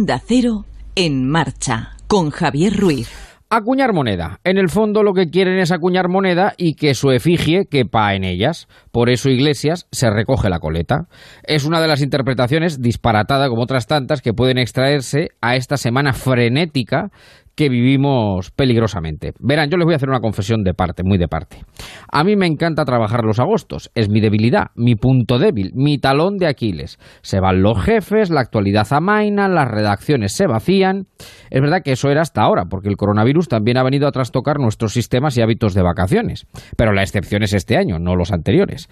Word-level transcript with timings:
Onda 0.00 0.18
Cero 0.18 0.64
en 0.94 1.28
marcha 1.28 1.90
con 2.06 2.30
Javier 2.30 2.74
Ruiz. 2.74 3.10
Acuñar 3.50 3.92
moneda. 3.92 4.40
En 4.44 4.56
el 4.56 4.70
fondo 4.70 5.02
lo 5.02 5.12
que 5.12 5.28
quieren 5.28 5.58
es 5.58 5.72
acuñar 5.72 6.08
moneda 6.08 6.54
y 6.56 6.72
que 6.72 6.94
su 6.94 7.10
efigie 7.10 7.66
quepa 7.66 8.14
en 8.14 8.24
ellas. 8.24 8.66
Por 8.92 9.10
eso 9.10 9.28
Iglesias 9.28 9.88
se 9.92 10.08
recoge 10.08 10.48
la 10.48 10.58
coleta. 10.58 11.08
Es 11.42 11.66
una 11.66 11.82
de 11.82 11.88
las 11.88 12.00
interpretaciones 12.00 12.80
disparatada 12.80 13.50
como 13.50 13.60
otras 13.60 13.86
tantas 13.86 14.22
que 14.22 14.32
pueden 14.32 14.56
extraerse 14.56 15.32
a 15.42 15.56
esta 15.56 15.76
semana 15.76 16.14
frenética 16.14 17.10
que 17.60 17.68
vivimos 17.68 18.50
peligrosamente. 18.52 19.34
Verán, 19.38 19.68
yo 19.68 19.76
les 19.76 19.84
voy 19.84 19.92
a 19.92 19.96
hacer 19.96 20.08
una 20.08 20.20
confesión 20.20 20.62
de 20.62 20.72
parte, 20.72 21.02
muy 21.04 21.18
de 21.18 21.28
parte. 21.28 21.58
A 22.10 22.24
mí 22.24 22.34
me 22.34 22.46
encanta 22.46 22.86
trabajar 22.86 23.22
los 23.22 23.38
agostos, 23.38 23.90
es 23.94 24.08
mi 24.08 24.22
debilidad, 24.22 24.68
mi 24.76 24.94
punto 24.94 25.38
débil, 25.38 25.72
mi 25.74 25.98
talón 25.98 26.38
de 26.38 26.46
Aquiles. 26.46 26.98
Se 27.20 27.38
van 27.38 27.60
los 27.60 27.78
jefes, 27.84 28.30
la 28.30 28.40
actualidad 28.40 28.86
amaina, 28.92 29.46
las 29.46 29.68
redacciones 29.68 30.32
se 30.32 30.46
vacían. 30.46 31.02
Es 31.50 31.60
verdad 31.60 31.82
que 31.84 31.92
eso 31.92 32.08
era 32.08 32.22
hasta 32.22 32.40
ahora, 32.40 32.64
porque 32.64 32.88
el 32.88 32.96
coronavirus 32.96 33.48
también 33.48 33.76
ha 33.76 33.82
venido 33.82 34.08
a 34.08 34.10
trastocar 34.10 34.58
nuestros 34.58 34.94
sistemas 34.94 35.36
y 35.36 35.42
hábitos 35.42 35.74
de 35.74 35.82
vacaciones. 35.82 36.46
Pero 36.78 36.94
la 36.94 37.02
excepción 37.02 37.42
es 37.42 37.52
este 37.52 37.76
año, 37.76 37.98
no 37.98 38.16
los 38.16 38.32
anteriores. 38.32 38.88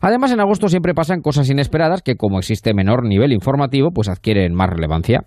Además, 0.00 0.32
en 0.32 0.40
agosto 0.40 0.68
siempre 0.68 0.92
pasan 0.92 1.20
cosas 1.20 1.48
inesperadas 1.50 2.02
que, 2.02 2.16
como 2.16 2.40
existe 2.40 2.74
menor 2.74 3.04
nivel 3.06 3.32
informativo, 3.32 3.90
pues 3.94 4.08
adquieren 4.08 4.54
más 4.54 4.70
relevancia. 4.70 5.20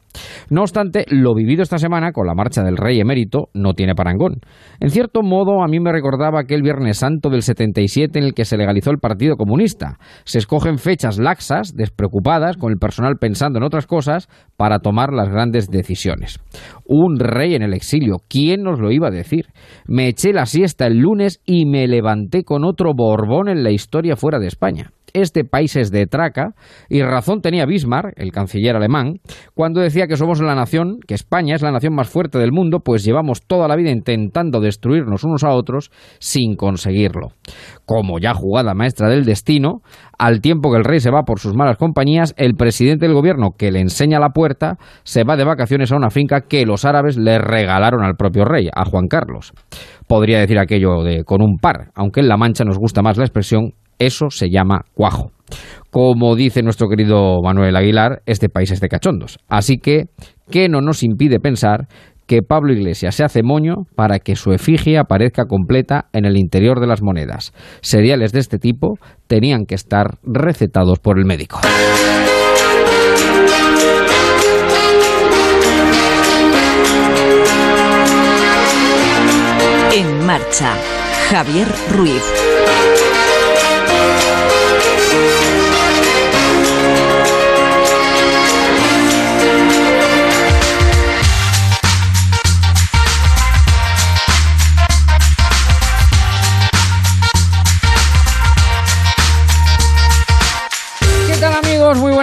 No 0.50 0.64
obstante, 0.64 1.06
lo 1.08 1.34
vivido 1.34 1.64
esta 1.64 1.78
semana 1.78 2.12
con 2.12 2.28
la 2.28 2.36
marcha 2.36 2.64
del 2.64 2.76
rey 2.82 3.00
emérito 3.00 3.48
no 3.54 3.74
tiene 3.74 3.96
parangón. 3.96 4.42
En 4.80 4.90
cierto 4.90 5.22
modo, 5.22 5.64
a 5.64 5.68
mí 5.68 5.80
me 5.80 5.92
recordaba 5.92 6.42
aquel 6.42 6.62
Viernes 6.62 6.98
Santo 6.98 7.30
del 7.30 7.44
77 7.44 8.20
en 8.20 8.26
el 8.26 8.34
que 8.34 8.44
se 8.44 8.58
legalizó 8.58 8.92
el 8.92 8.98
Partido 8.98 9.38
Comunista. 9.38 9.98
Se 10.26 10.40
escogen 10.40 10.78
fechas 10.78 11.18
laxas, 11.18 11.74
despreocupadas, 11.76 12.58
con 12.58 12.72
el 12.74 12.78
personal 12.78 13.16
pensando 13.20 13.60
en 13.60 13.64
otras 13.64 13.88
cosas, 13.88 14.28
para 14.58 14.80
tomar 14.80 15.14
las 15.14 15.30
grandes 15.30 15.70
decisiones. 15.70 16.40
Un 16.86 17.20
rey 17.20 17.56
en 17.56 17.62
el 17.62 17.74
exilio, 17.74 18.18
¿quién 18.28 18.64
nos 18.64 18.80
lo 18.80 18.92
iba 18.92 19.08
a 19.08 19.12
decir? 19.12 19.46
Me 19.86 20.08
eché 20.08 20.34
la 20.34 20.46
siesta 20.46 20.88
el 20.88 20.98
lunes 20.98 21.42
y 21.46 21.66
me 21.66 21.88
levanté 21.88 22.44
con 22.44 22.66
otro 22.66 22.94
Borbón 22.94 23.48
en 23.48 23.64
la 23.64 23.72
historia 23.72 24.16
fuera 24.16 24.40
de 24.40 24.48
España 24.48 24.92
este 25.14 25.44
país 25.44 25.76
es 25.76 25.92
de 25.92 26.08
traca, 26.08 26.54
y 26.90 27.02
razón 27.02 27.42
tenía 27.42 27.66
Bismarck, 27.66 28.14
el 28.18 28.32
canciller 28.32 28.76
alemán, 28.76 29.20
cuando 29.54 29.82
decía 29.82 30.08
que 30.08 30.18
somos 30.18 30.42
la 30.42 30.56
nación, 30.56 31.00
que 31.06 31.14
España 31.14 31.56
es 31.56 31.62
la 31.62 31.72
nación 31.72 31.96
más 31.96 32.10
fuerte 32.10 32.38
del 32.40 32.52
mundo, 32.52 32.80
pues 32.80 33.04
llevamos 33.04 33.42
toda 33.46 33.68
la 33.68 33.76
vida 33.76 33.92
intentando 33.92 34.60
destruirnos 34.60 35.24
unos 35.24 35.44
a 35.44 35.52
otros 35.52 35.92
sin 36.20 36.56
conseguirlo. 36.56 37.30
Como 37.86 38.20
ya 38.20 38.34
jugada 38.34 38.74
maestra 38.74 39.10
del 39.10 39.26
destino, 39.26 39.82
al 40.18 40.40
tiempo 40.42 40.72
que 40.72 40.78
el 40.78 40.84
rey 40.84 41.00
se 41.00 41.12
va 41.12 41.24
por 41.24 41.40
sus 41.40 41.56
malas 41.56 41.78
compañías, 41.78 42.34
el 42.38 42.56
presidente 42.56 43.06
del 43.06 43.16
gobierno 43.16 43.52
que 43.58 43.72
le 43.72 43.80
enseña 43.80 44.20
la 44.20 44.30
puerta 44.30 44.78
se 45.04 45.24
va 45.24 45.36
de 45.36 45.44
vacaciones 45.44 45.92
a 45.92 45.96
una 45.96 46.10
finca 46.10 46.42
que 46.42 46.66
los 46.66 46.86
árabes 46.86 47.18
le 47.18 47.40
regalaron 47.40 48.04
al 48.04 48.16
propio 48.16 48.46
rey, 48.46 48.70
a 48.74 48.86
Juan 48.86 49.08
Carlos. 49.08 49.54
Podría 50.08 50.40
decir 50.40 50.60
aquello 50.60 51.04
de 51.04 51.24
con 51.24 51.42
un 51.42 51.58
par, 51.58 51.92
aunque 51.96 52.20
en 52.20 52.28
La 52.28 52.38
Mancha 52.38 52.64
nos 52.64 52.78
gusta 52.78 53.02
más 53.02 53.18
la 53.18 53.24
expresión 53.24 53.74
eso 54.02 54.30
se 54.30 54.50
llama 54.50 54.82
cuajo. 54.94 55.32
Como 55.92 56.36
dice 56.36 56.64
nuestro 56.64 56.88
querido 56.88 57.42
Manuel 57.44 57.76
Aguilar, 57.76 58.22
este 58.26 58.50
país 58.50 58.72
es 58.72 58.80
de 58.80 58.88
cachondos. 58.88 59.38
Así 59.48 59.78
que, 59.78 60.06
¿qué 60.50 60.70
no 60.70 60.82
nos 60.82 61.04
impide 61.04 61.40
pensar 61.40 61.88
que 62.26 62.42
Pablo 62.42 62.72
Iglesias 62.72 63.16
se 63.16 63.24
hace 63.24 63.44
moño 63.44 63.76
para 63.96 64.20
que 64.20 64.36
su 64.36 64.54
efigie 64.54 64.98
aparezca 64.98 65.46
completa 65.46 66.06
en 66.14 66.26
el 66.26 66.38
interior 66.38 66.80
de 66.80 66.88
las 66.88 67.02
monedas? 67.02 67.52
Seriales 67.82 68.32
de 68.32 68.40
este 68.40 68.58
tipo 68.58 68.98
tenían 69.28 69.66
que 69.66 69.76
estar 69.76 70.18
recetados 70.24 71.00
por 71.00 71.20
el 71.20 71.26
médico. 71.26 71.60
En 79.94 80.26
marcha, 80.26 80.74
Javier 81.30 81.68
Ruiz. 81.94 82.24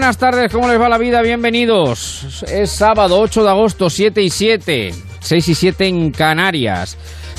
Buenas 0.09 0.17
tardes, 0.17 0.51
¿cómo 0.51 0.67
les 0.69 0.81
va 0.81 0.89
la 0.89 0.97
vida? 0.97 1.21
Bienvenidos. 1.21 2.43
Es 2.51 2.71
sábado 2.71 3.21
8 3.21 3.43
de 3.45 3.51
agosto, 3.51 3.91
7 3.91 4.23
y 4.23 4.31
7, 4.31 4.95
6 5.21 5.49
y 5.49 5.55
7 5.55 5.87
en 5.87 6.11
Canarias. 6.13 6.97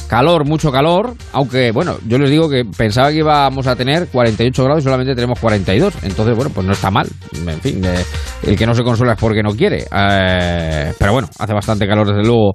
Calor, 0.07 0.46
mucho 0.46 0.72
calor, 0.72 1.16
aunque 1.34 1.72
bueno, 1.72 1.97
yo 2.06 2.19
les 2.19 2.29
digo 2.29 2.47
que 2.47 2.66
pensaba 2.66 3.09
que 3.09 3.18
íbamos 3.18 3.66
a 3.66 3.75
tener 3.75 4.08
48 4.09 4.63
grados 4.63 4.84
y 4.84 4.84
solamente 4.84 5.16
tenemos 5.16 5.40
42, 5.40 5.96
entonces 6.03 6.35
bueno, 6.35 6.52
pues 6.53 6.68
no 6.68 6.74
está 6.74 6.91
mal, 6.91 7.08
en 7.34 7.59
fin, 7.59 7.84
eh, 7.84 8.06
el 8.44 8.56
que 8.56 8.68
no 8.68 8.75
se 8.75 8.84
consuela 8.84 9.13
es 9.13 9.19
porque 9.19 9.41
no 9.41 9.56
quiere, 9.56 9.88
eh, 9.91 10.94
pero 11.00 11.13
bueno, 11.13 11.28
hace 11.40 11.53
bastante 11.53 11.88
calor 11.88 12.08
desde 12.08 12.24
luego 12.24 12.53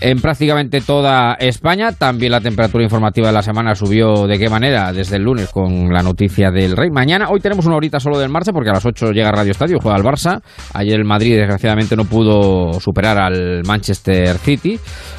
en 0.00 0.20
prácticamente 0.20 0.80
toda 0.80 1.34
España. 1.34 1.92
También 1.92 2.32
la 2.32 2.40
temperatura 2.40 2.84
informativa 2.84 3.28
de 3.28 3.32
la 3.32 3.42
semana 3.42 3.74
subió 3.74 4.26
de 4.26 4.38
qué 4.38 4.48
manera 4.48 4.92
desde 4.92 5.16
el 5.16 5.22
lunes 5.22 5.50
con 5.50 5.92
la 5.92 6.02
noticia 6.02 6.50
del 6.50 6.76
Rey. 6.76 6.90
Mañana, 6.90 7.28
hoy 7.28 7.40
tenemos 7.40 7.66
una 7.66 7.76
horita 7.76 8.00
solo 8.00 8.18
del 8.18 8.30
marcha 8.30 8.52
porque 8.52 8.70
a 8.70 8.74
las 8.74 8.86
8 8.86 9.12
llega 9.12 9.30
Radio 9.30 9.52
Estadio, 9.52 9.78
juega 9.80 9.98
el 9.98 10.04
Barça. 10.04 10.40
Ayer 10.74 10.94
el 10.94 11.04
Madrid 11.04 11.36
desgraciadamente 11.36 11.96
no 11.96 12.04
pudo 12.04 12.72
superar 12.80 13.18
al 13.18 13.62
Manchester 13.66 14.38
City, 14.38 14.78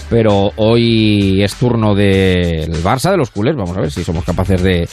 pero 0.09 0.51
hoy 0.55 1.43
es 1.43 1.55
turno 1.55 1.93
del 1.93 2.71
Barça, 2.83 3.11
de 3.11 3.17
los 3.17 3.31
culés. 3.31 3.55
Vamos 3.55 3.77
a 3.77 3.81
ver 3.81 3.91
si 3.91 4.03
somos 4.03 4.23
capaces 4.23 4.61
de 4.61 4.87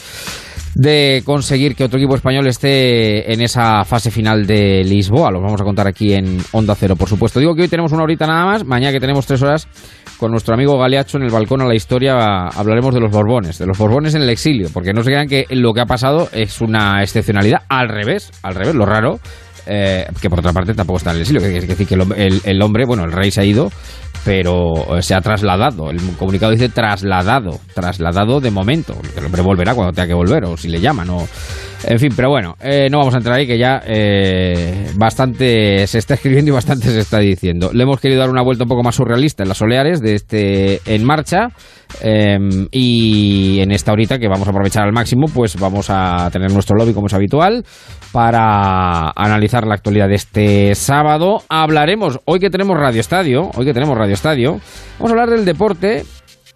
de 0.75 1.21
conseguir 1.25 1.75
que 1.75 1.83
otro 1.83 1.99
equipo 1.99 2.15
español 2.15 2.47
esté 2.47 3.31
en 3.33 3.41
esa 3.41 3.83
fase 3.85 4.11
final 4.11 4.45
de 4.45 4.83
Lisboa. 4.83 5.31
Lo 5.31 5.41
vamos 5.41 5.59
a 5.59 5.63
contar 5.63 5.87
aquí 5.87 6.13
en 6.13 6.37
Onda 6.51 6.75
Cero, 6.75 6.95
por 6.95 7.09
supuesto. 7.09 7.39
Digo 7.39 7.55
que 7.55 7.63
hoy 7.63 7.67
tenemos 7.67 7.91
una 7.91 8.03
horita 8.03 8.27
nada 8.27 8.45
más, 8.45 8.65
mañana 8.65 8.91
que 8.91 8.99
tenemos 8.99 9.25
tres 9.25 9.41
horas 9.41 9.67
con 10.19 10.31
nuestro 10.31 10.53
amigo 10.53 10.77
Galeacho 10.77 11.17
en 11.17 11.23
el 11.23 11.31
balcón 11.31 11.61
a 11.61 11.65
la 11.65 11.75
historia 11.75 12.47
hablaremos 12.47 12.93
de 12.93 12.99
los 12.99 13.09
Borbones, 13.09 13.57
de 13.57 13.65
los 13.65 13.77
Borbones 13.77 14.15
en 14.15 14.21
el 14.21 14.29
exilio, 14.29 14.67
porque 14.73 14.91
no 14.91 15.01
se 15.01 15.11
crean 15.11 15.27
que 15.27 15.45
lo 15.51 15.73
que 15.73 15.79
ha 15.79 15.85
pasado 15.85 16.29
es 16.33 16.59
una 16.59 17.01
excepcionalidad, 17.01 17.61
al 17.69 17.87
revés, 17.87 18.29
al 18.43 18.55
revés, 18.55 18.75
lo 18.75 18.85
raro 18.85 19.19
eh, 19.65 20.05
que 20.21 20.29
por 20.29 20.39
otra 20.39 20.51
parte 20.51 20.73
tampoco 20.73 20.97
está 20.97 21.11
en 21.11 21.17
el 21.17 21.21
exilio, 21.21 21.41
que 21.41 21.57
es 21.57 21.67
decir 21.67 21.87
que 21.87 21.95
el, 21.95 22.61
hombre, 22.61 22.85
bueno, 22.85 23.03
el 23.03 23.11
rey 23.11 23.31
se 23.31 23.41
ha 23.41 23.45
ido, 23.45 23.71
pero 24.23 24.97
eh, 24.97 25.01
se 25.01 25.15
ha 25.15 25.21
trasladado. 25.21 25.89
El 25.89 25.99
comunicado 26.17 26.51
dice 26.51 26.69
trasladado, 26.69 27.59
trasladado 27.73 28.39
de 28.39 28.51
momento. 28.51 28.95
El 29.15 29.25
hombre 29.25 29.41
volverá 29.41 29.73
cuando 29.73 29.93
tenga 29.93 30.07
que 30.07 30.13
volver 30.13 30.45
o 30.45 30.57
si 30.57 30.69
le 30.69 30.79
llaman. 30.79 31.09
O... 31.09 31.27
En 31.85 31.99
fin, 31.99 32.11
pero 32.15 32.29
bueno, 32.29 32.55
eh, 32.59 32.89
no 32.91 32.97
vamos 32.97 33.13
a 33.13 33.17
entrar 33.17 33.37
ahí 33.37 33.47
que 33.47 33.57
ya 33.57 33.81
bastante 34.95 35.87
se 35.87 35.97
está 35.97 36.13
escribiendo 36.15 36.51
y 36.51 36.53
bastante 36.53 36.89
se 36.89 36.99
está 36.99 37.19
diciendo. 37.19 37.71
Le 37.73 37.83
hemos 37.83 37.99
querido 37.99 38.19
dar 38.19 38.29
una 38.29 38.43
vuelta 38.43 38.63
un 38.63 38.69
poco 38.69 38.83
más 38.83 38.95
surrealista 38.95 39.43
en 39.43 39.49
las 39.49 39.61
oleares 39.61 40.01
de 40.01 40.15
este 40.15 40.81
En 40.85 41.05
Marcha. 41.05 41.49
Em, 42.01 42.67
y 42.71 43.59
en 43.59 43.71
esta 43.71 43.91
horita 43.91 44.19
que 44.19 44.27
vamos 44.27 44.47
a 44.47 44.51
aprovechar 44.51 44.85
al 44.85 44.93
máximo, 44.93 45.25
pues 45.33 45.59
vamos 45.59 45.87
a 45.89 46.29
tener 46.31 46.51
nuestro 46.51 46.77
lobby 46.77 46.93
como 46.93 47.07
es 47.07 47.13
habitual 47.13 47.65
para 48.11 49.11
analizar 49.15 49.65
la 49.67 49.75
actualidad 49.75 50.07
de 50.07 50.15
este 50.15 50.75
sábado. 50.75 51.41
Hablaremos, 51.49 52.19
hoy 52.25 52.39
que 52.39 52.49
tenemos 52.49 52.77
Radio 52.77 53.01
Estadio, 53.01 53.49
hoy 53.55 53.65
que 53.65 53.73
tenemos 53.73 53.97
Radio 53.97 54.08
Estadio, 54.11 54.59
vamos 54.97 55.11
a 55.11 55.13
hablar 55.13 55.29
del 55.29 55.45
deporte 55.45 56.03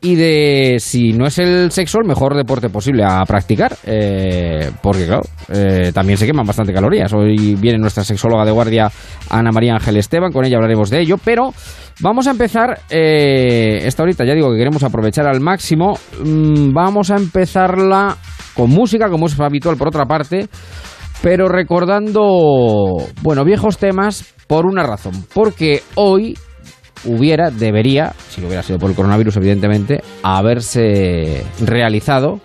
y 0.03 0.15
de 0.15 0.75
si 0.79 1.13
no 1.13 1.25
es 1.25 1.39
el 1.39 1.71
sexo 1.71 1.99
el 1.99 2.05
mejor 2.05 2.35
deporte 2.35 2.69
posible 2.69 3.05
a 3.05 3.23
practicar, 3.25 3.73
eh, 3.85 4.69
porque 4.81 5.05
claro, 5.05 5.23
eh, 5.47 5.91
también 5.93 6.17
se 6.17 6.25
queman 6.25 6.45
bastante 6.45 6.73
calorías. 6.73 7.11
Hoy 7.13 7.55
viene 7.55 7.77
nuestra 7.77 8.03
sexóloga 8.03 8.43
de 8.43 8.51
guardia 8.51 8.91
Ana 9.29 9.51
María 9.53 9.75
Ángel 9.75 9.95
Esteban, 9.95 10.33
con 10.33 10.43
ella 10.43 10.57
hablaremos 10.57 10.89
de 10.89 10.99
ello, 10.99 11.15
pero 11.23 11.53
vamos 12.01 12.27
a 12.27 12.31
empezar 12.31 12.81
eh, 12.89 13.79
esta 13.83 14.03
ahorita, 14.03 14.25
ya 14.25 14.33
digo 14.33 14.51
que 14.51 14.57
queremos 14.57 14.83
aprovechar 14.83 15.25
al 15.25 15.39
máximo, 15.39 15.93
mm, 16.21 16.73
vamos 16.73 17.09
a 17.09 17.15
empezarla 17.15 18.17
con 18.55 18.69
música, 18.71 19.09
como 19.09 19.27
es 19.27 19.39
habitual 19.39 19.77
por 19.77 19.87
otra 19.87 20.05
parte, 20.05 20.49
pero 21.21 21.47
recordando, 21.47 22.97
bueno, 23.21 23.45
viejos 23.45 23.77
temas 23.77 24.33
por 24.47 24.65
una 24.65 24.83
razón, 24.83 25.13
porque 25.33 25.81
hoy 25.95 26.35
hubiera, 27.05 27.51
debería, 27.51 28.13
si 28.29 28.41
no 28.41 28.47
hubiera 28.47 28.63
sido 28.63 28.79
por 28.79 28.89
el 28.89 28.95
coronavirus, 28.95 29.37
evidentemente, 29.37 30.03
haberse 30.23 31.43
realizado 31.59 32.39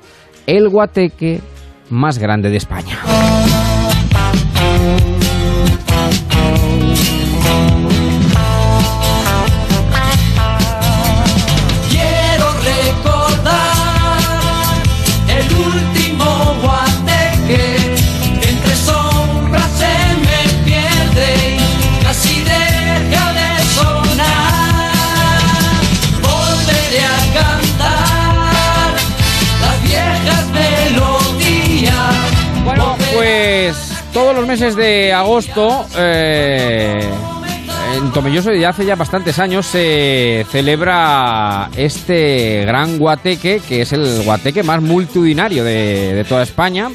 el 0.47 0.69
guateque 0.69 1.41
más 1.91 2.19
grande 2.19 2.51
de 2.51 2.57
España. 2.57 2.99
Todos 34.19 34.35
los 34.35 34.49
meses 34.49 34.75
de 34.75 35.13
agosto, 35.13 35.87
eh, 35.97 36.99
en 37.97 38.11
Tomelloso 38.11 38.51
desde 38.51 38.67
hace 38.67 38.85
ya 38.85 38.97
bastantes 38.97 39.39
años 39.39 39.65
se 39.65 40.45
celebra 40.51 41.71
este 41.77 42.65
gran 42.67 42.99
guateque, 42.99 43.61
que 43.61 43.83
es 43.83 43.93
el 43.93 44.25
guateque 44.25 44.65
más 44.65 44.83
multitudinario 44.83 45.63
de, 45.63 46.15
de 46.15 46.25
toda 46.25 46.43
España 46.43 46.91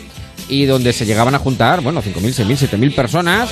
y 0.53 0.65
donde 0.67 0.93
se 0.93 1.05
llegaban 1.05 1.33
a 1.33 1.39
juntar, 1.39 1.81
bueno, 1.81 2.01
5.000, 2.03 2.45
6.000, 2.45 2.69
7.000 2.69 2.95
personas. 2.95 3.49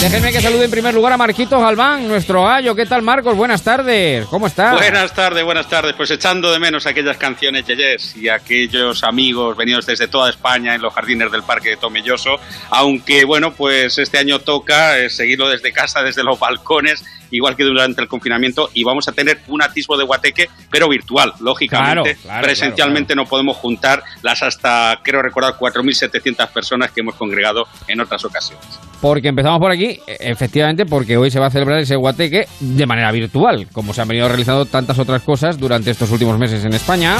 Déjenme 0.00 0.32
que 0.32 0.42
salude 0.42 0.66
en 0.66 0.70
primer 0.70 0.92
lugar 0.92 1.14
a 1.14 1.16
Marquitos 1.16 1.62
Galván, 1.62 2.06
nuestro 2.06 2.44
gallo. 2.44 2.74
¿Qué 2.74 2.84
tal, 2.84 3.00
Marcos? 3.00 3.34
Buenas 3.34 3.62
tardes. 3.62 4.26
¿Cómo 4.26 4.46
estás? 4.46 4.74
Buenas 4.74 5.14
tardes, 5.14 5.44
buenas 5.44 5.68
tardes. 5.68 5.94
Pues 5.96 6.10
echando 6.10 6.52
de 6.52 6.58
menos 6.58 6.84
aquellas 6.86 7.16
canciones 7.16 7.66
yeyes 7.66 8.14
y 8.16 8.28
aquellos 8.28 9.02
amigos 9.02 9.56
venidos 9.56 9.86
desde 9.86 10.08
toda 10.08 10.28
España 10.28 10.74
en 10.74 10.82
los 10.82 10.92
jardines 10.92 11.32
del 11.32 11.42
Parque 11.42 11.70
de 11.70 11.76
Tomelloso. 11.78 12.38
Aunque, 12.70 13.24
bueno, 13.24 13.54
pues 13.54 13.96
este 13.96 14.18
año 14.18 14.40
toca 14.40 14.98
eh, 14.98 15.08
seguirlo 15.08 15.48
desde 15.48 15.72
casa, 15.72 16.02
desde 16.02 16.22
los 16.22 16.38
balcones 16.38 17.02
igual 17.32 17.56
que 17.56 17.64
durante 17.64 18.00
el 18.00 18.08
confinamiento, 18.08 18.70
y 18.74 18.84
vamos 18.84 19.08
a 19.08 19.12
tener 19.12 19.40
un 19.48 19.62
atisbo 19.62 19.96
de 19.96 20.04
guateque, 20.04 20.48
pero 20.70 20.88
virtual, 20.88 21.32
lógicamente. 21.40 22.16
Presencialmente 22.40 23.16
no 23.16 23.26
podemos 23.26 23.56
juntar 23.56 24.02
las 24.22 24.42
hasta, 24.42 25.00
creo 25.02 25.22
recordar, 25.22 25.54
4.700 25.58 26.41
personas 26.50 26.90
que 26.90 27.00
hemos 27.00 27.14
congregado 27.14 27.66
en 27.88 28.00
otras 28.00 28.24
ocasiones. 28.24 28.64
Porque 29.00 29.28
empezamos 29.28 29.58
por 29.58 29.72
aquí, 29.72 30.00
efectivamente, 30.06 30.86
porque 30.86 31.16
hoy 31.16 31.30
se 31.30 31.40
va 31.40 31.46
a 31.46 31.50
celebrar 31.50 31.80
ese 31.80 31.96
guateque 31.96 32.46
de 32.60 32.86
manera 32.86 33.10
virtual, 33.10 33.66
como 33.72 33.92
se 33.92 34.00
han 34.00 34.08
venido 34.08 34.28
realizando 34.28 34.64
tantas 34.66 34.98
otras 34.98 35.22
cosas 35.22 35.58
durante 35.58 35.90
estos 35.90 36.10
últimos 36.10 36.38
meses 36.38 36.64
en 36.64 36.72
España. 36.72 37.16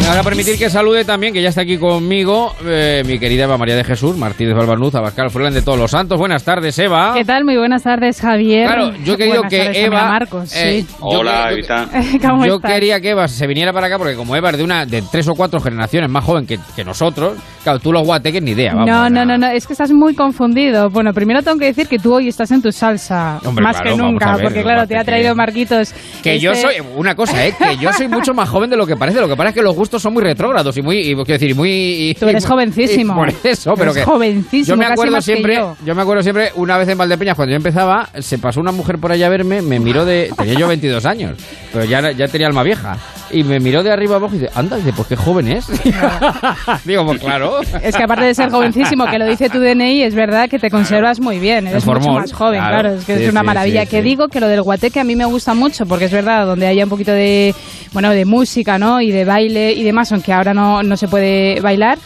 Me 0.00 0.08
van 0.10 0.18
a 0.18 0.22
permitir 0.22 0.56
que 0.56 0.70
salude 0.70 1.04
también, 1.04 1.32
que 1.32 1.42
ya 1.42 1.48
está 1.48 1.62
aquí 1.62 1.78
conmigo, 1.78 2.54
eh, 2.64 3.02
mi 3.04 3.18
querida 3.18 3.44
Eva 3.44 3.58
María 3.58 3.74
de 3.74 3.82
Jesús, 3.82 4.16
Martínez 4.16 4.54
Balbarnuz, 4.54 4.94
Abascal 4.94 5.30
Furlan 5.30 5.52
de 5.52 5.62
Todos 5.62 5.78
los 5.78 5.90
Santos. 5.90 6.16
Buenas 6.16 6.44
tardes, 6.44 6.78
Eva. 6.78 7.12
¿Qué 7.14 7.24
tal? 7.24 7.44
Muy 7.44 7.56
buenas 7.56 7.82
tardes, 7.82 8.20
Javier. 8.20 8.66
Claro, 8.68 8.92
yo 9.04 9.14
he 9.14 9.16
querido 9.16 9.42
que 9.50 9.72
Eva... 9.84 10.06
Marcos, 10.06 10.54
eh, 10.54 10.84
sí. 10.86 10.94
Hola, 11.00 11.50
Evita. 11.50 11.88
¿Cómo 12.22 12.46
Yo 12.46 12.60
quería 12.60 13.00
que 13.00 13.10
Eva 13.10 13.26
se 13.26 13.48
viniera 13.48 13.72
para 13.72 13.88
acá 13.88 13.98
porque 13.98 14.14
como 14.14 14.36
Eva 14.36 14.50
es 14.50 14.58
de 14.58 14.62
una 14.64 14.86
de 14.86 15.02
tres 15.10 15.26
o 15.26 15.34
cuatro 15.34 15.58
generaciones 15.60 16.08
más 16.08 16.22
joven 16.24 16.46
que, 16.46 16.60
que 16.76 16.84
nosotros, 16.84 17.36
claro, 17.64 17.80
tú 17.80 17.92
los 17.92 18.04
guateques 18.04 18.42
ni 18.42 18.52
idea, 18.52 18.74
vamos. 18.74 18.88
no, 18.88 19.10
no, 19.10 19.24
no, 19.24 19.36
no, 19.38 19.48
es 19.48 19.66
que 19.66 19.72
estás 19.72 19.90
muy 19.90 20.14
confundido. 20.14 20.88
Bueno, 20.88 21.12
primero 21.12 21.42
tengo 21.42 21.58
que 21.58 21.66
decir 21.66 21.88
que 21.88 21.98
tú 21.98 22.14
hoy 22.14 22.28
estás 22.28 22.52
en 22.52 22.62
tu 22.62 22.70
salsa, 22.70 23.40
Hombre, 23.44 23.64
más 23.64 23.80
claro, 23.80 23.96
que 23.96 24.02
nunca, 24.02 24.36
ver, 24.36 24.44
porque 24.44 24.62
claro, 24.62 24.86
te 24.86 24.96
ha 24.96 25.02
traído 25.02 25.34
Marquitos. 25.34 25.92
Que 26.22 26.38
yo 26.38 26.52
este- 26.52 26.62
soy, 26.62 26.86
una 26.94 27.16
cosa, 27.16 27.44
¿eh? 27.44 27.52
Que 27.58 27.76
yo 27.78 27.92
soy 27.92 28.06
mucho 28.06 28.32
más 28.34 28.48
joven 28.48 28.70
de 28.70 28.76
lo 28.76 28.86
que 28.86 28.94
parece. 28.94 29.20
Lo 29.20 29.26
que 29.28 29.34
pasa 29.34 29.48
es 29.48 29.54
que 29.56 29.62
los 29.62 29.74
gustos 29.74 29.85
son 29.90 30.12
muy 30.14 30.22
retrógrados 30.22 30.76
y 30.76 30.82
muy, 30.82 30.98
y, 30.98 31.14
quiero 31.14 31.24
decir, 31.24 31.54
muy... 31.54 31.70
y- 31.70 32.14
Tú 32.14 32.28
eres 32.28 32.44
y- 32.44 32.46
jovencísimo. 32.46 33.14
por 33.16 33.28
eso, 33.44 33.74
pero 33.74 33.92
Eres 33.92 34.04
que... 34.04 34.10
jovencísimo, 34.10 34.64
Yo 34.66 34.76
me 34.76 34.82
casi 34.84 34.92
acuerdo 34.92 35.16
que 35.16 35.22
siempre, 35.22 35.54
yo. 35.84 35.94
me 35.94 36.02
acuerdo 36.02 36.22
siempre, 36.22 36.50
una 36.56 36.78
vez 36.78 36.88
en 36.88 36.98
Valdepeñas, 36.98 37.34
cuando 37.36 37.50
yo 37.52 37.56
empezaba, 37.56 38.08
se 38.18 38.38
pasó 38.38 38.60
una 38.60 38.72
mujer 38.72 38.98
por 38.98 39.12
allá 39.12 39.26
a 39.26 39.30
verme, 39.30 39.62
me 39.62 39.78
miró 39.80 40.04
de... 40.04 40.30
Tenía 40.36 40.54
yo 40.54 40.68
22 40.68 41.04
años, 41.06 41.38
pero 41.72 41.84
ya, 41.84 42.10
ya 42.12 42.28
tenía 42.28 42.46
alma 42.46 42.62
vieja. 42.62 42.96
Y 43.30 43.42
me 43.44 43.58
miró 43.60 43.82
de 43.82 43.90
arriba 43.90 44.16
abajo 44.16 44.34
y 44.34 44.38
dice, 44.38 44.50
anda, 44.54 44.76
dice, 44.76 44.92
pues 44.92 45.08
qué 45.08 45.16
joven 45.16 45.48
es. 45.48 45.66
Digo, 46.84 47.04
pues 47.06 47.20
claro. 47.20 47.60
Es 47.82 47.96
que 47.96 48.02
aparte 48.02 48.24
de 48.24 48.34
ser 48.34 48.50
jovencísimo, 48.50 49.06
que 49.06 49.18
lo 49.18 49.26
dice 49.26 49.50
tu 49.50 49.58
DNI, 49.58 50.02
es 50.02 50.14
verdad 50.14 50.48
que 50.48 50.58
te 50.58 50.70
conservas 50.70 51.20
muy 51.20 51.38
bien, 51.38 51.66
eres 51.66 51.84
mucho 51.84 52.12
más 52.12 52.32
joven, 52.32 52.60
claro. 52.60 52.80
claro, 52.80 52.94
es 52.96 53.04
que 53.04 53.16
Sí, 53.16 53.24
es 53.24 53.30
una 53.30 53.40
sí, 53.40 53.46
maravilla. 53.46 53.82
sí, 53.82 53.88
que 53.88 53.96
sí. 53.98 54.02
digo 54.02 54.28
que 54.28 54.40
lo 54.40 54.48
del 54.48 54.62
guateque 54.62 55.00
a 55.00 55.04
mí 55.04 55.16
me 55.16 55.24
gusta 55.24 55.54
mucho, 55.54 55.86
porque 55.86 56.04
es 56.06 56.12
verdad, 56.12 56.46
donde 56.46 56.66
haya 56.66 56.84
un 56.84 56.90
poquito 56.90 57.12
de, 57.12 57.54
bueno, 57.92 58.10
de 58.10 58.24
música, 58.24 58.78
¿no? 58.78 59.00
Y 59.00 59.10
de 59.10 59.24
baile 59.24 59.72
y 59.72 59.82
demás, 59.82 60.12
aunque 60.12 60.32
ahora 60.32 60.54
no, 60.54 60.82
no 60.82 60.96
se 60.96 61.08
puede 61.08 61.60
bailar. 61.60 61.98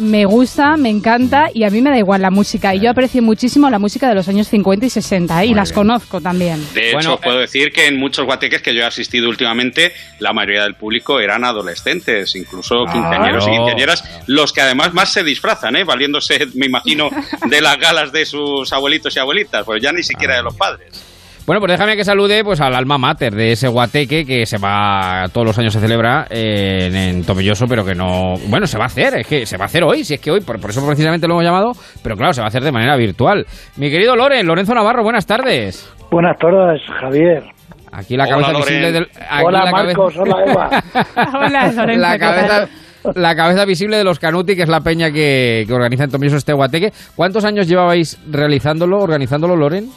Me 0.00 0.24
gusta, 0.24 0.78
me 0.78 0.88
encanta 0.88 1.50
y 1.52 1.64
a 1.64 1.70
mí 1.70 1.82
me 1.82 1.90
da 1.90 1.98
igual 1.98 2.22
la 2.22 2.30
música. 2.30 2.74
Y 2.74 2.80
yo 2.80 2.90
aprecio 2.90 3.20
muchísimo 3.20 3.68
la 3.68 3.78
música 3.78 4.08
de 4.08 4.14
los 4.14 4.26
años 4.28 4.48
50 4.48 4.86
y 4.86 4.90
60 4.90 5.42
¿eh? 5.42 5.44
y 5.44 5.48
Muy 5.48 5.56
las 5.56 5.68
bien. 5.68 5.74
conozco 5.74 6.22
también. 6.22 6.66
De 6.72 6.92
hecho, 6.92 7.20
puedo 7.20 7.38
decir 7.38 7.70
que 7.70 7.86
en 7.86 7.98
muchos 7.98 8.24
guateques 8.24 8.62
que 8.62 8.74
yo 8.74 8.80
he 8.80 8.86
asistido 8.86 9.28
últimamente, 9.28 9.92
la 10.18 10.32
mayoría 10.32 10.62
del 10.62 10.74
público 10.74 11.20
eran 11.20 11.44
adolescentes, 11.44 12.34
incluso 12.34 12.86
quinceañeros 12.90 13.46
y 13.46 13.50
quinceañeras, 13.50 14.04
los 14.26 14.54
que 14.54 14.62
además 14.62 14.94
más 14.94 15.12
se 15.12 15.22
disfrazan, 15.22 15.76
¿eh? 15.76 15.84
valiéndose, 15.84 16.46
me 16.54 16.64
imagino, 16.64 17.10
de 17.50 17.60
las 17.60 17.78
galas 17.78 18.10
de 18.10 18.24
sus 18.24 18.72
abuelitos 18.72 19.14
y 19.16 19.18
abuelitas, 19.18 19.64
pues 19.66 19.82
ya 19.82 19.92
ni 19.92 20.02
siquiera 20.02 20.36
de 20.36 20.42
los 20.42 20.56
padres. 20.56 21.09
Bueno, 21.46 21.60
pues 21.60 21.72
déjame 21.72 21.96
que 21.96 22.04
salude 22.04 22.44
pues 22.44 22.60
al 22.60 22.74
alma 22.76 22.96
mater 22.96 23.34
de 23.34 23.52
ese 23.52 23.66
guateque 23.66 24.24
que 24.24 24.46
se 24.46 24.58
va, 24.58 25.26
todos 25.32 25.46
los 25.48 25.58
años 25.58 25.72
se 25.72 25.80
celebra 25.80 26.26
eh, 26.30 26.86
en, 26.86 26.94
en 26.96 27.24
Tomelloso, 27.24 27.66
pero 27.66 27.84
que 27.84 27.94
no... 27.94 28.34
Bueno, 28.46 28.66
se 28.68 28.78
va 28.78 28.84
a 28.84 28.86
hacer, 28.86 29.18
es 29.18 29.26
que 29.26 29.46
se 29.46 29.56
va 29.56 29.64
a 29.64 29.66
hacer 29.66 29.82
hoy, 29.82 30.04
si 30.04 30.14
es 30.14 30.20
que 30.20 30.30
hoy, 30.30 30.42
por, 30.42 30.60
por 30.60 30.70
eso 30.70 30.86
precisamente 30.86 31.26
lo 31.26 31.34
hemos 31.34 31.44
llamado, 31.44 31.72
pero 32.04 32.16
claro, 32.16 32.32
se 32.34 32.40
va 32.40 32.46
a 32.46 32.48
hacer 32.48 32.62
de 32.62 32.70
manera 32.70 32.94
virtual. 32.96 33.46
Mi 33.76 33.90
querido 33.90 34.14
Loren, 34.14 34.46
Lorenzo 34.46 34.74
Navarro, 34.74 35.02
buenas 35.02 35.26
tardes. 35.26 35.92
Buenas 36.10 36.38
tardes, 36.38 36.80
Javier. 37.00 37.42
Aquí 37.90 38.16
la 38.16 38.28
cabeza 38.28 38.52
visible 38.52 38.92
del... 38.92 39.02
aquí 39.28 39.44
Hola, 39.44 39.64
la 39.64 39.70
cabeza- 39.72 39.98
Marcos. 39.98 40.16
Hola, 40.18 40.36
Eva. 40.46 40.70
Hola, 41.46 41.72
Lorenzo, 41.72 42.00
la 42.00 42.12
¿qué 42.12 42.18
cabeza, 42.20 42.68
tal? 43.02 43.12
la 43.16 43.34
cabeza 43.34 43.64
visible 43.64 43.96
de 43.96 44.04
los 44.04 44.20
Canuti, 44.20 44.54
que 44.54 44.62
es 44.62 44.68
la 44.68 44.82
peña 44.82 45.10
que, 45.10 45.64
que 45.66 45.72
organiza 45.74 46.04
en 46.04 46.10
Tomelloso 46.10 46.36
este 46.36 46.52
guateque. 46.52 46.92
¿Cuántos 47.16 47.44
años 47.44 47.66
llevabais 47.66 48.20
realizándolo, 48.30 48.98
organizándolo, 49.00 49.56
Loren? 49.56 49.88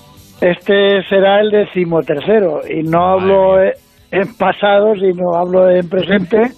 Este 0.43 1.01
será 1.07 1.39
el 1.39 1.51
decimotercero 1.51 2.67
y 2.69 2.83
no 2.83 3.01
hablo 3.13 3.61
en 3.61 4.35
pasado, 4.37 4.93
sino 4.95 5.35
hablo 5.35 5.69
en 5.69 5.87
presente, 5.87 6.51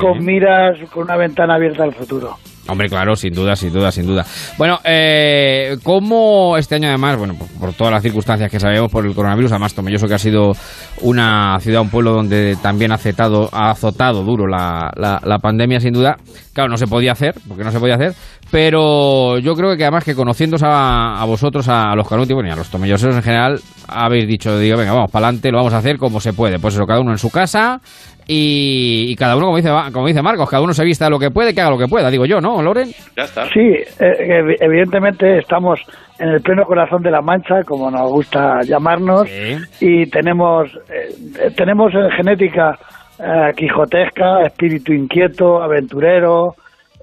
con 0.00 0.24
miras, 0.24 0.76
con 0.90 1.04
una 1.04 1.16
ventana 1.16 1.54
abierta 1.54 1.84
al 1.84 1.94
futuro. 1.94 2.38
Hombre, 2.68 2.88
claro, 2.88 3.16
sin 3.16 3.32
duda, 3.32 3.56
sin 3.56 3.72
duda, 3.72 3.90
sin 3.90 4.06
duda. 4.06 4.24
Bueno, 4.56 4.78
eh, 4.84 5.76
¿cómo 5.82 6.56
este 6.56 6.76
año 6.76 6.88
además, 6.88 7.16
bueno, 7.16 7.34
por, 7.34 7.48
por 7.48 7.72
todas 7.72 7.92
las 7.92 8.02
circunstancias 8.02 8.50
que 8.50 8.60
sabemos 8.60 8.92
por 8.92 9.06
el 9.06 9.14
coronavirus, 9.14 9.52
además 9.52 9.74
Tomelloso 9.74 10.06
que 10.06 10.14
ha 10.14 10.18
sido 10.18 10.52
una 11.00 11.58
ciudad, 11.60 11.80
un 11.80 11.90
pueblo 11.90 12.12
donde 12.12 12.56
también 12.62 12.92
ha 12.92 12.96
azotado, 12.96 13.48
ha 13.52 13.70
azotado 13.70 14.22
duro 14.22 14.46
la, 14.46 14.90
la, 14.94 15.20
la 15.24 15.38
pandemia, 15.38 15.80
sin 15.80 15.92
duda, 15.92 16.16
claro, 16.52 16.70
no 16.70 16.76
se 16.76 16.86
podía 16.86 17.12
hacer, 17.12 17.34
porque 17.48 17.64
no 17.64 17.72
se 17.72 17.80
podía 17.80 17.94
hacer, 17.94 18.14
pero 18.50 19.38
yo 19.38 19.54
creo 19.54 19.76
que 19.76 19.84
además 19.84 20.04
que 20.04 20.14
conociéndose 20.14 20.66
a, 20.66 21.20
a 21.20 21.24
vosotros, 21.24 21.68
a 21.68 21.94
los 21.96 22.06
canuti, 22.08 22.34
bueno, 22.34 22.50
y 22.50 22.52
a 22.52 22.56
los 22.56 22.68
tomelloseros 22.68 23.16
en 23.16 23.22
general, 23.22 23.60
habéis 23.88 24.28
dicho, 24.28 24.58
digo, 24.58 24.76
venga, 24.76 24.92
vamos 24.92 25.10
para 25.10 25.26
adelante, 25.26 25.50
lo 25.50 25.58
vamos 25.58 25.72
a 25.72 25.78
hacer 25.78 25.98
como 25.98 26.20
se 26.20 26.32
puede, 26.32 26.58
pues 26.58 26.74
eso, 26.74 26.84
cada 26.84 27.00
uno 27.00 27.12
en 27.12 27.18
su 27.18 27.30
casa 27.30 27.80
y, 28.32 29.10
y 29.10 29.16
cada 29.16 29.36
uno, 29.36 29.46
como 29.46 29.56
dice, 29.56 29.70
como 29.92 30.06
dice 30.06 30.22
Marcos, 30.22 30.48
cada 30.48 30.62
uno 30.62 30.72
se 30.72 30.84
vista 30.84 31.10
lo 31.10 31.18
que 31.18 31.30
puede, 31.32 31.52
que 31.52 31.60
haga 31.60 31.70
lo 31.70 31.78
que 31.78 31.88
pueda, 31.88 32.08
digo 32.10 32.26
yo, 32.26 32.40
¿no, 32.40 32.62
Loren? 32.62 32.88
Ya 33.16 33.24
está. 33.24 33.44
Sí, 33.46 33.58
eh, 33.60 33.84
ev- 33.98 34.56
evidentemente 34.60 35.38
estamos 35.38 35.80
en 36.20 36.28
el 36.28 36.40
pleno 36.40 36.64
corazón 36.64 37.02
de 37.02 37.10
la 37.10 37.22
Mancha, 37.22 37.64
como 37.66 37.90
nos 37.90 38.08
gusta 38.10 38.60
llamarnos, 38.62 39.28
Sí. 39.28 39.56
y 39.80 40.06
tenemos, 40.10 40.70
eh, 40.88 41.50
tenemos 41.56 41.92
en 41.94 42.08
genética 42.12 42.78
eh, 43.18 43.52
quijotesca, 43.56 44.42
espíritu 44.46 44.92
inquieto, 44.92 45.60
aventurero, 45.62 46.54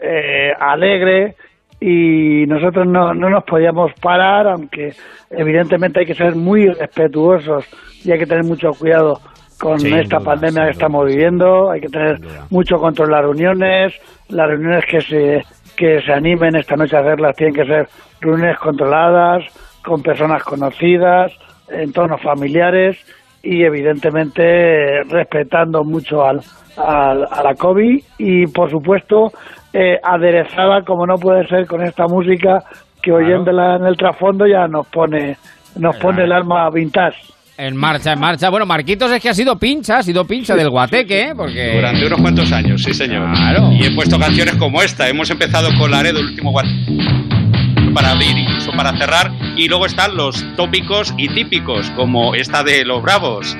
eh, 0.01 0.51
alegre, 0.59 1.35
y 1.79 2.45
nosotros 2.47 2.87
no, 2.87 3.13
no 3.13 3.29
nos 3.29 3.43
podíamos 3.43 3.91
parar, 4.01 4.47
aunque 4.47 4.93
evidentemente 5.29 5.99
hay 5.99 6.05
que 6.05 6.15
ser 6.15 6.35
muy 6.35 6.67
respetuosos 6.69 7.65
y 8.03 8.11
hay 8.11 8.17
que 8.19 8.25
tener 8.25 8.43
mucho 8.45 8.71
cuidado 8.71 9.19
con 9.59 9.79
esta 9.85 10.17
duda, 10.19 10.25
pandemia 10.25 10.65
que 10.65 10.71
estamos 10.71 11.01
duda. 11.01 11.09
viviendo, 11.15 11.71
hay 11.71 11.81
que 11.81 11.87
tener 11.89 12.19
mucho 12.49 12.77
control 12.77 13.07
en 13.09 13.11
las 13.13 13.21
reuniones, 13.21 13.93
las 14.29 14.47
reuniones 14.47 14.85
que 14.85 15.01
se 15.01 15.43
que 15.75 16.01
se 16.01 16.11
animen 16.11 16.55
esta 16.55 16.75
noche 16.75 16.97
a 16.97 17.01
hacerlas 17.01 17.35
tienen 17.35 17.53
que 17.55 17.65
ser 17.65 17.87
reuniones 18.19 18.57
controladas, 18.57 19.43
con 19.85 20.01
personas 20.01 20.43
conocidas, 20.43 21.31
entornos 21.69 22.19
familiares 22.21 22.97
y 23.43 23.63
evidentemente 23.63 25.03
respetando 25.03 25.83
mucho 25.83 26.25
al, 26.25 26.41
al- 26.77 27.27
a 27.31 27.43
la 27.43 27.53
COVID 27.55 28.03
y 28.17 28.47
por 28.47 28.69
supuesto 28.71 29.31
eh, 29.73 29.99
aderezada 30.03 30.81
como 30.81 31.05
no 31.05 31.15
puede 31.17 31.47
ser 31.47 31.67
con 31.67 31.83
esta 31.83 32.05
música 32.07 32.63
que 33.01 33.11
oyéndola 33.11 33.75
en 33.75 33.85
el 33.85 33.95
trasfondo 33.97 34.47
ya 34.47 34.67
nos 34.67 34.87
pone 34.87 35.37
nos 35.77 35.95
pone 35.97 36.23
el 36.23 36.31
alma 36.31 36.67
vintage. 36.71 37.17
En 37.57 37.75
marcha, 37.75 38.13
en 38.13 38.19
marcha. 38.19 38.49
Bueno, 38.49 38.67
Marquitos 38.67 39.11
es 39.11 39.21
que 39.21 39.29
ha 39.29 39.33
sido 39.33 39.57
pincha, 39.57 39.97
ha 39.97 40.03
sido 40.03 40.25
pincha 40.25 40.55
del 40.55 40.69
guateque, 40.69 41.21
¿eh? 41.21 41.33
Porque... 41.35 41.73
Durante 41.73 42.05
unos 42.05 42.21
cuantos 42.21 42.51
años, 42.51 42.83
sí 42.83 42.93
señor. 42.93 43.31
Claro. 43.33 43.71
Y 43.71 43.83
he 43.83 43.91
puesto 43.91 44.19
canciones 44.19 44.55
como 44.55 44.81
esta. 44.83 45.09
Hemos 45.09 45.29
empezado 45.31 45.69
con 45.77 45.89
Laredo, 45.89 46.19
el 46.19 46.27
último 46.27 46.51
guateque 46.51 46.97
para 47.97 48.11
abrir, 48.11 48.37
incluso 48.37 48.71
para 48.73 48.95
cerrar. 48.95 49.31
Y 49.55 49.67
luego 49.67 49.87
están 49.87 50.15
los 50.15 50.45
tópicos 50.55 51.15
y 51.17 51.29
típicos, 51.29 51.89
como 51.91 52.35
esta 52.35 52.63
de 52.63 52.85
los 52.85 53.01
Bravos, 53.01 53.57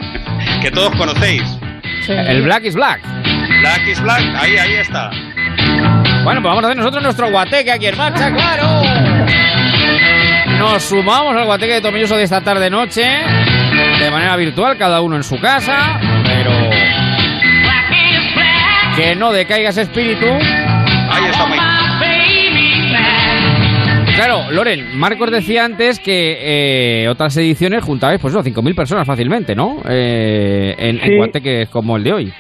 que 0.61 0.69
todos 0.69 0.95
conocéis. 0.95 1.41
Sí. 2.05 2.11
El 2.11 2.43
Black 2.43 2.65
is 2.65 2.75
Black. 2.75 3.01
Black 3.61 3.87
is 3.87 3.99
Black, 3.99 4.21
ahí, 4.35 4.57
ahí 4.57 4.73
está. 4.73 5.09
Bueno, 6.23 6.41
pues 6.41 6.51
vamos 6.51 6.63
a 6.63 6.67
hacer 6.67 6.77
nosotros 6.77 7.01
nuestro 7.01 7.31
guateque 7.31 7.71
aquí 7.71 7.87
en 7.87 7.97
marcha, 7.97 8.31
claro. 8.31 8.83
Nos 10.59 10.83
sumamos 10.83 11.35
al 11.35 11.45
guateque 11.45 11.73
de 11.73 11.81
Tomelloso 11.81 12.15
de 12.15 12.23
esta 12.23 12.41
tarde-noche, 12.41 13.03
de 13.99 14.11
manera 14.11 14.35
virtual, 14.35 14.77
cada 14.77 15.01
uno 15.01 15.15
en 15.15 15.23
su 15.23 15.39
casa, 15.39 15.99
pero 16.23 16.51
que 18.95 19.15
no 19.15 19.31
decaiga 19.31 19.69
ese 19.69 19.83
espíritu. 19.83 20.25
Ahí 20.25 21.25
está 21.29 21.45
Mike. 21.45 21.61
claro, 24.15 24.51
Loren, 24.51 24.97
Marcos 24.97 25.29
decía 25.31 25.65
antes 25.65 25.99
que 25.99 27.03
eh, 27.03 27.07
otras 27.09 27.35
ediciones 27.37 27.83
juntabais, 27.83 28.19
pues 28.19 28.33
eso, 28.33 28.43
5.000 28.43 28.75
personas 28.75 29.05
fácilmente, 29.07 29.55
¿no? 29.55 29.77
Eh, 29.87 30.75
en, 30.77 30.97
Sí. 30.99 31.11
en 31.11 31.17
Guateque 31.17 31.61
es 31.63 31.69
como 31.69 31.97
el 31.97 32.03
de 32.03 32.13
hoy. 32.13 32.33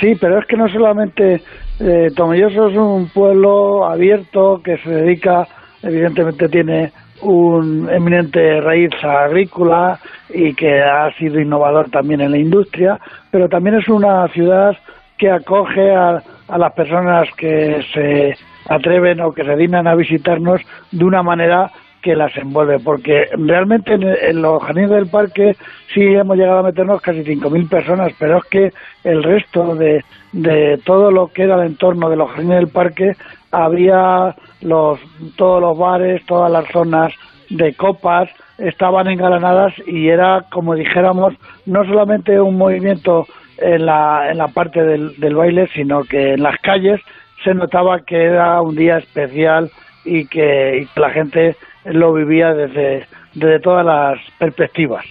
Sí, 0.00 0.14
pero 0.20 0.38
es 0.38 0.46
que 0.46 0.56
no 0.56 0.68
solamente 0.68 1.42
eh, 1.80 2.08
Tomelloso 2.16 2.68
es 2.68 2.76
un 2.76 3.08
pueblo 3.08 3.86
abierto 3.86 4.60
que 4.64 4.76
se 4.78 4.90
dedica, 4.90 5.46
evidentemente 5.82 6.48
tiene 6.48 6.92
un 7.22 7.88
eminente 7.90 8.60
raíz 8.60 8.90
agrícola 9.02 9.98
y 10.30 10.54
que 10.54 10.82
ha 10.82 11.10
sido 11.14 11.40
innovador 11.40 11.90
también 11.90 12.20
en 12.20 12.32
la 12.32 12.38
industria, 12.38 12.98
pero 13.30 13.48
también 13.48 13.76
es 13.76 13.88
una 13.88 14.26
ciudad 14.28 14.76
que 15.16 15.30
acoge 15.30 15.94
a, 15.94 16.22
a 16.48 16.58
las 16.58 16.72
personas 16.72 17.28
que 17.36 17.82
se 17.92 18.36
atreven 18.68 19.20
o 19.20 19.32
que 19.32 19.44
se 19.44 19.56
dignan 19.56 19.86
a 19.86 19.94
visitarnos 19.94 20.60
de 20.92 21.04
una 21.04 21.22
manera 21.22 21.70
que 22.02 22.14
las 22.14 22.36
envuelve, 22.36 22.78
porque 22.78 23.28
realmente 23.32 23.94
en, 23.94 24.02
en 24.02 24.42
los 24.42 24.62
jardines 24.62 24.90
del 24.90 25.08
parque 25.08 25.56
sí 25.92 26.00
hemos 26.02 26.36
llegado 26.36 26.60
a 26.60 26.62
meternos 26.62 27.00
casi 27.02 27.20
5.000 27.20 27.68
personas, 27.68 28.12
pero 28.18 28.38
es 28.38 28.44
que 28.44 28.72
el 29.04 29.22
resto 29.22 29.74
de, 29.74 30.04
de 30.32 30.78
todo 30.84 31.10
lo 31.10 31.28
que 31.28 31.42
era 31.42 31.56
el 31.56 31.66
entorno 31.66 32.08
de 32.08 32.16
los 32.16 32.30
jardines 32.30 32.58
del 32.58 32.68
parque 32.68 33.12
había 33.50 34.34
los, 34.60 35.00
todos 35.36 35.60
los 35.60 35.76
bares, 35.76 36.24
todas 36.26 36.52
las 36.52 36.66
zonas 36.70 37.12
de 37.50 37.74
copas 37.74 38.28
estaban 38.58 39.08
engalanadas 39.08 39.72
y 39.86 40.08
era, 40.08 40.44
como 40.50 40.74
dijéramos, 40.74 41.34
no 41.66 41.84
solamente 41.84 42.40
un 42.40 42.58
movimiento 42.58 43.26
en 43.58 43.86
la, 43.86 44.30
en 44.30 44.38
la 44.38 44.48
parte 44.48 44.82
del, 44.82 45.18
del 45.18 45.34
baile, 45.34 45.68
sino 45.74 46.04
que 46.04 46.34
en 46.34 46.42
las 46.42 46.58
calles 46.60 47.00
se 47.44 47.54
notaba 47.54 48.00
que 48.04 48.16
era 48.16 48.60
un 48.60 48.74
día 48.74 48.98
especial 48.98 49.70
y 50.04 50.26
que, 50.26 50.80
y 50.82 50.86
que 50.86 51.00
la 51.00 51.10
gente 51.10 51.56
lo 51.84 52.12
vivía 52.12 52.52
desde, 52.52 53.06
desde 53.34 53.60
todas 53.60 53.84
las 53.84 54.18
perspectivas. 54.38 55.04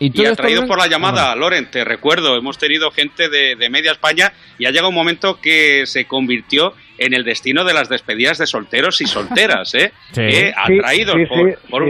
Y, 0.00 0.10
Y 0.20 0.26
atraído 0.26 0.66
por 0.66 0.78
la 0.78 0.88
llamada, 0.88 1.36
Loren, 1.36 1.70
te 1.70 1.84
recuerdo, 1.84 2.36
hemos 2.36 2.58
tenido 2.58 2.90
gente 2.90 3.28
de, 3.28 3.54
de 3.54 3.70
media 3.70 3.92
España 3.92 4.32
y 4.58 4.66
ha 4.66 4.70
llegado 4.70 4.88
un 4.88 4.94
momento 4.94 5.40
que 5.40 5.86
se 5.86 6.06
convirtió 6.06 6.74
en 6.98 7.14
el 7.14 7.24
destino 7.24 7.64
de 7.64 7.74
las 7.74 7.88
despedidas 7.88 8.38
de 8.38 8.46
solteros 8.46 9.00
y 9.00 9.06
solteras, 9.06 9.74
¿eh? 9.74 9.92
Sí. 10.12 10.20
Eh, 10.22 10.54
Sí, 10.66 10.72
atraídos 10.78 11.16
sí, 11.16 11.26
por, 11.26 11.50
sí, 11.50 11.56
por 11.70 11.84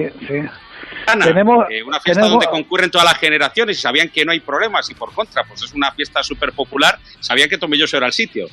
Tenemos- 1.24 1.66
eh, 1.70 1.82
una 1.82 2.00
fiesta 2.00 2.22
tenemos- 2.22 2.44
donde 2.44 2.46
concurren 2.62 2.90
todas 2.90 3.06
las 3.06 3.18
generaciones 3.18 3.78
y 3.78 3.80
sabían 3.80 4.08
que 4.08 4.24
no 4.24 4.32
hay 4.32 4.40
problemas 4.40 4.88
y 4.90 4.94
por 4.94 5.12
contra, 5.12 5.44
pues 5.44 5.62
es 5.62 5.72
una 5.74 5.90
fiesta 5.92 6.22
súper 6.22 6.52
popular, 6.52 6.96
sabían 7.20 7.48
que 7.48 7.58
Tomelloso 7.58 7.96
era 7.96 8.06
el 8.06 8.12
sitio. 8.12 8.46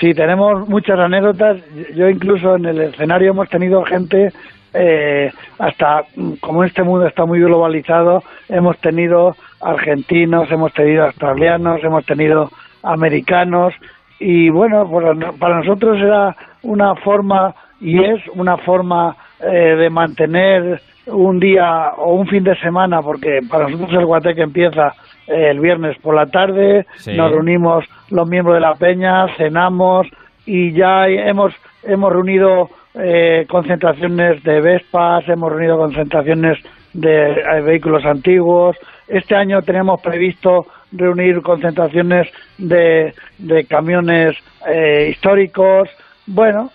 Sí, 0.00 0.12
tenemos 0.12 0.68
muchas 0.68 0.98
anécdotas. 0.98 1.56
Yo 1.94 2.08
incluso 2.10 2.56
en 2.56 2.66
el 2.66 2.80
escenario 2.82 3.30
hemos 3.30 3.48
tenido 3.48 3.82
gente, 3.84 4.30
eh, 4.74 5.32
hasta 5.58 6.04
como 6.40 6.64
este 6.64 6.82
mundo 6.82 7.06
está 7.06 7.24
muy 7.24 7.40
globalizado, 7.40 8.22
hemos 8.48 8.78
tenido 8.78 9.34
argentinos, 9.62 10.50
hemos 10.50 10.72
tenido 10.74 11.04
australianos, 11.04 11.82
hemos 11.82 12.04
tenido 12.04 12.50
americanos 12.82 13.72
y 14.18 14.50
bueno, 14.50 14.84
no- 15.14 15.32
para 15.34 15.58
nosotros 15.60 15.98
era 15.98 16.36
una 16.62 16.94
forma 16.96 17.54
y 17.80 18.02
es 18.04 18.20
una 18.34 18.56
forma 18.58 19.16
eh, 19.40 19.76
de 19.76 19.90
mantener 19.90 20.80
un 21.06 21.38
día 21.38 21.90
o 21.98 22.14
un 22.14 22.26
fin 22.26 22.42
de 22.42 22.56
semana, 22.56 23.00
porque 23.02 23.40
para 23.48 23.68
nosotros 23.68 23.98
el 24.00 24.06
Guateque 24.06 24.42
empieza 24.42 24.92
eh, 25.28 25.50
el 25.50 25.60
viernes 25.60 25.96
por 26.02 26.14
la 26.14 26.26
tarde, 26.26 26.86
Sí. 26.96 27.14
nos 27.16 27.30
reunimos 27.30 27.84
los 28.10 28.28
miembros 28.28 28.54
de 28.56 28.60
la 28.60 28.74
peña, 28.74 29.26
cenamos 29.36 30.06
y 30.46 30.72
ya 30.72 31.06
hemos 31.08 31.54
hemos 31.84 32.12
reunido 32.12 32.68
eh, 32.98 33.44
concentraciones 33.48 34.42
de 34.42 34.60
Vespas, 34.60 35.28
hemos 35.28 35.50
reunido 35.52 35.76
concentraciones 35.78 36.58
de 36.92 37.32
eh, 37.32 37.60
vehículos 37.62 38.04
antiguos. 38.04 38.76
Este 39.06 39.36
año 39.36 39.60
tenemos 39.62 40.00
previsto 40.00 40.66
reunir 40.92 41.42
concentraciones 41.42 42.26
de, 42.58 43.12
de 43.38 43.64
camiones 43.66 44.36
eh, 44.66 45.08
históricos. 45.10 45.88
Bueno, 46.26 46.70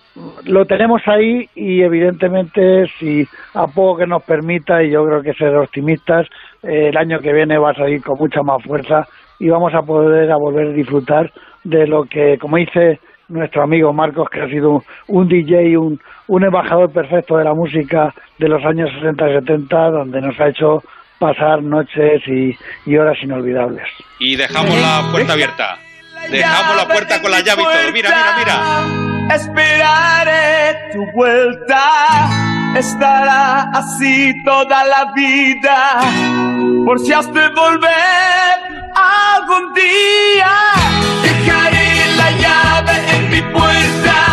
lo 0.46 0.66
tenemos 0.66 1.02
ahí 1.06 1.48
y 1.56 1.82
evidentemente 1.82 2.86
si 3.00 3.26
a 3.54 3.68
poco 3.68 4.00
que 4.00 4.08
nos 4.08 4.24
permita 4.24 4.84
y 4.84 4.92
yo 4.92 5.06
creo 5.06 5.22
que 5.22 5.34
ser 5.34 5.56
optimistas, 5.56 6.28
eh, 6.64 6.90
el 6.90 6.98
año 6.98 7.20
que 7.20 7.34
viene 7.34 7.58
va 7.58 7.72
a 7.72 7.76
salir 7.76 8.02
con 8.04 8.18
mucha 8.18 8.42
más 8.42 8.62
fuerza 8.64 9.08
y 9.40 9.50
vamos 9.50 9.74
a 9.74 9.82
poder 9.82 10.32
a 10.32 10.38
volver 10.38 10.68
a 10.68 10.74
disfrutar 10.74 11.32
de 11.64 11.88
lo 11.88 12.04
que, 12.04 12.38
como 12.38 12.58
dice 12.58 13.00
nuestro 13.30 13.64
amigo 13.64 13.94
Marcos, 13.94 14.28
que 14.30 14.42
ha 14.42 14.48
sido 14.48 14.72
un, 14.72 14.84
un 15.08 15.28
DJ, 15.28 15.78
un, 15.78 16.00
un 16.28 16.44
embajador 16.44 16.92
perfecto 16.92 17.38
de 17.38 17.46
la 17.46 17.54
música 17.54 18.14
de 18.38 18.50
los 18.50 18.64
años 18.66 18.90
60 18.96 19.30
y 19.30 19.34
70, 19.34 19.90
donde 19.92 20.22
nos 20.22 20.40
ha 20.40 20.50
hecho 20.50 20.84
pasar 21.20 21.62
noches 21.64 22.22
y, 22.28 22.56
y 22.86 22.98
horas 22.98 23.18
inolvidables. 23.22 23.88
Y 24.20 24.36
dejamos 24.36 24.76
la 24.82 25.08
puerta 25.12 25.34
abierta. 25.34 25.78
Dejamos 26.30 26.76
la 26.76 26.88
puerta 26.88 27.22
con 27.22 27.32
la 27.32 27.42
llave 27.42 27.62
y 27.62 27.66
todo. 27.66 27.92
Mira, 27.94 28.10
mira, 28.10 28.36
mira. 28.38 29.36
Esperaré 29.36 30.92
tu 30.94 31.06
vuelta. 31.12 31.82
Estará 32.76 33.70
así 33.74 34.34
toda 34.44 34.86
la 34.86 35.12
vida. 35.14 36.00
Por 36.86 37.00
si 37.00 37.14
has 37.14 37.32
de 37.34 37.50
volver 37.50 38.56
algún 38.96 39.74
día. 39.74 40.54
Dejaré 41.24 42.16
la 42.18 42.32
llave 42.32 43.16
en 43.16 43.30
mi 43.30 43.42
puerta. 43.42 44.31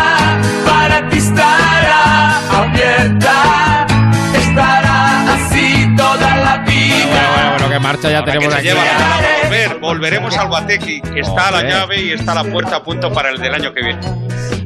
Marcha 7.79 8.09
ya 8.09 8.19
Ahora 8.19 8.33
tenemos 8.33 8.55
que 8.55 8.61
se 8.61 8.69
aquí. 8.69 8.77
lleva 8.79 8.85
la 8.85 8.91
palabra 8.97 9.29
volver, 9.43 9.79
volveremos 9.79 10.37
al 10.37 10.47
Guateque. 10.47 11.01
Está 11.15 11.51
la 11.51 11.63
llave 11.63 12.01
y 12.01 12.11
está 12.11 12.35
la 12.35 12.43
puerta 12.43 12.77
a 12.77 12.83
punto 12.83 13.11
para 13.11 13.29
el 13.29 13.37
del 13.39 13.53
año 13.53 13.71
que 13.73 13.81
viene. 13.81 13.99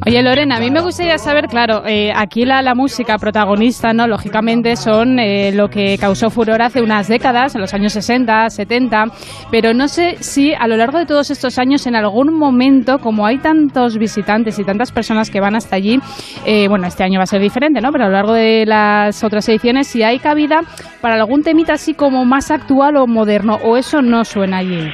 Oye, 0.05 0.21
Lorena, 0.21 0.57
a 0.57 0.59
mí 0.59 0.69
me 0.69 0.81
gustaría 0.81 1.17
saber, 1.17 1.47
claro, 1.47 1.83
eh, 1.85 2.11
aquí 2.13 2.43
la, 2.43 2.61
la 2.61 2.75
música 2.75 3.17
protagonista, 3.17 3.93
¿no? 3.93 4.05
Lógicamente 4.05 4.75
son 4.75 5.17
eh, 5.17 5.53
lo 5.53 5.69
que 5.69 5.97
causó 5.97 6.29
furor 6.29 6.61
hace 6.61 6.81
unas 6.81 7.07
décadas, 7.07 7.55
en 7.55 7.61
los 7.61 7.73
años 7.73 7.93
60, 7.93 8.49
70, 8.49 9.05
pero 9.49 9.73
no 9.73 9.87
sé 9.87 10.17
si 10.19 10.53
a 10.53 10.67
lo 10.67 10.75
largo 10.75 10.97
de 10.99 11.05
todos 11.05 11.31
estos 11.31 11.57
años, 11.57 11.87
en 11.87 11.95
algún 11.95 12.37
momento, 12.37 12.97
como 12.99 13.25
hay 13.25 13.37
tantos 13.37 13.97
visitantes 13.97 14.59
y 14.59 14.65
tantas 14.65 14.91
personas 14.91 15.29
que 15.29 15.39
van 15.39 15.55
hasta 15.55 15.77
allí, 15.77 15.97
eh, 16.45 16.67
bueno, 16.67 16.85
este 16.85 17.05
año 17.05 17.19
va 17.19 17.23
a 17.23 17.27
ser 17.27 17.39
diferente, 17.41 17.79
¿no? 17.79 17.89
Pero 17.93 18.03
a 18.03 18.07
lo 18.07 18.13
largo 18.13 18.33
de 18.33 18.65
las 18.65 19.23
otras 19.23 19.47
ediciones, 19.47 19.87
si 19.87 20.03
hay 20.03 20.19
cabida 20.19 20.63
para 20.99 21.15
algún 21.15 21.43
temita 21.43 21.73
así 21.73 21.93
como 21.93 22.25
más 22.25 22.51
actual 22.51 22.97
o 22.97 23.02
moderno, 23.07 23.57
o 23.63 23.77
eso 23.77 24.01
no 24.01 24.25
suena 24.25 24.57
allí. 24.57 24.91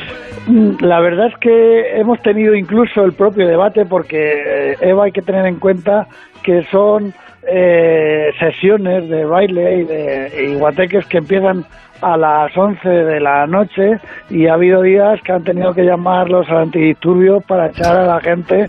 La 0.81 0.99
verdad 0.99 1.27
es 1.27 1.37
que 1.37 1.99
hemos 1.99 2.19
tenido 2.21 2.55
incluso 2.55 3.03
el 3.03 3.13
propio 3.13 3.47
debate 3.47 3.85
porque, 3.85 4.71
eh, 4.71 4.77
Eva, 4.81 5.05
hay 5.05 5.11
que 5.11 5.21
tener 5.21 5.45
en 5.45 5.59
cuenta 5.59 6.07
que 6.43 6.63
son 6.71 7.13
eh, 7.47 8.31
sesiones 8.39 9.09
de 9.09 9.25
baile 9.25 9.81
y 9.81 9.83
de 9.83 10.45
y 10.49 10.55
guateques 10.55 11.05
que 11.07 11.19
empiezan 11.19 11.65
a 12.01 12.17
las 12.17 12.55
11 12.55 12.87
de 12.87 13.19
la 13.19 13.45
noche 13.45 13.99
y 14.29 14.47
ha 14.47 14.53
habido 14.53 14.81
días 14.81 15.21
que 15.21 15.33
han 15.33 15.43
tenido 15.43 15.73
que 15.73 15.83
llamarlos 15.83 16.49
al 16.49 16.63
antidisturbios 16.63 17.43
para 17.43 17.67
echar 17.67 17.97
a 17.97 18.05
la 18.05 18.19
gente 18.21 18.67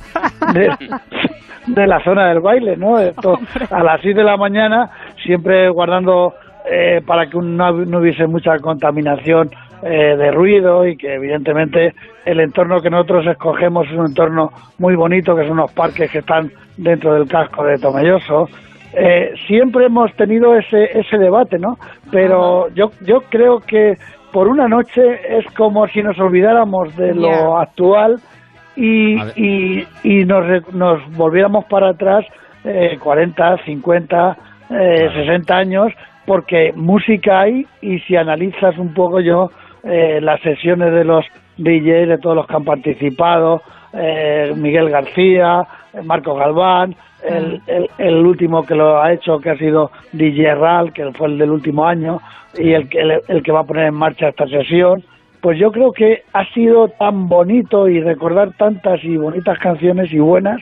de, 0.52 0.70
de 1.66 1.87
la 1.87 2.02
zona 2.02 2.28
del 2.28 2.40
baile, 2.40 2.76
¿no? 2.76 2.99
Esto, 2.99 3.38
a 3.70 3.82
las 3.82 4.00
6 4.00 4.16
de 4.16 4.25
la 4.25 4.37
mañana, 4.37 4.90
siempre 5.25 5.68
guardando 5.70 6.35
eh, 6.71 7.00
para 7.05 7.27
que 7.27 7.37
no, 7.37 7.73
no 7.73 7.99
hubiese 7.99 8.27
mucha 8.27 8.59
contaminación 8.59 9.50
eh, 9.83 10.17
de 10.17 10.31
ruido 10.31 10.87
y 10.87 10.97
que 10.97 11.15
evidentemente 11.15 11.95
el 12.25 12.41
entorno 12.41 12.81
que 12.81 12.91
nosotros 12.91 13.27
escogemos 13.27 13.87
es 13.89 13.95
un 13.95 14.07
entorno 14.07 14.53
muy 14.79 14.95
bonito, 14.95 15.35
que 15.35 15.43
son 15.43 15.53
unos 15.53 15.73
parques 15.73 16.11
que 16.11 16.19
están 16.19 16.50
dentro 16.77 17.15
del 17.15 17.27
casco 17.27 17.65
de 17.65 17.79
Tomelloso. 17.79 18.49
Eh, 18.93 19.33
siempre 19.47 19.87
hemos 19.87 20.12
tenido 20.15 20.55
ese, 20.57 20.99
ese 20.99 21.17
debate, 21.19 21.59
¿no? 21.59 21.79
Pero 22.11 22.69
yo, 22.75 22.91
yo 23.07 23.23
creo 23.31 23.61
que 23.61 23.97
por 24.33 24.49
una 24.49 24.69
noche 24.69 25.39
es 25.39 25.47
como 25.55 25.87
si 25.89 26.03
nos 26.03 26.19
olvidáramos 26.19 26.95
de 26.97 27.15
lo 27.15 27.59
actual 27.59 28.21
y, 28.77 29.17
y, 29.35 29.87
y 30.05 30.25
nos, 30.25 30.73
nos 30.73 31.17
volviéramos 31.17 31.65
para 31.65 31.91
atrás 31.91 32.25
eh, 32.65 32.99
40, 33.03 33.65
50, 33.65 34.37
eh, 34.71 35.11
60 35.15 35.57
años, 35.57 35.93
porque 36.31 36.73
música 36.77 37.41
hay 37.41 37.67
y 37.83 37.99
si 38.07 38.15
analizas 38.15 38.79
un 38.79 38.95
poco 38.95 39.19
yo 39.19 39.51
eh, 39.83 40.21
las 40.23 40.41
sesiones 40.43 40.93
de 40.93 41.03
los 41.03 41.25
DJs, 41.57 42.07
de 42.09 42.19
todos 42.23 42.37
los 42.37 42.47
que 42.47 42.55
han 42.55 42.65
participado, 42.65 43.63
eh, 43.93 44.53
Miguel 44.55 44.91
García, 44.91 45.67
Marco 46.05 46.37
Galván, 46.37 46.95
el, 47.29 47.61
el, 47.67 47.91
el 47.99 48.15
último 48.25 48.65
que 48.65 48.77
lo 48.77 49.03
ha 49.03 49.13
hecho, 49.13 49.41
que 49.41 49.51
ha 49.51 49.59
sido 49.59 49.91
DJ 50.13 50.55
Ral, 50.55 50.93
que 50.93 51.11
fue 51.15 51.27
el 51.27 51.37
del 51.37 51.51
último 51.51 51.85
año, 51.85 52.21
y 52.57 52.75
el, 52.75 52.89
el, 52.93 53.23
el 53.27 53.43
que 53.43 53.51
va 53.51 53.63
a 53.63 53.65
poner 53.65 53.87
en 53.87 53.95
marcha 53.95 54.29
esta 54.29 54.47
sesión, 54.47 55.03
pues 55.41 55.59
yo 55.59 55.73
creo 55.73 55.91
que 55.91 56.23
ha 56.33 56.45
sido 56.55 56.91
tan 56.91 57.29
bonito 57.29 57.89
y 57.89 58.01
recordar 58.01 58.53
tantas 58.53 59.03
y 59.03 59.17
bonitas 59.17 59.59
canciones 59.59 60.13
y 60.13 60.21
buenas 60.21 60.61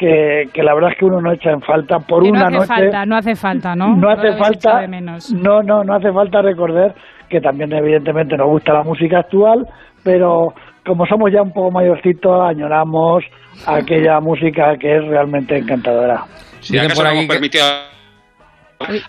que, 0.00 0.44
que 0.54 0.62
la 0.62 0.72
verdad 0.74 0.92
es 0.92 0.98
que 0.98 1.04
uno 1.04 1.20
no 1.20 1.30
echa 1.32 1.50
en 1.50 1.60
falta 1.60 1.98
por 1.98 2.22
Que 2.22 2.30
una 2.30 2.40
no 2.40 2.46
hace 2.46 2.56
noche. 2.56 2.66
falta, 2.82 3.06
no 3.06 3.16
hace 3.16 3.34
falta, 3.36 3.76
¿no? 3.76 3.94
No 3.96 4.08
hace 4.10 4.28
echado 4.28 4.44
falta, 4.44 4.80
de 4.80 4.88
menos. 4.88 5.32
no, 5.34 5.62
no, 5.62 5.84
no 5.84 5.94
hace 5.94 6.10
falta 6.10 6.40
recordar 6.40 6.94
que 7.28 7.40
también 7.40 7.70
evidentemente 7.72 8.34
nos 8.36 8.48
gusta 8.48 8.72
la 8.72 8.82
música 8.82 9.18
actual, 9.18 9.66
pero 10.02 10.54
como 10.86 11.04
somos 11.06 11.30
ya 11.30 11.42
un 11.42 11.52
poco 11.52 11.70
mayorcitos, 11.70 12.32
añoramos 12.48 13.22
aquella 13.66 14.18
música 14.20 14.76
que 14.80 14.96
es 14.96 15.04
realmente 15.06 15.58
encantadora. 15.58 16.24
Si 16.60 16.78
acaso 16.78 17.02
por 17.02 17.12
no 17.14 17.20
que- 17.20 17.26
permitido 17.28 17.64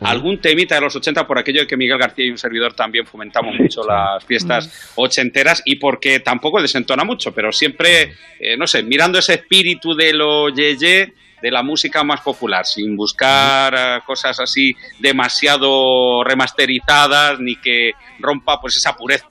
algún 0.01 0.39
temita 0.39 0.75
de 0.75 0.81
los 0.81 0.95
80 0.95 1.25
por 1.25 1.39
aquello 1.39 1.61
de 1.61 1.67
que 1.67 1.77
Miguel 1.77 1.97
García 1.97 2.25
y 2.25 2.29
un 2.29 2.37
servidor 2.37 2.73
también 2.73 3.05
fomentamos 3.05 3.55
mucho 3.57 3.81
las 3.83 4.23
fiestas 4.25 4.91
ochenteras 4.95 5.61
y 5.65 5.77
porque 5.77 6.19
tampoco 6.19 6.61
desentona 6.61 7.03
mucho, 7.03 7.31
pero 7.33 7.51
siempre, 7.51 8.13
eh, 8.39 8.57
no 8.57 8.67
sé, 8.67 8.83
mirando 8.83 9.19
ese 9.19 9.35
espíritu 9.35 9.93
de 9.93 10.13
lo 10.13 10.49
yeye 10.49 11.13
de 11.41 11.51
la 11.51 11.63
música 11.63 12.03
más 12.03 12.21
popular, 12.21 12.65
sin 12.65 12.95
buscar 12.95 13.73
eh, 13.73 13.99
cosas 14.05 14.39
así 14.39 14.73
demasiado 14.99 16.23
remasterizadas 16.23 17.39
ni 17.39 17.55
que 17.55 17.91
rompa 18.19 18.59
pues 18.61 18.77
esa 18.77 18.95
pureza 18.95 19.27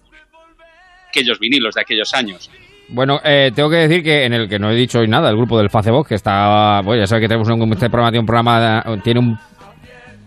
aquellos 1.11 1.39
vinilos 1.39 1.75
de 1.75 1.83
aquellos 1.83 2.15
años. 2.15 2.51
Bueno, 2.89 3.21
eh, 3.25 3.53
tengo 3.55 3.71
que 3.71 3.77
decir 3.77 4.03
que 4.03 4.25
en 4.25 4.33
el 4.33 4.49
que 4.49 4.59
no 4.59 4.71
he 4.71 4.75
dicho 4.75 4.99
hoy 4.99 5.07
nada, 5.07 5.31
el 5.31 5.37
grupo 5.37 5.59
del 5.59 5.71
Facebook, 5.71 6.09
que 6.09 6.17
está, 6.17 6.81
bueno, 6.83 7.03
ya 7.03 7.07
sabes 7.07 7.23
que 7.23 7.29
tenemos 7.29 7.49
un, 7.49 7.73
este 7.73 7.89
programa 7.89 8.11
tiene 8.11 8.21
un 8.21 8.27
programa, 8.27 8.83
tiene 9.03 9.21
un, 9.21 9.39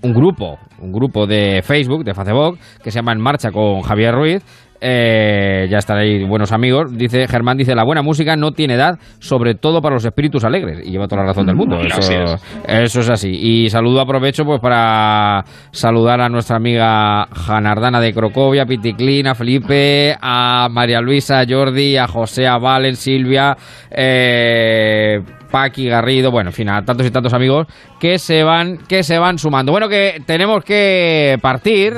un 0.03 0.13
grupo, 0.13 0.60
un 0.79 0.91
grupo 0.91 1.25
de 1.25 1.62
Facebook, 1.63 2.03
de 2.03 2.13
Facebook, 2.13 2.60
que 2.83 2.91
se 2.91 3.00
llama 3.00 3.13
En 3.13 3.22
Marcha 3.22 3.51
con 3.51 3.81
Javier 3.81 4.13
Ruiz. 4.13 4.43
Eh, 4.86 5.68
ya 5.70 5.78
están 5.78 5.98
ahí 5.98 6.25
buenos 6.25 6.52
amigos. 6.52 6.92
Dice 6.98 7.25
Germán, 7.30 7.56
dice, 7.56 7.74
la 7.74 7.86
buena 7.86 8.02
música 8.02 8.36
no 8.36 8.52
tiene 8.52 8.74
edad, 8.74 9.00
sobre 9.20 9.56
todo 9.56 9.82
para 9.82 9.96
los 9.96 10.04
espíritus 10.04 10.44
alegres. 10.44 10.86
Y 10.86 10.92
lleva 10.92 11.08
toda 11.08 11.22
la 11.22 11.30
razón 11.30 11.46
del 11.46 11.56
mundo. 11.56 11.80
Eso, 11.80 12.00
es. 12.00 12.42
eso 12.68 13.00
es 13.00 13.10
así. 13.10 13.30
Y 13.30 13.70
saludo, 13.70 14.02
aprovecho 14.02 14.44
pues 14.44 14.60
para 14.60 15.46
saludar 15.72 16.20
a 16.20 16.28
nuestra 16.28 16.58
amiga 16.58 17.28
Janardana 17.28 18.02
de 18.02 18.13
Crocovia, 18.13 18.66
Piticlin, 18.66 19.28
a 19.28 19.36
Felipe, 19.36 20.18
a 20.22 20.68
María 20.70 21.00
Luisa, 21.00 21.40
a 21.40 21.46
Jordi, 21.48 21.96
a 21.96 22.06
José, 22.06 22.46
a 22.46 22.58
Valen, 22.58 22.98
Silvia, 22.98 23.56
eh, 23.90 25.22
Paqui 25.50 25.88
Garrido, 25.88 26.30
bueno, 26.30 26.50
en 26.50 26.54
fin, 26.54 26.68
a 26.68 26.84
tantos 26.84 27.08
y 27.08 27.12
tantos 27.12 27.34
amigos 27.34 27.68
que 28.02 28.18
se 28.18 28.44
van, 28.44 28.80
que 28.80 29.02
se 29.04 29.18
van 29.18 29.38
sumando. 29.38 29.72
Bueno, 29.72 29.88
que 29.88 30.22
tenemos 30.25 30.62
que 30.66 31.38
partir. 31.42 31.94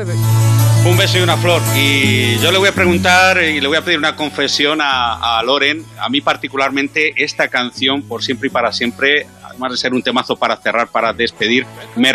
Un 0.86 0.98
beso 0.98 1.18
y 1.18 1.22
una 1.22 1.36
flor. 1.36 1.64
Y 1.76 2.38
yo 2.38 2.52
le 2.52 2.60
voy 2.60 2.70
a 2.70 2.72
preguntar 2.72 3.42
y 3.42 3.60
le 3.60 3.68
voy 3.68 3.76
a 3.76 3.82
pedir 3.82 3.98
una 3.98 4.16
confesión 4.16 4.82
a, 4.82 5.40
a 5.40 5.42
Loren. 5.42 5.84
A 5.98 6.10
mí 6.10 6.22
particularmente 6.22 7.12
esta 7.18 7.48
canción, 7.48 8.04
por 8.04 8.24
siempre 8.24 8.48
y 8.48 8.52
para 8.52 8.72
siempre, 8.72 9.26
además 9.44 9.72
de 9.72 9.78
ser 9.78 9.96
un 9.96 10.04
temazo 10.04 10.36
para 10.36 10.58
cerrar, 10.58 10.90
para 10.90 11.12
despedir, 11.12 11.66
me 11.96 12.14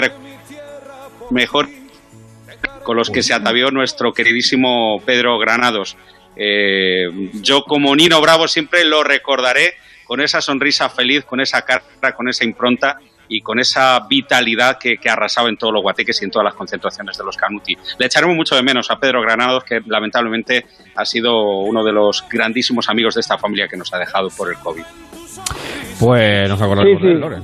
mejor 1.31 1.69
con 2.85 2.97
los 2.97 3.11
que 3.11 3.25
se 3.25 3.35
atavió 3.35 3.73
nuestro 3.73 4.12
queridísimo 4.12 5.03
Pedro 5.05 5.37
Granados. 5.41 5.97
Eh, 6.37 7.31
yo 7.43 7.65
como 7.65 7.95
Nino 7.97 8.21
Bravo 8.21 8.47
siempre 8.47 8.85
lo 8.85 9.03
recordaré 9.03 9.75
con 10.05 10.21
esa 10.21 10.41
sonrisa 10.41 10.89
feliz, 10.89 11.25
con 11.25 11.41
esa 11.41 11.62
cara, 11.62 11.83
con 12.17 12.29
esa 12.29 12.45
impronta 12.45 13.00
y 13.31 13.41
con 13.41 13.59
esa 13.59 13.99
vitalidad 14.09 14.77
que, 14.79 14.97
que 14.99 15.09
arrasaba 15.09 15.49
en 15.49 15.57
todos 15.57 15.73
los 15.73 15.83
guateques 15.83 16.21
y 16.21 16.25
en 16.27 16.31
todas 16.31 16.45
las 16.45 16.55
concentraciones 16.55 17.17
de 17.17 17.25
los 17.25 17.37
Canuti. 17.37 17.75
Le 17.99 18.07
echaremos 18.07 18.37
mucho 18.37 18.57
de 18.57 18.63
menos 18.63 18.91
a 18.91 18.97
Pedro 18.97 19.23
Granados, 19.23 19.65
que 19.65 19.81
lamentablemente 19.87 20.67
ha 20.97 21.05
sido 21.05 21.61
uno 21.61 21.83
de 21.85 21.93
los 21.93 22.27
grandísimos 22.29 22.91
amigos 22.91 23.15
de 23.15 23.21
esta 23.23 23.39
familia 23.39 23.69
que 23.69 23.77
nos 23.79 23.95
ha 23.95 23.99
dejado 23.99 24.29
por 24.37 24.51
el 24.51 24.59
COVID. 24.59 24.83
Pues 26.01 26.49
nos 26.49 26.61
acordaremos 26.61 27.01
Sí, 27.01 27.07
de 27.09 27.14
sí. 27.14 27.21
Loren. 27.21 27.43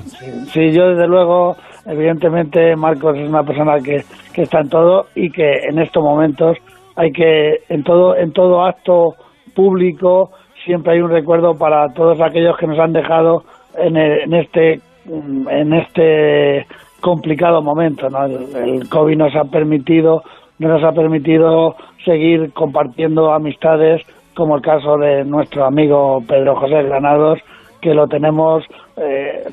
Sí, 0.52 0.72
yo 0.72 0.88
desde 0.88 1.06
luego, 1.06 1.56
evidentemente 1.86 2.74
Marcos 2.74 3.16
es 3.18 3.28
una 3.28 3.42
persona 3.42 3.74
que, 3.84 4.02
que 4.32 4.42
está 4.42 4.60
en 4.60 4.68
todo 4.68 5.06
y 5.14 5.30
que 5.30 5.60
en 5.68 5.78
estos 5.78 6.02
momentos 6.02 6.56
hay 6.96 7.12
que, 7.12 7.58
en 7.68 7.82
todo, 7.84 8.16
en 8.16 8.32
todo 8.32 8.64
acto 8.64 9.14
público, 9.54 10.30
siempre 10.64 10.94
hay 10.94 11.00
un 11.00 11.10
recuerdo 11.10 11.54
para 11.54 11.86
todos 11.94 12.18
aquellos 12.20 12.56
que 12.58 12.66
nos 12.66 12.78
han 12.78 12.92
dejado 12.92 13.44
en, 13.78 13.96
el- 13.96 14.20
en 14.22 14.34
este 14.34 14.80
en 15.08 15.72
este 15.72 16.66
complicado 17.00 17.62
momento. 17.62 18.08
¿no? 18.08 18.24
El, 18.24 18.88
COVID 18.88 19.16
nos 19.16 19.34
ha 19.36 19.44
permitido 19.44 20.22
nos 20.58 20.82
ha 20.82 20.92
permitido 20.92 21.76
seguir 22.04 22.52
compartiendo 22.54 23.30
amistades, 23.30 24.00
como 24.34 24.56
el 24.56 24.62
caso 24.62 24.96
de 24.96 25.22
nuestro 25.24 25.66
amigo 25.66 26.22
Pedro 26.26 26.56
José 26.56 26.82
Granados, 26.82 27.38
que 27.82 27.92
lo 27.92 28.06
tenemos 28.06 28.64
eh, 28.96 29.44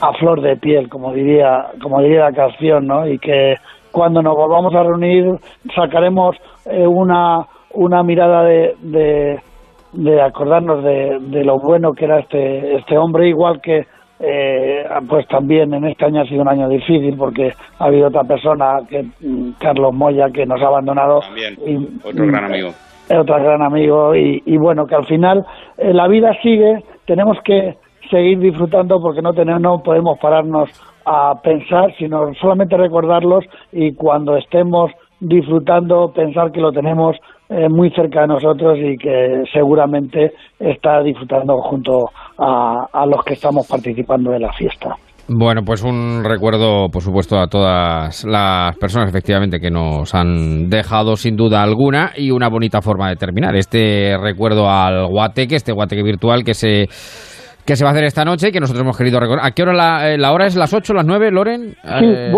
a 0.00 0.12
flor 0.14 0.40
de 0.40 0.56
piel, 0.56 0.88
como 0.88 1.12
diría, 1.12 1.66
como 1.82 2.00
diría 2.00 2.30
la 2.30 2.32
canción, 2.32 2.86
¿no? 2.86 3.06
Y 3.06 3.18
que 3.18 3.56
cuando 3.92 4.22
nos 4.22 4.34
volvamos 4.34 4.74
a 4.74 4.82
reunir 4.82 5.26
sacaremos 5.74 6.36
eh, 6.64 6.86
una, 6.86 7.46
una 7.74 8.02
mirada 8.02 8.44
de, 8.44 8.74
de, 8.80 9.40
de 9.92 10.22
acordarnos 10.22 10.82
de, 10.82 11.18
de 11.20 11.44
lo 11.44 11.58
bueno 11.58 11.92
que 11.92 12.06
era 12.06 12.20
este, 12.20 12.76
este 12.76 12.96
hombre, 12.96 13.28
igual 13.28 13.60
que 13.60 13.86
eh, 14.20 14.84
pues 15.08 15.26
también 15.28 15.72
en 15.74 15.84
este 15.86 16.04
año 16.04 16.22
ha 16.22 16.26
sido 16.26 16.42
un 16.42 16.48
año 16.48 16.68
difícil 16.68 17.16
porque 17.16 17.52
ha 17.78 17.84
habido 17.84 18.08
otra 18.08 18.24
persona, 18.24 18.80
que 18.88 19.04
mm, 19.20 19.52
Carlos 19.58 19.94
Moya, 19.94 20.28
que 20.30 20.44
nos 20.46 20.60
ha 20.62 20.66
abandonado. 20.66 21.20
También, 21.20 21.54
Y- 21.66 22.06
otro 22.06 22.26
gran 22.26 22.44
amigo. 22.44 22.68
es 23.08 23.16
otro 23.18 23.36
gran 23.42 23.62
amigo 23.62 24.14
y, 24.16 24.42
y 24.44 24.56
bueno 24.56 24.86
que 24.86 24.94
al 24.94 25.06
final 25.06 25.44
eh, 25.78 25.92
la 25.94 26.08
vida 26.08 26.32
sigue 26.42 26.82
tenemos 27.06 27.38
que 27.44 27.76
seguir 28.10 28.38
disfrutando 28.38 29.00
porque 29.00 29.22
no 29.22 29.32
tenemos 29.32 29.60
no 29.62 29.82
podemos 29.82 30.18
pararnos 30.18 30.68
a 31.06 31.40
pensar 31.42 31.94
sino 31.98 32.34
solamente 32.34 32.76
recordarlos 32.76 33.44
y 33.72 33.92
cuando 33.94 34.36
estemos 34.36 34.90
disfrutando 35.20 36.12
pensar 36.12 36.52
que 36.52 36.60
lo 36.60 36.70
tenemos 36.72 37.16
eh, 37.48 37.68
muy 37.68 37.90
cerca 37.90 38.22
de 38.22 38.28
nosotros 38.28 38.78
y 38.78 38.96
que 38.96 39.42
seguramente 39.52 40.32
está 40.58 41.02
disfrutando 41.02 41.56
junto 41.62 42.10
a, 42.38 42.86
a 42.92 43.06
los 43.06 43.24
que 43.24 43.34
estamos 43.34 43.66
participando 43.66 44.30
de 44.30 44.40
la 44.40 44.52
fiesta. 44.52 44.96
Bueno, 45.30 45.60
pues 45.62 45.82
un 45.82 46.24
recuerdo, 46.24 46.88
por 46.90 47.02
supuesto, 47.02 47.38
a 47.38 47.48
todas 47.48 48.24
las 48.24 48.74
personas 48.78 49.10
efectivamente 49.10 49.60
que 49.60 49.70
nos 49.70 50.14
han 50.14 50.70
dejado 50.70 51.16
sin 51.16 51.36
duda 51.36 51.62
alguna 51.62 52.12
y 52.16 52.30
una 52.30 52.48
bonita 52.48 52.80
forma 52.80 53.10
de 53.10 53.16
terminar 53.16 53.54
este 53.54 54.16
recuerdo 54.16 54.70
al 54.70 55.06
guateque, 55.06 55.56
este 55.56 55.72
guateque 55.72 56.02
virtual 56.02 56.44
que 56.44 56.54
se 56.54 56.86
que 57.68 57.76
se 57.76 57.84
va 57.84 57.90
a 57.90 57.92
hacer 57.92 58.04
esta 58.04 58.24
noche 58.24 58.48
y 58.48 58.52
que 58.52 58.60
nosotros 58.60 58.82
hemos 58.82 58.96
querido 58.96 59.20
recordar. 59.20 59.44
¿A 59.46 59.50
qué 59.50 59.62
hora 59.62 59.74
la, 59.74 60.10
eh, 60.10 60.16
la 60.16 60.32
hora 60.32 60.46
es 60.46 60.56
las 60.56 60.72
8, 60.72 60.94
las 60.94 61.04
9, 61.04 61.30
Loren? 61.30 61.74
Sí, 61.82 62.04
Eh, 62.06 62.32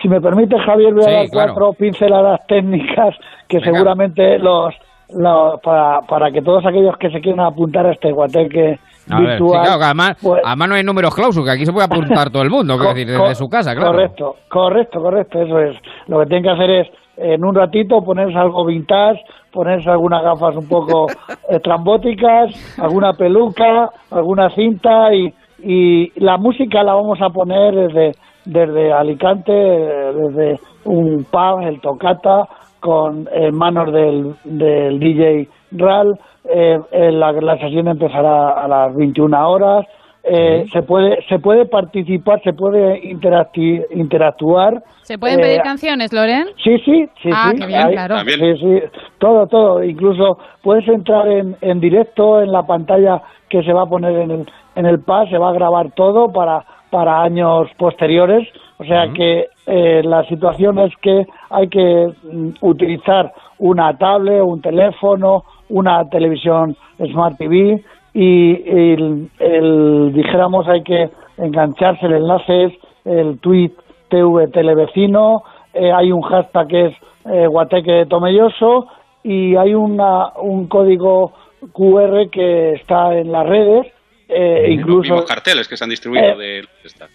si 0.00 0.08
me 0.08 0.20
permite, 0.20 0.56
Javier, 0.64 0.94
voy 0.94 1.02
a 1.02 1.06
Sí, 1.08 1.12
dar 1.14 1.26
claro. 1.30 1.54
cuatro 1.54 1.72
pinceladas 1.72 2.40
técnicas 2.46 3.16
que 3.48 3.58
Venga. 3.58 3.72
seguramente 3.72 4.38
los, 4.38 4.72
los- 5.16 5.60
para, 5.62 6.00
para 6.02 6.30
que 6.30 6.40
todos 6.42 6.64
aquellos 6.64 6.96
que 6.96 7.10
se 7.10 7.20
quieran 7.20 7.44
apuntar 7.44 7.86
a 7.86 7.92
este 7.92 8.12
guateque 8.12 8.78
a 9.10 9.20
ver, 9.20 9.38
sí, 9.38 9.42
virtual. 9.42 9.62
claro, 9.64 9.78
que 9.78 9.84
además, 9.84 10.16
pues- 10.22 10.42
además 10.44 10.68
no 10.68 10.74
hay 10.76 10.84
números 10.84 11.14
clausus, 11.14 11.44
que 11.44 11.50
aquí 11.50 11.66
se 11.66 11.72
puede 11.72 11.86
apuntar 11.86 12.30
todo 12.30 12.42
el 12.44 12.50
mundo, 12.50 12.78
Co- 12.78 12.94
decir, 12.94 13.16
co- 13.16 13.22
desde 13.24 13.34
su 13.34 13.48
casa, 13.48 13.74
claro. 13.74 13.90
Correcto, 13.92 14.36
correcto, 14.48 15.00
correcto, 15.02 15.42
eso 15.42 15.58
es. 15.58 15.76
Lo 16.06 16.20
que 16.20 16.26
tienen 16.26 16.44
que 16.44 16.50
hacer 16.50 16.70
es, 16.70 16.86
en 17.20 17.44
un 17.44 17.54
ratito, 17.54 18.02
ponerse 18.02 18.38
algo 18.38 18.64
vintage, 18.64 19.20
ponerse 19.52 19.90
algunas 19.90 20.22
gafas 20.22 20.56
un 20.56 20.68
poco 20.68 21.06
estrambóticas, 21.48 22.78
alguna 22.78 23.12
peluca, 23.12 23.90
alguna 24.10 24.50
cinta 24.50 25.14
y, 25.14 25.32
y 25.62 26.12
la 26.20 26.36
música 26.36 26.82
la 26.82 26.94
vamos 26.94 27.20
a 27.20 27.30
poner 27.30 27.74
desde, 27.74 28.12
desde 28.44 28.92
Alicante, 28.92 29.52
desde 29.52 30.60
un 30.84 31.24
pub, 31.30 31.60
el 31.62 31.80
Tocata, 31.80 32.48
con 32.80 33.28
en 33.32 33.54
manos 33.54 33.92
del, 33.92 34.34
del 34.44 34.98
DJ 34.98 35.48
Ral. 35.72 36.18
Eh, 36.44 36.78
eh, 36.92 37.12
la, 37.12 37.32
la 37.32 37.58
sesión 37.58 37.88
empezará 37.88 38.50
a 38.50 38.68
las 38.68 38.94
21 38.94 39.50
horas. 39.50 39.84
Eh, 40.24 40.66
se 40.72 40.82
puede 40.82 41.18
se 41.28 41.38
puede 41.38 41.64
participar, 41.66 42.40
se 42.42 42.52
puede 42.52 43.00
interacti- 43.02 43.84
interactuar. 43.92 44.82
¿Se 45.02 45.16
pueden 45.16 45.38
Eh, 45.40 45.42
pedir 45.42 45.60
canciones, 45.62 46.12
Loren? 46.12 46.46
Sí, 46.62 46.76
sí, 46.84 47.08
sí. 47.22 47.30
Ah, 47.32 47.50
sí, 47.52 47.60
qué 47.60 47.66
bien, 47.66 47.80
hay- 47.80 47.92
claro. 47.92 48.16
También. 48.16 48.38
Sí, 48.38 48.56
sí, 48.60 48.82
todo, 49.18 49.46
todo. 49.46 49.82
Incluso 49.82 50.38
puedes 50.62 50.86
entrar 50.88 51.28
en, 51.28 51.56
en 51.62 51.80
directo 51.80 52.42
en 52.42 52.52
la 52.52 52.62
pantalla 52.64 53.22
que 53.48 53.62
se 53.62 53.72
va 53.72 53.82
a 53.82 53.86
poner 53.86 54.12
en 54.18 54.30
el, 54.30 54.46
en 54.76 54.86
el 54.86 55.00
PAS, 55.00 55.30
se 55.30 55.38
va 55.38 55.48
a 55.50 55.54
grabar 55.54 55.92
todo 55.92 56.30
para, 56.30 56.62
para 56.90 57.22
años 57.22 57.68
posteriores. 57.78 58.46
O 58.78 58.84
sea 58.84 59.08
que 59.14 59.46
eh, 59.66 60.02
la 60.04 60.24
situación 60.24 60.78
es 60.78 60.92
que 61.00 61.24
hay 61.50 61.68
que 61.68 62.12
mm, 62.30 62.48
utilizar 62.60 63.32
una 63.58 63.96
tablet, 63.96 64.42
un 64.42 64.60
teléfono, 64.60 65.44
una 65.70 66.08
televisión 66.10 66.76
Smart 67.10 67.36
TV 67.38 67.82
y 68.14 68.52
el, 68.66 69.28
el, 69.38 70.12
dijéramos 70.12 70.66
hay 70.68 70.82
que 70.82 71.10
engancharse 71.36 72.06
el 72.06 72.14
enlace 72.14 72.64
es 72.64 72.72
el 73.04 73.38
tweet 73.38 73.72
TV 74.08 74.48
Televecino, 74.48 75.42
eh, 75.74 75.92
hay 75.92 76.12
un 76.12 76.22
hashtag 76.22 76.68
que 76.68 76.86
es 76.86 76.94
eh, 77.26 77.46
Guateque 77.46 78.06
Tomelloso 78.08 78.88
y 79.22 79.56
hay 79.56 79.74
una, 79.74 80.32
un 80.36 80.66
código 80.66 81.32
QR 81.72 82.30
que 82.30 82.74
está 82.74 83.16
en 83.16 83.32
las 83.32 83.46
redes 83.46 83.86
eh, 84.28 84.62
Los 84.62 84.70
incluso 84.70 85.14
mismos 85.14 85.24
carteles 85.24 85.68
que 85.68 85.76
se 85.76 85.84
han 85.84 85.90
distribuido 85.90 86.40
Eh, 86.40 86.62
de 86.62 86.68
esta. 86.84 87.08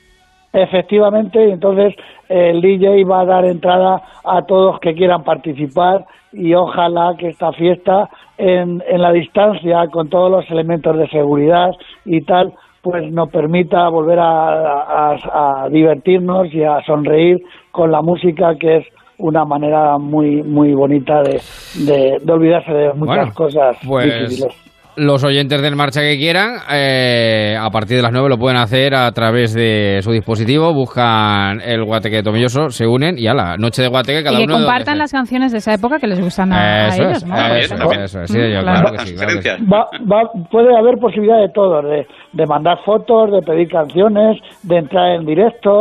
Efectivamente, 0.53 1.51
entonces 1.51 1.95
el 2.29 2.61
DJ 2.61 3.03
va 3.05 3.21
a 3.21 3.25
dar 3.25 3.43
entrada 3.45 4.01
a 4.23 4.43
todos 4.43 4.79
que 4.79 4.93
quieran 4.93 5.23
participar 5.23 6.05
y 6.31 6.53
ojalá 6.53 7.15
que 7.17 7.29
esta 7.29 7.51
fiesta 7.53 8.09
en, 8.37 8.81
en 8.87 9.01
la 9.01 9.11
distancia, 9.11 9.87
con 9.91 10.09
todos 10.09 10.29
los 10.31 10.49
elementos 10.51 10.95
de 10.97 11.07
seguridad 11.09 11.71
y 12.05 12.21
tal, 12.21 12.53
pues 12.81 13.11
nos 13.11 13.29
permita 13.29 13.87
volver 13.89 14.19
a, 14.19 15.11
a- 15.13 15.63
a 15.65 15.69
divertirnos 15.69 16.53
y 16.53 16.63
a 16.63 16.81
sonreír 16.85 17.41
con 17.71 17.91
la 17.91 18.01
música 18.01 18.55
que 18.59 18.77
es 18.77 18.87
una 19.17 19.45
manera 19.45 19.97
muy 19.97 20.41
muy 20.43 20.73
bonita 20.73 21.21
de, 21.23 21.39
de, 21.85 22.17
de 22.21 22.33
olvidarse 22.33 22.73
de 22.73 22.93
muchas 22.93 23.15
Bueno, 23.17 23.33
cosas 23.33 23.77
pues 23.87 24.05
difíciles. 24.19 24.72
Los 24.95 25.23
oyentes 25.23 25.61
del 25.61 25.75
Marcha 25.75 26.01
que 26.01 26.17
quieran, 26.17 26.57
eh, 26.71 27.55
a 27.59 27.69
partir 27.69 27.97
de 27.97 28.03
las 28.03 28.11
9 28.11 28.29
lo 28.29 28.37
pueden 28.37 28.57
hacer 28.57 28.93
a 28.95 29.11
través 29.11 29.53
de 29.53 29.99
su 30.01 30.11
dispositivo, 30.11 30.73
buscan 30.73 31.59
el 31.61 31.83
Guateque 31.83 32.17
de 32.17 32.23
Tomilloso, 32.23 32.69
se 32.69 32.85
unen 32.85 33.17
y 33.17 33.27
a 33.27 33.33
la 33.33 33.57
noche 33.57 33.81
de 33.81 33.87
Guateque 33.87 34.23
cada 34.23 34.35
y 34.35 34.39
que 34.39 34.43
uno 34.45 34.59
compartan 34.59 34.97
las 34.97 35.11
canciones 35.11 35.51
de 35.51 35.57
esa 35.57 35.73
época 35.73 35.99
que 35.99 36.07
les 36.07 36.19
gustan 36.21 36.53
a, 36.53 36.57
a 36.85 36.87
Eso 36.89 37.03
ellos, 37.03 37.17
es, 37.17 37.25
¿no? 37.25 37.35
Eso, 37.35 37.75
también. 37.75 38.01
eso 38.03 38.21
es, 38.21 38.31
sí, 38.31 38.37
yo, 38.37 38.59
claro 38.61 38.91
que 38.91 38.97
Las 38.97 39.07
sí, 39.07 39.15
claro 39.15 39.27
que 39.33 39.41
sí. 39.41 39.49
diferencias. 39.49 39.59
Va, 39.61 39.87
va- 40.11 40.31
puede 40.51 40.77
haber 40.77 40.95
posibilidad 40.99 41.39
de 41.39 41.49
todo, 41.53 41.81
de, 41.81 42.05
de 42.33 42.45
mandar 42.45 42.77
fotos, 42.85 43.31
de 43.31 43.41
pedir 43.41 43.67
canciones, 43.69 44.37
de 44.63 44.77
entrar 44.77 45.15
en 45.15 45.25
directo. 45.25 45.71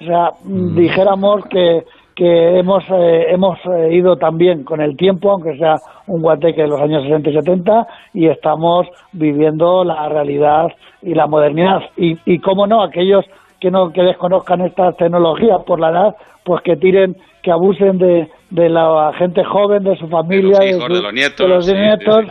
O 0.00 0.04
sea, 0.04 0.30
Mm. 0.44 0.76
dijéramos 0.76 1.42
que, 1.50 1.80
que 2.20 2.58
hemos, 2.58 2.84
eh, 2.90 3.28
hemos 3.30 3.58
eh, 3.64 3.94
ido 3.94 4.14
también 4.18 4.62
con 4.62 4.82
el 4.82 4.94
tiempo, 4.94 5.30
aunque 5.30 5.56
sea 5.56 5.76
un 6.06 6.20
guateque 6.20 6.60
de 6.60 6.68
los 6.68 6.78
años 6.78 7.02
60 7.04 7.30
y 7.30 7.32
70, 7.32 7.86
y 8.12 8.26
estamos 8.26 8.86
viviendo 9.12 9.84
la 9.84 10.06
realidad 10.10 10.66
y 11.00 11.14
la 11.14 11.26
modernidad. 11.26 11.80
Y, 11.96 12.18
y 12.26 12.38
cómo 12.40 12.66
no, 12.66 12.82
aquellos 12.82 13.24
que 13.58 13.70
no 13.70 13.90
que 13.90 14.02
desconozcan 14.02 14.60
estas 14.60 14.98
tecnologías 14.98 15.62
por 15.66 15.80
la 15.80 15.88
edad, 15.92 16.16
pues 16.44 16.60
que 16.60 16.76
tiren, 16.76 17.16
que 17.42 17.52
abusen 17.52 17.96
de, 17.96 18.28
de 18.50 18.68
la 18.68 19.12
gente 19.16 19.42
joven, 19.42 19.82
de 19.82 19.96
su 19.96 20.06
familia, 20.08 20.58
De 20.58 20.72
los 20.72 20.76
hijos, 20.76 20.84
su- 20.88 20.92
de 20.94 21.02
los 21.02 21.12
nietos, 21.14 21.38
de 21.48 21.54
los 21.54 21.64
sí, 21.64 21.72
sí, 21.72 21.78
nietos, 21.78 22.24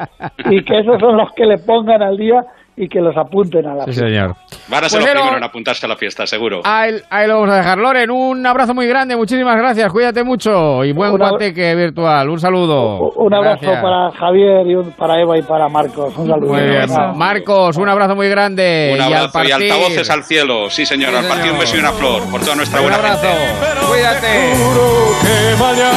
y 0.51 0.63
que 0.65 0.79
esos 0.81 0.99
son 0.99 1.17
los 1.17 1.31
que 1.31 1.47
le 1.47 1.57
pongan 1.57 2.03
al 2.03 2.15
día 2.15 2.45
y 2.81 2.87
que 2.87 3.01
los 3.01 3.15
apunten 3.17 3.67
a 3.67 3.75
la 3.75 3.83
Sí, 3.83 3.91
fiesta. 3.91 4.05
señor. 4.07 4.35
Van 4.69 4.83
a 4.85 4.89
ser 4.89 4.99
Pues 5.01 5.05
los 5.05 5.11
primeros 5.21 5.37
en 5.37 5.43
apuntarse 5.43 5.85
a 5.85 5.89
la 5.89 5.95
fiesta, 5.97 6.25
seguro. 6.25 6.61
Ahí, 6.63 6.95
ahí 7.09 7.27
lo 7.27 7.35
vamos 7.41 7.49
a 7.49 7.57
dejar. 7.57 7.77
Loren, 7.77 8.09
un 8.09 8.45
abrazo 8.45 8.73
muy 8.73 8.87
grande, 8.87 9.17
muchísimas 9.17 9.57
gracias, 9.57 9.91
cuídate 9.91 10.23
mucho 10.23 10.83
y 10.85 10.93
buen 10.93 11.17
guateque 11.17 11.75
virtual. 11.75 12.29
Un 12.29 12.39
saludo. 12.39 13.11
Un 13.17 13.33
abrazo 13.33 13.59
Gracias. 13.63 13.83
para 13.83 14.11
Javier 14.11 14.65
y 14.67 14.75
un 14.75 14.91
para 14.93 15.19
Eva 15.21 15.37
y 15.37 15.41
para 15.41 15.67
Marcos. 15.67 16.15
Un 16.17 16.27
saludo. 16.27 16.53
Muy 16.53 16.61
bien. 16.63 16.87
Chao. 16.87 17.13
Marcos, 17.15 17.75
un 17.77 17.89
abrazo 17.89 18.15
muy 18.15 18.29
grande. 18.29 18.91
Un 18.93 18.97
y 18.97 19.01
al 19.01 19.13
abrazo 19.13 19.43
y, 19.43 19.51
altavoces 19.51 20.09
al 20.09 20.23
cielo. 20.23 20.69
Sí, 20.69 20.85
señor. 20.85 21.09
Sí, 21.09 21.15
al 21.17 21.25
partir 21.25 21.51
un 21.51 21.59
beso 21.59 21.75
y 21.75 21.79
una 21.81 21.91
flor 21.91 22.23
por 22.31 22.39
toda 22.41 22.55
nuestra 22.55 22.79
Un 22.79 22.85
buena 22.85 22.97
abrazo. 22.97 23.27
gente. 23.27 23.87
Cuídate. 23.89 24.53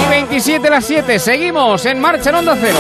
Y 0.07 0.11
27 0.11 0.69
las 0.71 0.85
7. 0.85 1.19
Seguimos 1.21 1.87
en 1.87 2.01
marcha 2.01 2.31
en 2.31 2.37
Onda 2.37 2.57
Cero. 2.61 2.79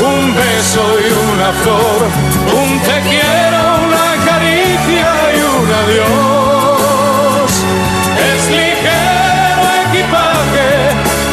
Un 0.00 0.34
beso 0.34 0.82
y 1.00 1.08
una 1.32 1.52
flor, 1.62 2.00
un 2.54 2.78
te 2.80 3.00
quiero, 3.08 3.60
una 3.86 4.08
caricia 4.24 5.10
y 5.34 5.40
un 5.40 5.66
adiós. 5.82 7.50
Es 8.30 8.42
ligero 8.48 9.62
equipaje 9.86 10.70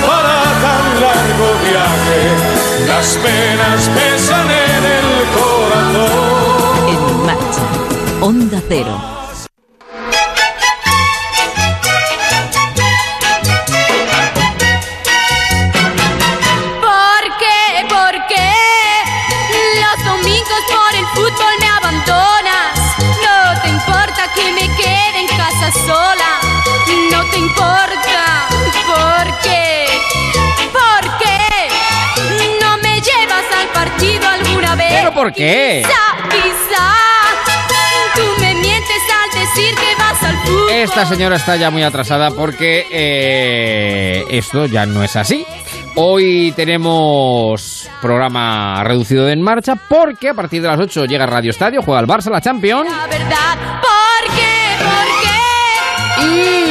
para 0.08 0.38
tan 0.64 0.86
largo 1.06 1.48
viaje, 1.64 2.22
las 2.88 3.08
penas 3.18 3.82
pesan 3.96 4.48
en 4.50 4.84
el 4.98 5.10
corazón. 5.38 6.16
En 6.90 7.02
marcha. 7.26 7.66
Onda 8.22 8.60
Cero. 8.68 9.25
Qué? 35.36 35.84
Quizá, 35.84 36.30
quizá. 36.30 36.92
Tú 38.16 38.22
me 38.40 38.56
mientes 38.56 39.02
al 39.24 39.40
decir 39.40 39.76
que 39.76 39.96
vas 39.98 40.24
al 40.24 40.38
fútbol. 40.38 40.70
Esta 40.72 41.06
señora 41.06 41.36
está 41.36 41.56
ya 41.58 41.70
muy 41.70 41.84
atrasada 41.84 42.32
porque 42.32 42.88
eh, 42.92 44.24
esto 44.30 44.66
ya 44.66 44.86
no 44.86 45.04
es 45.04 45.16
así. 45.16 45.46
Hoy 45.96 46.54
tenemos 46.56 47.90
programa 48.02 48.84
reducido 48.84 49.30
En 49.30 49.42
Marcha 49.42 49.76
porque 49.76 50.30
a 50.30 50.34
partir 50.34 50.62
de 50.62 50.68
las 50.68 50.80
8 50.80 51.06
llega 51.06 51.26
Radio 51.26 51.52
Estadio, 51.52 51.82
juega 51.82 52.02
el 52.02 52.08
Barça, 52.08 52.30
la 52.30 52.42
Champions. 52.42 52.90
La 52.90 53.08
verdad. 53.08 53.82
¿Por 53.82 54.36
qué? 54.36 54.76
¿Por 54.84 55.08
qué? 55.22 56.26
Y 56.26 56.65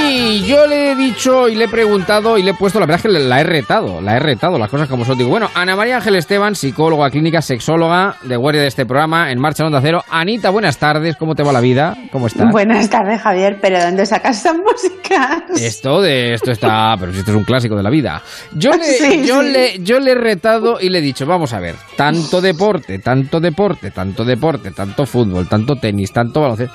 yo 0.47 0.67
le 0.67 0.93
he 0.93 0.95
dicho 0.97 1.49
y 1.49 1.55
le 1.55 1.65
he 1.65 1.69
preguntado 1.69 2.39
y 2.39 2.43
le 2.43 2.53
he 2.53 2.55
puesto, 2.55 2.81
la 2.81 2.87
verdad 2.87 3.05
es 3.05 3.13
que 3.13 3.19
la 3.19 3.41
he 3.41 3.45
retado, 3.45 4.01
la 4.01 4.17
he 4.17 4.21
retado, 4.21 4.59
las 4.59 4.71
cosas 4.71 4.89
como 4.89 5.05
son. 5.05 5.19
Digo, 5.19 5.29
bueno, 5.29 5.51
Ana 5.55 5.77
María 5.77 5.97
Ángel 5.97 6.17
Esteban, 6.17 6.55
psicóloga 6.55 7.11
clínica, 7.11 7.43
sexóloga 7.43 8.17
de 8.23 8.37
guardia 8.37 8.63
de 8.63 8.69
este 8.69 8.87
programa 8.87 9.31
en 9.31 9.39
Marcha 9.39 9.63
en 9.63 9.67
Onda 9.69 9.81
Cero. 9.83 10.03
Anita, 10.11 10.51
buenas 10.51 10.79
tardes, 10.79 11.17
¿cómo 11.17 11.35
te 11.35 11.43
va 11.43 11.53
la 11.53 11.61
vida? 11.61 11.97
¿Cómo 12.11 12.27
estás? 12.29 12.51
Buenas 12.51 12.89
tardes, 12.89 13.21
Javier, 13.21 13.59
pero 13.61 13.83
¿dónde 13.83 14.07
sacas 14.07 14.39
esas 14.39 14.57
músicas? 14.57 15.43
Esto 15.61 16.01
de 16.01 16.35
esto 16.35 16.53
está, 16.53 16.97
pero 16.99 17.13
si 17.13 17.19
esto 17.19 17.31
es 17.33 17.37
un 17.37 17.45
clásico 17.45 17.77
de 17.77 17.83
la 17.83 17.91
vida. 17.91 18.23
Yo 18.53 18.71
le, 18.73 18.85
Sí, 18.85 19.27
yo 19.27 19.43
sí. 19.43 19.51
le, 19.51 19.79
yo 19.81 20.01
le 20.01 20.13
he 20.13 20.17
retado 20.17 20.79
y 20.81 20.89
le 20.89 20.99
he 20.99 21.03
dicho, 21.03 21.27
vamos 21.27 21.53
a 21.53 21.61
ver, 21.61 21.75
tanto 21.97 22.41
deporte, 22.41 22.99
tanto 22.99 23.41
deporte, 23.41 23.91
tanto 23.91 24.25
deporte, 24.25 24.71
tanto 24.71 25.05
fútbol, 25.07 25.49
tanto 25.49 25.77
tenis, 25.77 26.13
tanto 26.13 26.41
baloncesto. 26.41 26.75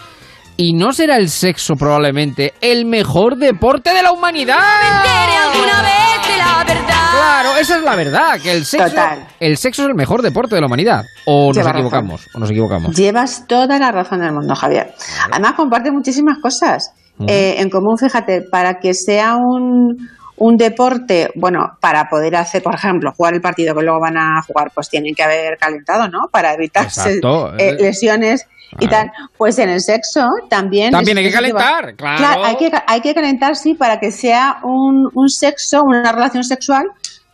¿Y 0.61 0.73
no 0.73 0.91
será 0.91 1.15
el 1.15 1.29
sexo 1.29 1.75
probablemente 1.77 2.53
el 2.59 2.85
mejor 2.85 3.37
deporte 3.37 3.93
de 3.93 4.03
la 4.03 4.11
humanidad? 4.11 4.57
entere 4.57 5.37
alguna 5.37 5.81
vez 5.81 6.27
de 6.27 6.37
la 6.37 6.63
verdad. 6.65 7.11
Claro, 7.13 7.57
esa 7.57 7.77
es 7.77 7.83
la 7.83 7.95
verdad, 7.95 8.41
que 8.43 8.51
el 8.51 8.65
sexo, 8.65 8.89
Total. 8.89 9.25
el 9.39 9.55
sexo 9.55 9.83
es 9.83 9.87
el 9.87 9.95
mejor 9.95 10.21
deporte 10.21 10.55
de 10.55 10.59
la 10.59 10.67
humanidad. 10.67 11.05
O 11.25 11.53
nos 11.53 11.55
razón. 11.55 11.77
equivocamos, 11.77 12.27
o 12.33 12.39
nos 12.39 12.51
equivocamos. 12.51 12.93
Llevas 12.93 13.47
toda 13.47 13.79
la 13.79 13.93
razón 13.93 14.19
del 14.19 14.33
mundo, 14.33 14.53
Javier. 14.53 14.93
Además, 15.31 15.53
comparte 15.53 15.91
muchísimas 15.91 16.39
cosas 16.39 16.91
eh, 17.25 17.55
en 17.59 17.69
común. 17.69 17.97
Fíjate, 17.97 18.41
para 18.51 18.79
que 18.81 18.93
sea 18.93 19.37
un, 19.37 20.09
un 20.35 20.57
deporte, 20.57 21.29
bueno, 21.35 21.59
para 21.79 22.09
poder 22.09 22.35
hacer, 22.35 22.61
por 22.61 22.75
ejemplo, 22.75 23.13
jugar 23.15 23.33
el 23.33 23.39
partido 23.39 23.73
que 23.73 23.81
luego 23.81 24.01
van 24.01 24.17
a 24.17 24.41
jugar, 24.45 24.71
pues 24.75 24.89
tienen 24.89 25.15
que 25.15 25.23
haber 25.23 25.57
calentado, 25.57 26.09
¿no? 26.09 26.27
Para 26.29 26.53
evitarse 26.53 27.13
Exacto. 27.13 27.53
eh, 27.57 27.77
lesiones 27.79 28.45
y 28.79 28.87
tal. 28.87 29.11
Pues 29.37 29.57
en 29.59 29.69
el 29.69 29.81
sexo 29.81 30.27
también. 30.49 30.91
También 30.91 31.17
hay 31.17 31.23
que 31.25 31.31
calentar, 31.31 31.95
claro. 31.95 32.43
hay 32.43 32.55
que, 32.57 32.71
hay 32.87 33.01
que 33.01 33.13
calentar, 33.13 33.55
sí, 33.55 33.73
para 33.73 33.99
que 33.99 34.11
sea 34.11 34.57
un, 34.63 35.09
un 35.13 35.29
sexo, 35.29 35.81
una 35.83 36.11
relación 36.11 36.43
sexual. 36.43 36.85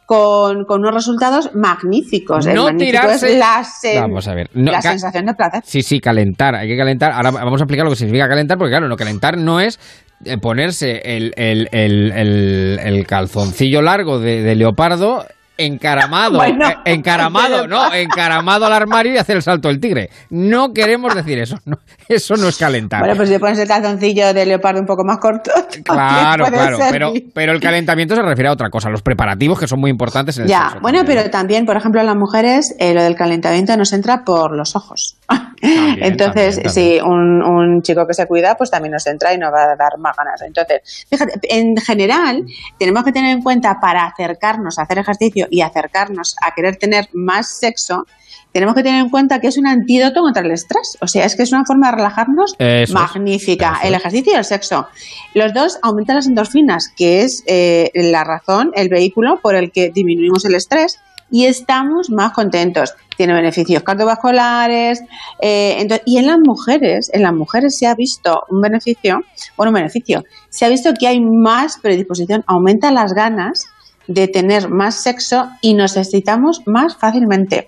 Con, 0.08 0.66
con 0.66 0.82
unos 0.82 0.94
resultados 0.94 1.50
magníficos. 1.56 2.46
El 2.46 2.54
No 2.54 2.66
magnífico 2.66 3.00
tirarse- 3.00 3.28
es 3.30 3.40
la, 3.40 3.64
sen- 3.64 4.02
Vamos 4.02 4.28
a 4.28 4.36
ver, 4.36 4.52
no, 4.54 4.72
la 4.72 4.80
sensación 4.80 5.26
de 5.26 5.34
placer. 5.34 5.64
Sí, 5.66 5.82
sí, 5.82 6.00
calentar, 6.00 6.54
hay 6.54 6.68
que 6.68 6.78
calentar. 6.78 7.12
Ahora 7.12 7.32
vamos 7.32 7.60
a 7.60 7.64
explicar 7.64 7.86
lo 7.86 7.90
que 7.90 7.96
significa 7.96 8.28
calentar, 8.30 8.60
porque 8.60 8.70
claro, 8.70 8.88
no 8.88 8.98
calentar 8.98 9.36
no 9.36 9.60
es 9.60 9.80
eh, 10.24 10.38
ponerse 10.38 11.02
el, 11.04 11.34
el- 11.38 11.70
el- 11.72 12.12
el- 12.12 12.80
el 12.84 13.08
calzoncillo 13.08 13.82
largo 13.82 14.20
de, 14.20 14.44
de 14.44 14.54
leopardo 14.54 15.26
encaramado, 15.58 16.38
Bueno, 16.38 16.70
eh, 16.70 16.76
encaramado, 16.86 17.68
no, 17.68 17.94
encaramado 17.94 18.66
al 18.66 18.74
armario 18.74 19.14
y 19.14 19.18
hacer 19.18 19.38
el 19.38 19.42
salto 19.42 19.68
del 19.68 19.80
tigre. 19.80 20.10
No 20.30 20.74
queremos 20.74 21.14
decir 21.16 21.40
eso, 21.40 21.58
no, 21.66 21.78
eso 22.10 22.36
no 22.36 22.48
es 22.48 22.58
calentar. 22.58 23.00
Bueno, 23.00 23.16
pues 23.16 23.30
si 23.30 23.40
pones 23.40 23.60
el 23.60 23.68
calzoncillo 23.68 24.34
de 24.34 24.46
leopardo 24.46 24.80
un 24.82 24.86
poco 24.86 25.04
más 25.06 25.18
corto. 25.20 25.52
Claro, 25.84 26.46
claro, 26.46 26.78
servir. 26.78 26.92
pero, 26.92 27.12
pero 27.34 27.52
el 27.52 27.60
calentamiento 27.60 28.16
se 28.16 28.22
refiere 28.22 28.50
a 28.50 28.54
otra 28.54 28.70
cosa, 28.70 28.90
los 28.90 29.02
preparativos 29.02 29.60
que 29.60 29.68
son 29.68 29.80
muy 29.80 29.92
importantes 29.92 30.38
en 30.38 30.44
el 30.44 30.50
Ya, 30.50 30.70
sexo 30.70 30.80
bueno, 30.82 31.00
también, 31.00 31.18
pero 31.18 31.30
también, 31.30 31.66
por 31.66 31.78
ejemplo, 31.78 32.02
a 32.02 32.04
las 32.04 32.16
mujeres 32.16 32.76
eh, 32.80 32.94
lo 32.94 33.04
del 33.04 33.16
calentamiento 33.16 33.76
nos 33.78 33.92
entra 33.94 34.24
por 34.26 34.56
los 34.56 34.76
ojos. 34.76 35.18
Entonces, 35.62 36.56
también, 36.56 36.70
si 36.74 37.00
un, 37.02 37.42
un 37.44 37.82
chico 37.82 38.06
que 38.08 38.14
se 38.14 38.26
cuida, 38.26 38.56
pues 38.56 38.72
también 38.72 38.94
nos 38.94 39.06
entra 39.08 39.34
y 39.34 39.38
nos 39.38 39.52
va 39.52 39.64
a 39.64 39.76
dar 39.76 39.98
más 40.00 40.16
ganas. 40.16 40.42
Entonces, 40.42 41.06
fíjate, 41.10 41.40
en 41.50 41.76
general, 41.78 42.44
tenemos 42.78 43.04
que 43.04 43.12
tener 43.12 43.32
en 43.36 43.42
cuenta 43.42 43.76
para 43.82 44.06
acercarnos 44.06 44.78
a 44.80 44.84
hacer 44.84 45.00
ejercicio 45.00 45.45
y 45.50 45.62
acercarnos 45.62 46.36
a 46.42 46.54
querer 46.54 46.76
tener 46.78 47.10
más 47.14 47.58
sexo, 47.60 48.06
tenemos 48.52 48.74
que 48.76 48.84
tener 48.84 49.02
en 49.02 49.10
cuenta 49.10 49.40
que 49.40 49.48
es 49.48 49.58
un 49.58 49.68
antídoto 49.68 50.22
contra 50.22 50.42
el 50.44 50.52
estrés. 50.52 50.98
O 51.02 51.08
sea, 51.08 51.26
es 51.26 51.36
que 51.36 51.44
es 51.44 51.52
una 51.52 51.66
forma 51.66 51.90
de 51.92 51.98
relajarnos 51.98 52.56
Eso 52.58 52.94
magnífica. 52.94 53.80
el 53.84 53.94
ejercicio 53.96 54.32
y 54.34 54.36
el 54.38 54.46
sexo. 54.46 54.88
Los 55.34 55.54
dos 55.54 55.78
aumentan 55.82 56.16
las 56.16 56.28
endorfinas, 56.28 56.88
que 56.96 57.22
es 57.24 57.44
eh, 57.48 57.92
la 57.94 58.24
razón, 58.24 58.72
el 58.76 58.88
vehículo 58.88 59.40
por 59.42 59.56
el 59.56 59.72
que 59.72 59.90
disminuimos 59.90 60.46
el 60.46 60.56
estrés 60.56 61.00
y 61.30 61.48
estamos 61.48 62.10
más 62.10 62.32
contentos. 62.32 62.94
Tiene 63.18 63.34
beneficios 63.34 63.84
cardiovasculares. 63.84 65.02
eh, 65.42 65.76
entonces- 65.80 66.04
y 66.06 66.18
en 66.18 66.28
las 66.28 66.38
mujeres, 66.40 67.10
en 67.14 67.24
las 67.24 67.34
mujeres 67.34 67.78
se 67.78 67.88
ha 67.88 67.96
visto 67.96 68.44
un 68.50 68.62
beneficio, 68.62 69.20
bueno, 69.58 69.72
un 69.72 69.76
beneficio, 69.76 70.24
se 70.50 70.66
ha 70.66 70.70
visto 70.70 70.94
que 70.98 71.08
hay 71.08 71.20
más 71.20 71.78
predisposición, 71.82 72.44
aumenta 72.48 72.90
las 72.92 73.14
ganas 73.14 73.66
de 74.08 74.28
tener 74.28 74.70
más 74.70 74.96
sexo 75.02 75.50
y 75.62 75.74
nos 75.74 75.98
excitamos 75.98 76.62
más 76.66 76.96
fácilmente. 76.98 77.68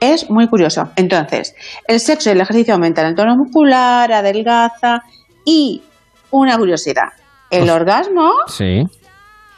Es 0.00 0.30
muy 0.30 0.46
curioso. 0.48 0.90
Entonces, 0.96 1.54
el 1.86 1.98
sexo 2.00 2.30
y 2.30 2.32
el 2.32 2.40
ejercicio 2.40 2.74
aumentan 2.74 3.06
el 3.06 3.14
tono 3.14 3.34
muscular, 3.36 4.12
adelgaza 4.12 5.00
y 5.44 5.82
una 6.30 6.56
curiosidad. 6.56 7.08
El 7.50 7.68
orgasmo 7.70 8.30
Sí. 8.46 8.82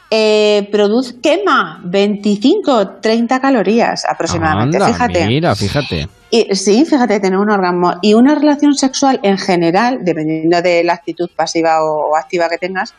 eh, 0.09 0.67
produce, 0.71 1.15
quema 1.21 1.79
25, 1.85 2.99
30 3.01 3.39
calorías 3.39 4.03
aproximadamente. 4.09 4.77
Anda, 4.77 4.87
fíjate. 4.87 5.25
Mira, 5.27 5.55
fíjate. 5.55 6.07
Y, 6.29 6.55
sí, 6.55 6.85
fíjate, 6.85 7.19
tener 7.19 7.37
un 7.37 7.49
orgasmo 7.51 7.93
y 8.01 8.13
una 8.13 8.35
relación 8.35 8.73
sexual 8.73 9.19
en 9.23 9.37
general, 9.37 9.99
dependiendo 10.03 10.61
de 10.61 10.83
la 10.83 10.93
actitud 10.93 11.29
pasiva 11.35 11.77
o 11.83 12.15
activa 12.17 12.47
que 12.49 12.57
tengas, 12.57 12.93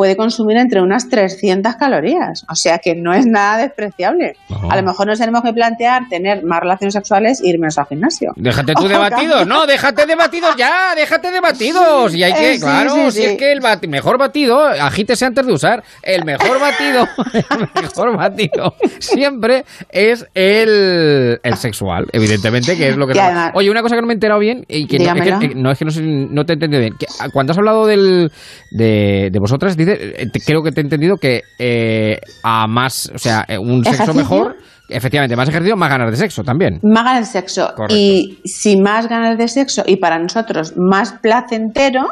puede 0.00 0.16
consumir 0.16 0.56
entre 0.56 0.80
unas 0.80 1.10
300 1.10 1.74
calorías. 1.76 2.44
O 2.48 2.54
sea 2.54 2.78
que 2.78 2.94
no 2.94 3.12
es 3.12 3.26
nada 3.26 3.58
despreciable. 3.58 4.32
No. 4.48 4.70
A 4.70 4.76
lo 4.76 4.82
mejor 4.82 5.06
nos 5.06 5.18
tenemos 5.18 5.42
que 5.42 5.52
plantear 5.52 6.04
tener 6.08 6.42
más 6.42 6.60
relaciones 6.60 6.94
sexuales 6.94 7.42
e 7.44 7.50
irnos 7.50 7.76
al 7.76 7.84
gimnasio. 7.84 8.32
Déjate 8.36 8.72
tú 8.72 8.88
de 8.88 8.96
batidos, 8.96 9.46
no, 9.46 9.66
déjate 9.66 10.06
de 10.06 10.14
batidos 10.16 10.56
ya, 10.56 10.94
déjate 10.96 11.30
de 11.30 11.40
batidos. 11.42 12.14
Y 12.14 12.22
hay 12.22 12.32
que, 12.32 12.50
Eh, 12.52 12.54
sí, 12.54 12.60
claro, 12.62 12.90
sí, 12.94 13.10
si 13.10 13.10
sí. 13.10 13.24
es 13.24 13.36
que 13.36 13.52
el 13.52 13.60
bati- 13.60 13.88
mejor 13.88 14.16
batido, 14.18 14.64
agítese 14.64 15.26
antes 15.26 15.44
de 15.46 15.52
usar, 15.52 15.82
el 16.02 16.24
mejor 16.24 16.58
batido, 16.58 17.06
el 17.34 17.82
mejor 17.82 18.16
batido 18.16 18.74
siempre 19.00 19.66
es 19.90 20.26
el, 20.32 21.38
el 21.42 21.54
sexual, 21.56 22.06
evidentemente, 22.14 22.74
que 22.74 22.88
es 22.88 22.96
lo 22.96 23.06
que... 23.06 23.20
Además- 23.20 23.52
Oye, 23.54 23.70
una 23.70 23.82
cosa 23.82 23.96
que 23.96 24.00
no 24.00 24.06
me 24.06 24.14
he 24.14 24.16
enterado 24.16 24.40
bien 24.40 24.64
y 24.66 24.86
que, 24.86 24.98
no, 24.98 25.12
es 25.12 25.22
que, 25.40 25.54
no, 25.54 25.70
es 25.72 25.78
que 25.78 25.84
no, 25.84 26.46
te 26.46 26.52
he 26.52 26.54
entendido 26.54 26.80
bien. 26.80 26.94
Que, 26.98 27.04
ah, 27.20 27.28
cuando 27.30 27.50
has 27.52 27.58
hablado 27.58 27.86
del, 27.86 28.32
de, 28.70 29.28
de 29.30 29.38
vosotras, 29.38 29.76
dice, 29.76 29.89
eh, 29.92 30.26
te- 30.32 30.40
creo 30.40 30.62
que 30.62 30.72
te 30.72 30.80
he 30.80 30.84
entendido 30.84 31.16
que 31.16 31.42
eh, 31.58 32.18
a 32.42 32.66
más, 32.66 33.10
o 33.14 33.18
sea, 33.18 33.44
eh, 33.48 33.58
un 33.58 33.84
sexo 33.84 34.02
¿Ejercicio? 34.02 34.14
mejor, 34.14 34.56
efectivamente, 34.88 35.36
más 35.36 35.48
ejercicio, 35.48 35.76
más 35.76 35.88
ganas 35.88 36.10
de 36.10 36.16
sexo 36.16 36.42
también. 36.42 36.80
Más 36.82 37.04
ganas 37.04 37.32
de 37.32 37.40
sexo. 37.40 37.72
Correcto. 37.76 37.94
Y 37.96 38.40
si 38.44 38.76
más 38.76 39.08
ganas 39.08 39.38
de 39.38 39.46
sexo 39.48 39.84
y 39.86 39.96
para 39.96 40.18
nosotros 40.18 40.74
más 40.76 41.12
placentero, 41.22 42.08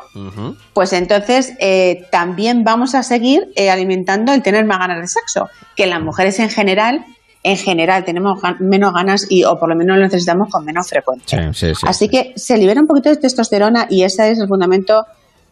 pues 0.74 0.92
entonces 0.92 1.54
eh, 1.60 2.06
también 2.12 2.62
vamos 2.64 2.94
a 2.94 3.02
seguir 3.02 3.48
eh, 3.56 3.70
alimentando 3.70 4.32
el 4.32 4.42
tener 4.42 4.64
más 4.64 4.78
ganas 4.78 5.00
de 5.00 5.08
sexo, 5.08 5.48
que 5.76 5.86
las 5.86 6.00
mujeres 6.02 6.38
en 6.40 6.50
general, 6.50 7.04
en 7.42 7.56
general 7.56 8.04
tenemos 8.04 8.40
gan- 8.40 8.58
menos 8.60 8.92
ganas 8.92 9.26
y 9.28 9.44
o 9.44 9.58
por 9.58 9.68
lo 9.68 9.76
menos 9.76 9.96
lo 9.96 10.02
necesitamos 10.04 10.48
con 10.50 10.64
menos 10.64 10.88
frecuencia. 10.88 11.52
Sí, 11.52 11.66
sí, 11.68 11.74
sí. 11.74 11.86
Así 11.88 12.08
que 12.08 12.32
se 12.36 12.56
libera 12.58 12.80
un 12.80 12.86
poquito 12.86 13.08
de 13.10 13.16
testosterona 13.16 13.86
y 13.90 14.02
ese 14.02 14.30
es 14.30 14.38
el 14.40 14.48
fundamento 14.48 15.04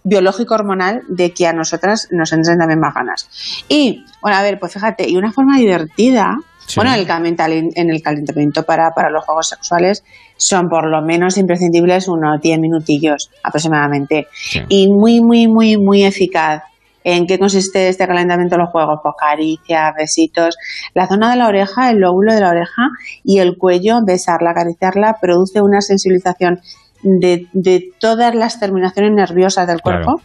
biológico 0.06 0.54
hormonal 0.54 1.02
de 1.08 1.32
que 1.32 1.46
a 1.46 1.52
nosotras 1.52 2.08
nos 2.12 2.32
entren 2.32 2.58
también 2.58 2.78
más 2.78 2.94
ganas. 2.94 3.28
Y, 3.68 4.04
bueno, 4.22 4.38
a 4.38 4.42
ver, 4.42 4.58
pues 4.60 4.72
fíjate, 4.72 5.08
y 5.08 5.16
una 5.16 5.32
forma 5.32 5.58
divertida, 5.58 6.36
Sí. 6.66 6.80
bueno, 6.80 6.92
en 6.94 6.98
el, 7.38 7.70
en 7.76 7.90
el 7.90 8.02
calentamiento 8.02 8.64
para, 8.64 8.90
para 8.90 9.08
los 9.08 9.24
juegos 9.24 9.48
sexuales 9.50 10.02
son 10.36 10.68
por 10.68 10.88
lo 10.90 11.00
menos 11.00 11.38
imprescindibles 11.38 12.08
unos 12.08 12.40
10 12.40 12.58
minutillos 12.58 13.30
aproximadamente. 13.44 14.26
Sí. 14.32 14.60
Y 14.68 14.88
muy, 14.88 15.20
muy, 15.20 15.46
muy, 15.46 15.76
muy 15.76 16.04
eficaz. 16.04 16.64
¿En 17.04 17.28
qué 17.28 17.38
consiste 17.38 17.88
este 17.88 18.04
calentamiento 18.08 18.56
de 18.56 18.62
los 18.62 18.70
juegos? 18.70 18.98
Pues 19.00 19.14
caricias, 19.16 19.94
besitos. 19.96 20.56
La 20.92 21.06
zona 21.06 21.30
de 21.30 21.36
la 21.36 21.46
oreja, 21.46 21.90
el 21.90 21.98
lóbulo 21.98 22.34
de 22.34 22.40
la 22.40 22.50
oreja 22.50 22.88
y 23.22 23.38
el 23.38 23.56
cuello, 23.58 24.00
besarla, 24.04 24.50
acariciarla, 24.50 25.18
produce 25.20 25.60
una 25.62 25.80
sensibilización 25.80 26.60
de, 27.06 27.46
de 27.52 27.92
todas 28.00 28.34
las 28.34 28.58
terminaciones 28.58 29.12
nerviosas 29.12 29.66
del 29.66 29.80
Claro. 29.80 30.04
cuerpo 30.04 30.22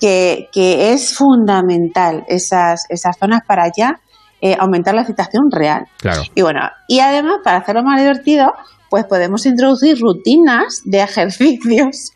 que, 0.00 0.48
que 0.52 0.92
es 0.92 1.14
fundamental 1.16 2.24
esas, 2.28 2.84
esas 2.88 3.16
zonas 3.18 3.40
para 3.46 3.70
ya 3.74 4.00
eh, 4.40 4.56
aumentar 4.58 4.94
la 4.94 5.00
excitación 5.00 5.50
real. 5.50 5.86
Claro. 5.98 6.22
Y 6.34 6.42
bueno, 6.42 6.60
y 6.86 7.00
además, 7.00 7.38
para 7.42 7.58
hacerlo 7.58 7.82
más 7.82 7.98
divertido, 8.00 8.52
pues 8.90 9.04
podemos 9.06 9.44
introducir 9.46 9.98
rutinas 10.00 10.82
de 10.84 11.00
ejercicios 11.02 12.12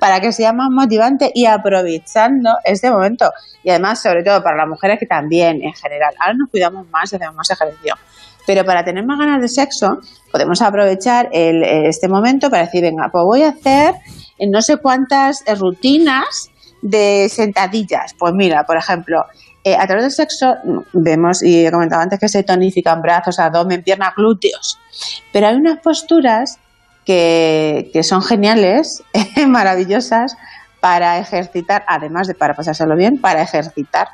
para 0.00 0.20
que 0.20 0.32
sea 0.32 0.52
más 0.52 0.68
motivante 0.70 1.30
y 1.34 1.44
aprovechando 1.46 2.50
este 2.64 2.90
momento. 2.90 3.30
Y 3.62 3.70
además, 3.70 4.00
sobre 4.00 4.22
todo 4.22 4.42
para 4.42 4.56
las 4.56 4.68
mujeres 4.68 4.98
que 4.98 5.06
también, 5.06 5.62
en 5.62 5.74
general, 5.74 6.14
ahora 6.20 6.34
nos 6.34 6.48
cuidamos 6.48 6.86
más 6.88 7.12
y 7.12 7.16
hacemos 7.16 7.34
más 7.34 7.50
ejercicio. 7.50 7.94
Pero 8.48 8.64
para 8.64 8.82
tener 8.82 9.04
más 9.04 9.18
ganas 9.18 9.42
de 9.42 9.48
sexo, 9.48 9.98
podemos 10.32 10.62
aprovechar 10.62 11.28
el- 11.32 11.62
este 11.62 12.08
momento 12.08 12.48
para 12.48 12.64
decir, 12.64 12.80
venga, 12.80 13.10
pues 13.12 13.22
voy 13.24 13.42
a 13.42 13.50
hacer 13.50 13.94
eh, 14.38 14.46
no 14.48 14.62
sé 14.62 14.78
cuántas 14.78 15.42
eh, 15.46 15.54
rutinas 15.54 16.50
de 16.80 17.28
sentadillas. 17.28 18.14
Pues 18.18 18.32
mira, 18.32 18.64
por 18.64 18.78
ejemplo, 18.78 19.24
eh, 19.64 19.76
a 19.76 19.86
través 19.86 20.04
del 20.04 20.12
sexo 20.12 20.54
mm, 20.64 20.78
vemos, 20.94 21.42
y 21.42 21.66
he 21.66 21.70
comentado 21.70 22.00
antes, 22.00 22.18
que 22.18 22.28
se 22.28 22.42
tonifican 22.42 23.02
brazos, 23.02 23.38
abdomen, 23.38 23.82
piernas, 23.82 24.14
glúteos. 24.16 24.78
Pero 25.30 25.48
hay 25.48 25.56
unas 25.56 25.80
posturas 25.80 26.58
que, 27.04 27.90
que 27.92 28.02
son 28.02 28.22
geniales, 28.22 29.02
maravillosas, 29.46 30.36
para 30.80 31.18
ejercitar, 31.18 31.84
además 31.86 32.28
de 32.28 32.34
para 32.34 32.54
pasárselo 32.54 32.96
bien, 32.96 33.20
para 33.20 33.42
ejercitar 33.42 34.08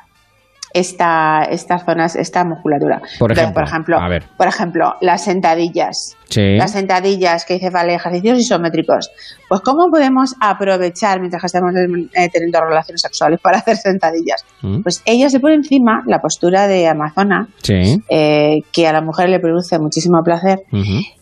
esta, 0.75 1.43
estas 1.49 1.85
zonas, 1.85 2.15
esta 2.15 2.43
musculatura. 2.43 2.99
Por 3.17 3.31
Entonces, 3.31 3.37
ejemplo, 3.37 3.53
por 3.53 3.63
ejemplo, 3.63 3.99
a 3.99 4.09
ver. 4.09 4.23
por 4.37 4.47
ejemplo, 4.47 4.93
las 5.01 5.23
sentadillas. 5.23 6.17
Sí. 6.29 6.55
Las 6.57 6.71
sentadillas 6.71 7.45
que 7.45 7.55
dice, 7.55 7.69
vale, 7.69 7.93
ejercicios 7.95 8.39
isométricos. 8.39 9.11
Pues, 9.47 9.61
¿cómo 9.61 9.89
podemos 9.91 10.33
aprovechar 10.41 11.19
mientras 11.19 11.43
estamos 11.43 11.73
eh, 11.75 12.29
teniendo 12.31 12.59
relaciones 12.61 13.01
sexuales 13.01 13.39
para 13.39 13.59
hacer 13.59 13.77
sentadillas? 13.77 14.43
Mm. 14.61 14.81
Pues 14.81 15.01
ella 15.05 15.29
se 15.29 15.39
pone 15.39 15.55
encima, 15.55 16.03
la 16.07 16.19
postura 16.21 16.67
de 16.67 16.87
Amazona, 16.87 17.47
Sí. 17.61 18.01
eh, 18.09 18.61
que 18.71 18.87
a 18.87 18.93
la 18.93 19.01
mujer 19.01 19.29
le 19.29 19.39
produce 19.39 19.77
muchísimo 19.79 20.21
placer, 20.23 20.61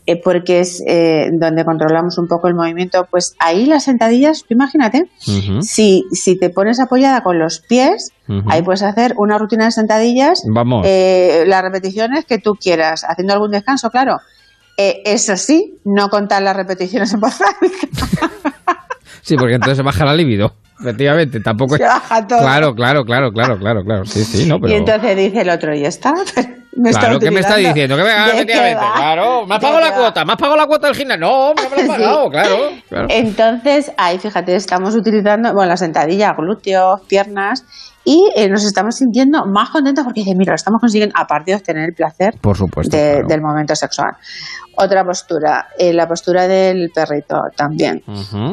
eh, 0.06 0.22
porque 0.24 0.60
es 0.62 0.84
donde 1.34 1.66
controlamos 1.66 2.18
un 2.18 2.28
poco 2.28 2.48
el 2.48 2.56
movimiento. 2.56 3.06
Pues 3.10 3.36
ahí 3.39 3.66
las 3.66 3.84
sentadillas, 3.86 4.39
tú 4.48 4.54
imagínate, 4.54 5.10
si, 5.62 6.04
si 6.12 6.38
te 6.38 6.50
pones 6.50 6.80
apoyada 6.80 7.22
con 7.24 7.39
los 7.39 7.60
pies, 7.60 8.12
ahí 8.48 8.62
puedes 8.62 8.84
hacer 8.84 9.13
una 9.18 9.38
rutina 9.38 9.66
de 9.66 9.72
sentadillas 9.72 10.44
Vamos. 10.48 10.86
eh, 10.88 11.44
las 11.48 11.62
repeticiones 11.62 12.26
que 12.26 12.38
tú 12.38 12.54
quieras, 12.56 13.04
haciendo 13.08 13.34
algún 13.34 13.52
descanso, 13.52 13.89
claro. 13.89 14.18
Eh, 14.77 15.01
eso 15.05 15.38
sí, 15.38 15.75
no 15.86 16.09
contar 16.09 16.41
las 16.41 16.55
repeticiones 16.55 17.13
en 17.13 17.19
voz 17.19 17.39
alta. 17.41 18.31
Sí, 19.21 19.38
porque 19.38 19.53
entonces 19.55 19.77
se 19.77 19.83
baja 19.83 20.03
la 20.03 20.13
libido. 20.13 20.51
Efectivamente, 20.81 21.39
tampoco 21.39 21.75
es... 21.75 21.81
Se 21.81 21.88
baja 21.88 22.27
todo. 22.27 22.39
Claro, 22.39 22.75
claro, 22.75 23.05
claro, 23.05 23.31
claro, 23.31 23.57
claro, 23.57 23.83
claro. 23.86 24.05
Sí, 24.05 24.21
sí, 24.25 24.45
no, 24.45 24.59
pero... 24.59 24.73
Y 24.73 24.75
entonces 24.75 25.15
dice 25.15 25.39
el 25.41 25.49
otro, 25.49 25.73
y 25.73 25.86
está. 25.86 26.13
Me 26.75 26.89
está 26.89 27.01
Claro, 27.01 27.19
¿qué 27.19 27.29
me 27.31 27.39
está 27.39 27.55
diciendo? 27.55 27.95
Que 27.95 28.01
venga, 28.03 28.25
¿De 28.25 28.31
qué 28.31 28.38
efectivamente. 28.39 28.83
va? 28.83 28.93
Claro, 28.95 29.45
me 29.45 29.55
has 29.55 29.62
¿De 29.62 29.67
pagado 29.67 29.79
la 29.86 29.91
va? 29.91 29.95
cuota, 29.97 30.25
me 30.25 30.31
has 30.33 30.38
pagado 30.39 30.57
la 30.57 30.65
cuota 30.65 30.88
del 30.88 30.95
gimnasio. 30.95 31.21
No, 31.25 31.53
no 31.53 31.55
me 31.55 31.69
lo 31.69 31.75
has 31.75 31.81
Sí. 31.81 31.88
pagado, 31.88 32.29
claro. 32.31 32.55
claro. 32.89 33.07
Entonces, 33.12 33.91
ahí 33.95 34.17
fíjate, 34.17 34.55
estamos 34.55 34.95
utilizando, 34.95 35.53
bueno, 35.53 35.69
la 35.69 35.77
sentadilla, 35.77 36.33
glúteos, 36.33 37.01
piernas, 37.07 37.63
y 38.06 38.30
eh, 38.36 38.50
nos 38.50 38.66
estamos 38.66 38.96
sintiendo 38.96 39.46
más 39.46 39.70
contentos 39.70 40.04
porque 40.04 40.22
dice, 40.22 40.36
mira, 40.36 40.52
lo 40.52 40.56
estamos 40.56 40.80
consiguiendo, 40.82 41.13
aparte 41.18 41.52
de 41.52 41.58
obtener 41.58 41.86
el 41.89 41.94
placer 41.94 42.36
Por 42.42 42.58
supuesto. 42.58 42.96
de- 42.96 43.12
claro. 43.13 43.28
del 43.28 43.42
momento 43.42 43.76
sexual. 43.76 44.12
Otra 44.75 45.03
postura, 45.05 45.67
eh, 45.77 45.93
la 45.93 46.07
postura 46.07 46.47
del 46.47 46.89
perrito 46.93 47.41
también. 47.55 48.01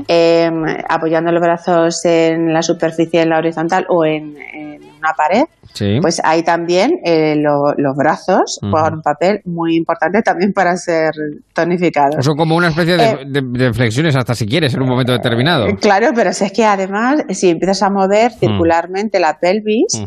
Eh, 0.09 0.51
apoyando 0.89 1.33
los 1.33 1.41
brazos 1.41 2.05
en 2.05 2.53
la 2.53 2.63
superficie, 2.63 3.23
en 3.23 3.31
la 3.31 3.39
horizontal 3.39 3.87
o 3.89 4.05
en, 4.05 4.37
en 4.37 4.81
una 4.99 5.13
pared, 5.17 5.45
Sí. 5.73 5.99
pues 6.03 6.21
ahí 6.25 6.43
también 6.43 6.91
eh, 7.05 7.37
lo- 7.37 7.73
los 7.77 7.97
brazos 7.97 8.59
Ujú. 8.61 8.73
juegan 8.73 8.95
un 8.95 9.03
papel 9.03 9.41
muy 9.45 9.77
importante 9.77 10.21
también 10.21 10.53
para 10.53 10.77
ser 10.77 11.13
tonificados. 11.55 12.25
Son 12.25 12.37
como 12.37 12.57
una 12.57 12.69
especie 12.69 12.97
de, 12.97 13.05
Eh, 13.11 13.19
de- 13.27 13.41
de 13.67 13.73
flexiones 13.73 14.17
hasta 14.17 14.35
si 14.35 14.47
quieres 14.47 14.75
en 14.75 14.83
un 14.83 14.89
momento 14.89 15.13
determinado. 15.13 15.67
Claro, 15.81 16.09
pero 16.15 16.33
si 16.33 16.45
es 16.45 16.53
que 16.53 16.65
además, 16.65 17.23
si 17.31 17.51
empiezas 17.51 17.83
a 17.83 17.89
mover 17.91 18.33
circularmente 18.33 19.21
la 19.21 19.39
pelvis. 19.39 20.03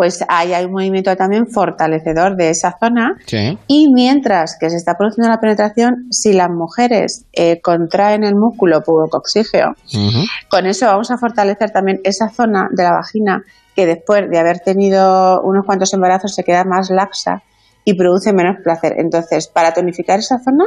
Pues 0.00 0.24
ahí 0.28 0.54
hay 0.54 0.64
un 0.64 0.72
movimiento 0.72 1.14
también 1.14 1.46
fortalecedor 1.46 2.34
de 2.34 2.48
esa 2.48 2.74
zona. 2.80 3.18
Sí. 3.26 3.58
Y 3.66 3.92
mientras 3.92 4.56
que 4.58 4.70
se 4.70 4.76
está 4.76 4.94
produciendo 4.94 5.28
la 5.28 5.38
penetración, 5.38 6.06
si 6.10 6.32
las 6.32 6.48
mujeres 6.48 7.26
eh, 7.34 7.60
contraen 7.60 8.24
el 8.24 8.34
músculo 8.34 8.80
pubocoxígeo, 8.80 9.74
Ujú. 9.92 10.24
Con 10.48 10.64
eso 10.64 10.86
vamos 10.86 11.10
a 11.10 11.18
fortalecer 11.18 11.70
también 11.70 12.00
esa 12.02 12.30
zona 12.30 12.68
de 12.74 12.82
la 12.82 12.92
vagina 12.92 13.42
que 13.76 13.84
después 13.84 14.22
de 14.30 14.38
haber 14.38 14.60
tenido 14.60 15.42
unos 15.42 15.66
cuantos 15.66 15.92
embarazos 15.92 16.34
se 16.34 16.44
queda 16.44 16.64
más 16.64 16.88
laxa 16.88 17.42
y 17.84 17.92
produce 17.92 18.32
menos 18.32 18.56
placer. 18.64 18.94
Entonces, 18.96 19.48
para 19.48 19.74
tonificar 19.74 20.20
esa 20.20 20.38
zona, 20.38 20.64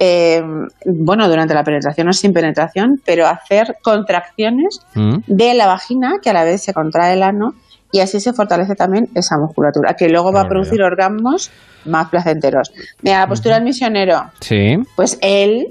eh, 0.00 0.42
bueno, 0.84 1.28
durante 1.28 1.54
la 1.54 1.62
penetración 1.62 2.08
o 2.08 2.12
sin 2.12 2.32
penetración, 2.32 3.00
pero 3.06 3.28
hacer 3.28 3.76
contracciones 3.84 4.80
de 5.28 5.54
la 5.54 5.68
vagina, 5.68 6.14
que 6.20 6.30
a 6.30 6.32
la 6.32 6.42
vez 6.42 6.64
se 6.64 6.74
contrae 6.74 7.12
el 7.12 7.22
ano, 7.22 7.54
y 7.94 8.00
así 8.00 8.18
se 8.18 8.32
fortalece 8.32 8.74
también 8.74 9.08
esa 9.14 9.36
musculatura, 9.38 9.94
que 9.94 10.08
luego 10.08 10.32
va 10.32 10.40
a 10.42 10.48
producir 10.48 10.82
orgasmos 10.82 11.52
más 11.84 12.08
placenteros. 12.08 12.72
Mira, 13.02 13.20
la 13.20 13.28
postura 13.28 13.54
del 13.54 13.62
misionero, 13.64 14.32
Sí. 14.40 14.74
pues 14.96 15.16
él, 15.22 15.68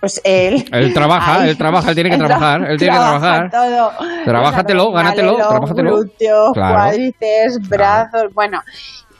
pues 0.00 0.20
él... 0.24 0.64
Él 0.72 0.92
trabaja, 0.92 1.42
Ay, 1.42 1.50
él 1.50 1.56
trabaja, 1.56 1.90
él 1.90 1.94
tiene 1.94 2.10
que 2.10 2.16
él 2.16 2.22
trabajar, 2.24 2.60
tra- 2.62 2.70
él 2.72 2.78
tiene 2.78 2.92
que 2.94 2.98
trabaja 2.98 3.48
trabajar. 3.48 3.50
todo. 3.52 4.24
Trabájatelo, 4.24 4.90
gánatelo, 4.90 5.36
trabájatelo. 5.36 5.90
glúteos, 5.92 6.52
Claro. 6.52 6.74
cuádriceps, 6.74 7.68
brazos, 7.68 8.24
bueno. 8.34 8.60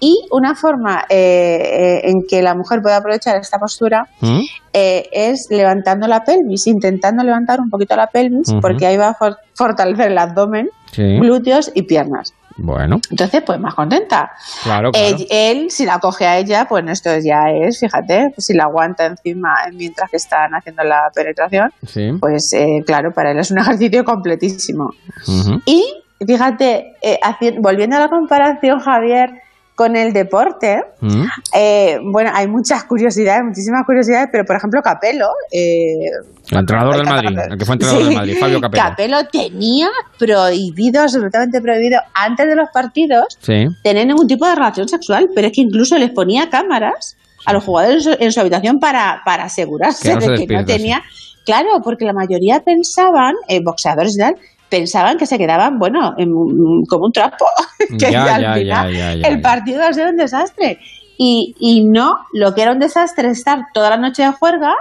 Y 0.04 0.26
una 0.32 0.56
forma 0.56 1.04
eh, 1.08 2.00
eh, 2.04 2.10
en 2.10 2.26
que 2.28 2.42
la 2.42 2.56
mujer 2.56 2.82
puede 2.82 2.96
aprovechar 2.96 3.36
esta 3.36 3.60
postura 3.60 4.08
¿Mm? 4.20 4.40
eh, 4.72 5.08
es 5.12 5.46
levantando 5.48 6.08
la 6.08 6.24
pelvis, 6.24 6.66
intentando 6.66 7.22
levantar 7.22 7.60
un 7.60 7.70
poquito 7.70 7.94
la 7.94 8.08
pelvis, 8.08 8.52
porque 8.60 8.84
ahí 8.86 8.96
va 8.96 9.10
a 9.10 9.14
for- 9.14 9.38
fortalecer 9.54 10.10
el 10.10 10.18
abdomen, 10.18 10.68
Sí. 10.90 11.18
glúteos 11.20 11.70
y 11.74 11.82
piernas. 11.82 12.34
Bueno, 12.56 13.00
Entonces, 13.10 13.42
pues 13.46 13.60
más 13.60 13.74
contenta. 13.74 14.32
claro, 14.64 14.90
claro. 14.90 15.16
Él, 15.16 15.26
él, 15.30 15.70
si 15.70 15.86
la 15.86 16.00
coge 16.00 16.26
a 16.26 16.36
ella, 16.36 16.66
pues 16.68 16.84
esto 16.88 17.10
ya 17.18 17.44
es, 17.50 17.78
fíjate, 17.78 18.34
si 18.38 18.54
la 18.54 18.64
aguanta 18.64 19.06
encima 19.06 19.54
mientras 19.72 20.10
que 20.10 20.16
están 20.16 20.52
haciendo 20.52 20.82
la 20.82 21.10
penetración, 21.14 21.72
Sí. 21.86 22.10
pues 22.20 22.52
eh, 22.54 22.82
claro, 22.84 23.12
para 23.12 23.30
él 23.30 23.38
es 23.38 23.52
un 23.52 23.58
ejercicio 23.78 24.04
completísimo. 24.04 24.90
Y 25.64 25.84
fíjate, 26.26 26.94
eh, 27.00 27.18
volviendo 27.60 27.96
a 27.96 28.00
la 28.00 28.08
comparación, 28.08 28.80
Javier, 28.80 29.30
con 29.74 29.96
el 29.96 30.12
deporte, 30.12 30.82
¿Mm? 31.00 31.24
eh, 31.54 31.98
bueno, 32.12 32.30
hay 32.35 32.46
muchas 32.46 32.85
curiosidades, 32.85 33.42
muchísimas 33.44 33.85
curiosidades, 33.87 34.28
pero 34.30 34.44
por 34.44 34.56
ejemplo, 34.56 34.80
Capello. 34.82 35.28
eh, 35.50 36.11
El 36.50 36.58
entrenador 36.58 36.96
del 36.96 37.06
Madrid, 37.06 37.38
el 37.50 37.58
que 37.58 37.64
fue 37.64 37.74
entrenador 37.74 38.04
del 38.04 38.14
Madrid, 38.14 38.37
Fabio 38.38 38.61
Capello. 38.61 38.82
Capello 38.85 39.16
tenía 39.32 39.88
prohibido, 40.18 41.00
absolutamente 41.02 41.61
prohibido, 41.61 42.00
antes 42.14 42.46
de 42.46 42.54
los 42.56 42.68
partidos, 42.72 43.24
Sí. 43.40 43.64
tener 43.82 44.06
ningún 44.06 44.26
tipo 44.26 44.46
de 44.46 44.54
relación 44.54 44.88
sexual, 44.88 45.28
pero 45.35 45.46
es 45.48 45.52
que 45.54 45.62
incluso 45.62 45.96
les 45.98 46.11
ponía 46.11 46.48
cámaras 46.50 47.16
a 47.46 47.52
los 47.52 47.64
jugadores 47.64 48.06
en 48.06 48.12
su, 48.14 48.22
en 48.24 48.32
su 48.32 48.40
habitación 48.40 48.78
para, 48.78 49.22
para 49.24 49.44
asegurarse 49.44 50.08
Que 50.11 50.14
no 50.14 50.32
de 50.32 50.46
que 50.46 50.54
no 50.54 50.64
tenía. 50.64 51.02
Claro, 51.44 51.68
porque 51.82 52.04
la 52.04 52.12
mayoría 52.12 52.61
pensaban, 52.61 53.35
eh, 53.48 53.61
boxeadores 53.64 54.14
y 54.14 54.18
tal, 54.18 54.37
pensaban 54.72 55.18
que 55.18 55.26
se 55.26 55.37
quedaban, 55.38 55.78
bueno, 55.78 56.14
en- 56.18 56.32
como 56.88 57.04
un 57.06 57.12
trapo. 57.12 57.44
que 57.98 58.11
Ya, 58.11 58.35
al 58.35 58.42
ya, 58.42 58.54
final 58.54 58.92
ya, 58.92 59.12
el 59.12 59.40
partido 59.40 59.76
iba 59.78 59.88
a 59.88 59.92
ser 59.92 60.08
un 60.08 60.16
desastre. 60.16 60.78
Y, 61.18 61.54
y 61.61 61.85
no, 61.85 62.16
lo 62.32 62.54
que 62.54 62.62
era 62.62 62.72
un 62.72 62.78
desastre 62.80 63.28
es 63.30 63.38
estar 63.38 63.66
toda 63.74 63.90
la 63.90 63.96
noche 63.98 64.22
de 64.24 64.32
juerga 64.32 64.72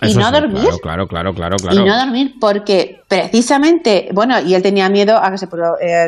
y 0.00 0.10
Eso 0.10 0.20
no 0.20 0.26
sí, 0.28 0.32
dormir. 0.32 0.68
Claro, 0.80 1.08
claro, 1.08 1.34
claro, 1.34 1.56
claro. 1.56 1.80
Y 1.80 1.84
no 1.84 1.98
dormir 1.98 2.34
porque 2.40 3.00
precisamente, 3.08 4.08
bueno, 4.12 4.38
y 4.40 4.54
él 4.54 4.62
tenía 4.62 4.88
miedo 4.88 5.18
a 5.22 5.30
que 5.32 5.38
se, 5.38 5.48
produ- 5.48 5.76
eh, 5.80 6.06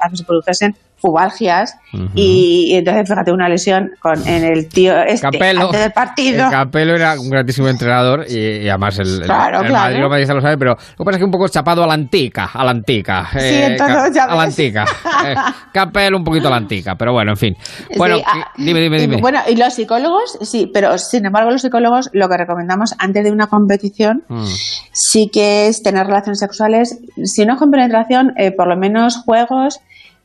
a 0.00 0.10
que 0.10 0.16
se 0.16 0.24
produjesen 0.24 0.76
fubalgias 1.00 1.76
Ujú. 1.92 2.06
y, 2.14 2.72
y 2.72 2.76
entonces 2.76 3.08
fíjate 3.08 3.32
una 3.32 3.48
lesión 3.48 3.90
con 4.00 4.26
en 4.26 4.44
el 4.44 4.68
tío 4.68 4.92
este 5.02 5.22
Capello. 5.30 5.62
antes 5.66 5.80
del 5.80 5.92
partido. 5.92 6.44
El 6.44 6.50
Capello 6.50 6.94
era 6.94 7.14
un 7.18 7.30
grandísimo 7.30 7.68
entrenador 7.68 8.24
y, 8.28 8.36
y 8.64 8.68
además 8.68 8.98
el, 8.98 9.08
el- 9.08 9.22
Claro, 9.22 9.60
el 9.60 9.66
claro. 9.68 10.08
Madrid, 10.08 10.28
lo 10.28 10.40
saben, 10.40 10.58
pero 10.58 10.72
lo 10.72 10.76
que 10.76 11.04
pasa 11.04 11.10
es 11.12 11.18
que 11.18 11.24
un 11.24 11.30
poco 11.30 11.48
chapado 11.48 11.82
a 11.84 11.86
la 11.86 11.94
antica, 11.94 12.50
a 12.52 12.64
la 12.64 12.70
antica. 12.70 13.28
Sí, 13.32 13.38
entonces 13.62 14.14
ya 14.14 14.24
a 14.24 14.36
la 14.36 14.42
antica. 14.42 14.84
Eh, 15.26 15.34
Capello 15.72 16.16
un 16.16 16.24
poquito 16.24 16.48
a 16.48 16.50
la 16.50 16.56
antica, 16.58 16.94
pero 16.96 17.12
bueno, 17.12 17.32
en 17.32 17.36
fin. 17.36 17.54
Bueno, 17.96 18.16
Sí, 18.18 18.22
ah, 18.26 18.50
dime, 18.56 18.80
dime, 18.80 18.96
y, 18.96 19.00
dime. 19.00 19.16
Bueno, 19.20 19.40
y 19.48 19.56
los 19.56 19.72
psicólogos, 19.74 20.38
sí, 20.42 20.70
pero 20.72 20.96
sin 20.98 21.24
embargo 21.26 21.50
los 21.50 21.62
psicólogos 21.62 22.10
lo 22.12 22.28
que 22.28 22.36
recomendamos 22.36 22.94
antes 22.98 23.24
de 23.24 23.30
una 23.32 23.46
competición 23.46 24.22
Mm, 24.28 24.44
sí 24.92 25.28
que 25.32 25.68
es 25.68 25.82
tener 25.82 26.06
relaciones 26.06 26.38
sexuales, 26.38 26.98
si 27.24 27.44
no 27.46 27.56
con 27.56 27.70
penetración, 27.70 28.32
eh, 28.36 28.50
por 28.52 28.68
lo 28.68 28.76
menos 28.76 29.16
juegos 29.24 29.80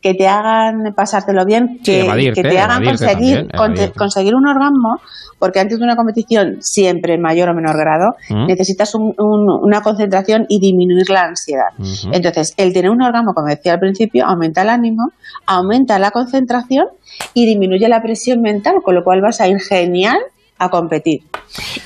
que 0.05 0.13
te 0.13 0.27
hagan 0.27 0.93
pasártelo 0.95 1.45
bien, 1.45 1.79
que, 1.83 2.01
evadirte, 2.05 2.43
que 2.43 2.47
te 2.49 2.59
hagan 2.59 2.83
conseguir, 2.85 3.47
también, 3.47 3.91
conseguir 3.97 4.35
un 4.35 4.45
orgasmo, 4.45 4.99
porque 5.39 5.59
antes 5.59 5.79
de 5.79 5.83
una 5.83 5.95
competición, 5.95 6.57
siempre 6.61 7.15
en 7.15 7.21
mayor 7.21 7.49
o 7.49 7.55
menor 7.55 7.75
grado, 7.75 8.13
Mm. 8.29 8.45
necesitas 8.45 8.93
un- 8.93 9.15
un- 9.17 9.49
una 9.63 9.81
concentración 9.81 10.45
y 10.47 10.59
disminuir 10.59 11.09
la 11.09 11.23
ansiedad. 11.23 11.69
Entonces, 12.11 12.53
el 12.57 12.71
tener 12.71 12.91
un 12.91 13.01
orgasmo, 13.01 13.33
como 13.33 13.47
decía 13.47 13.73
al 13.73 13.79
principio, 13.79 14.27
aumenta 14.27 14.61
el 14.61 14.69
ánimo, 14.69 15.09
aumenta 15.47 15.97
la 15.97 16.11
concentración 16.11 16.85
y 17.33 17.47
disminuye 17.47 17.89
la 17.89 18.03
presión 18.03 18.41
mental, 18.43 18.75
con 18.83 18.93
lo 18.93 19.03
cual 19.03 19.21
vas 19.21 19.41
a 19.41 19.47
ir 19.47 19.59
genial 19.59 20.17
a 20.57 20.69
competir. 20.69 21.19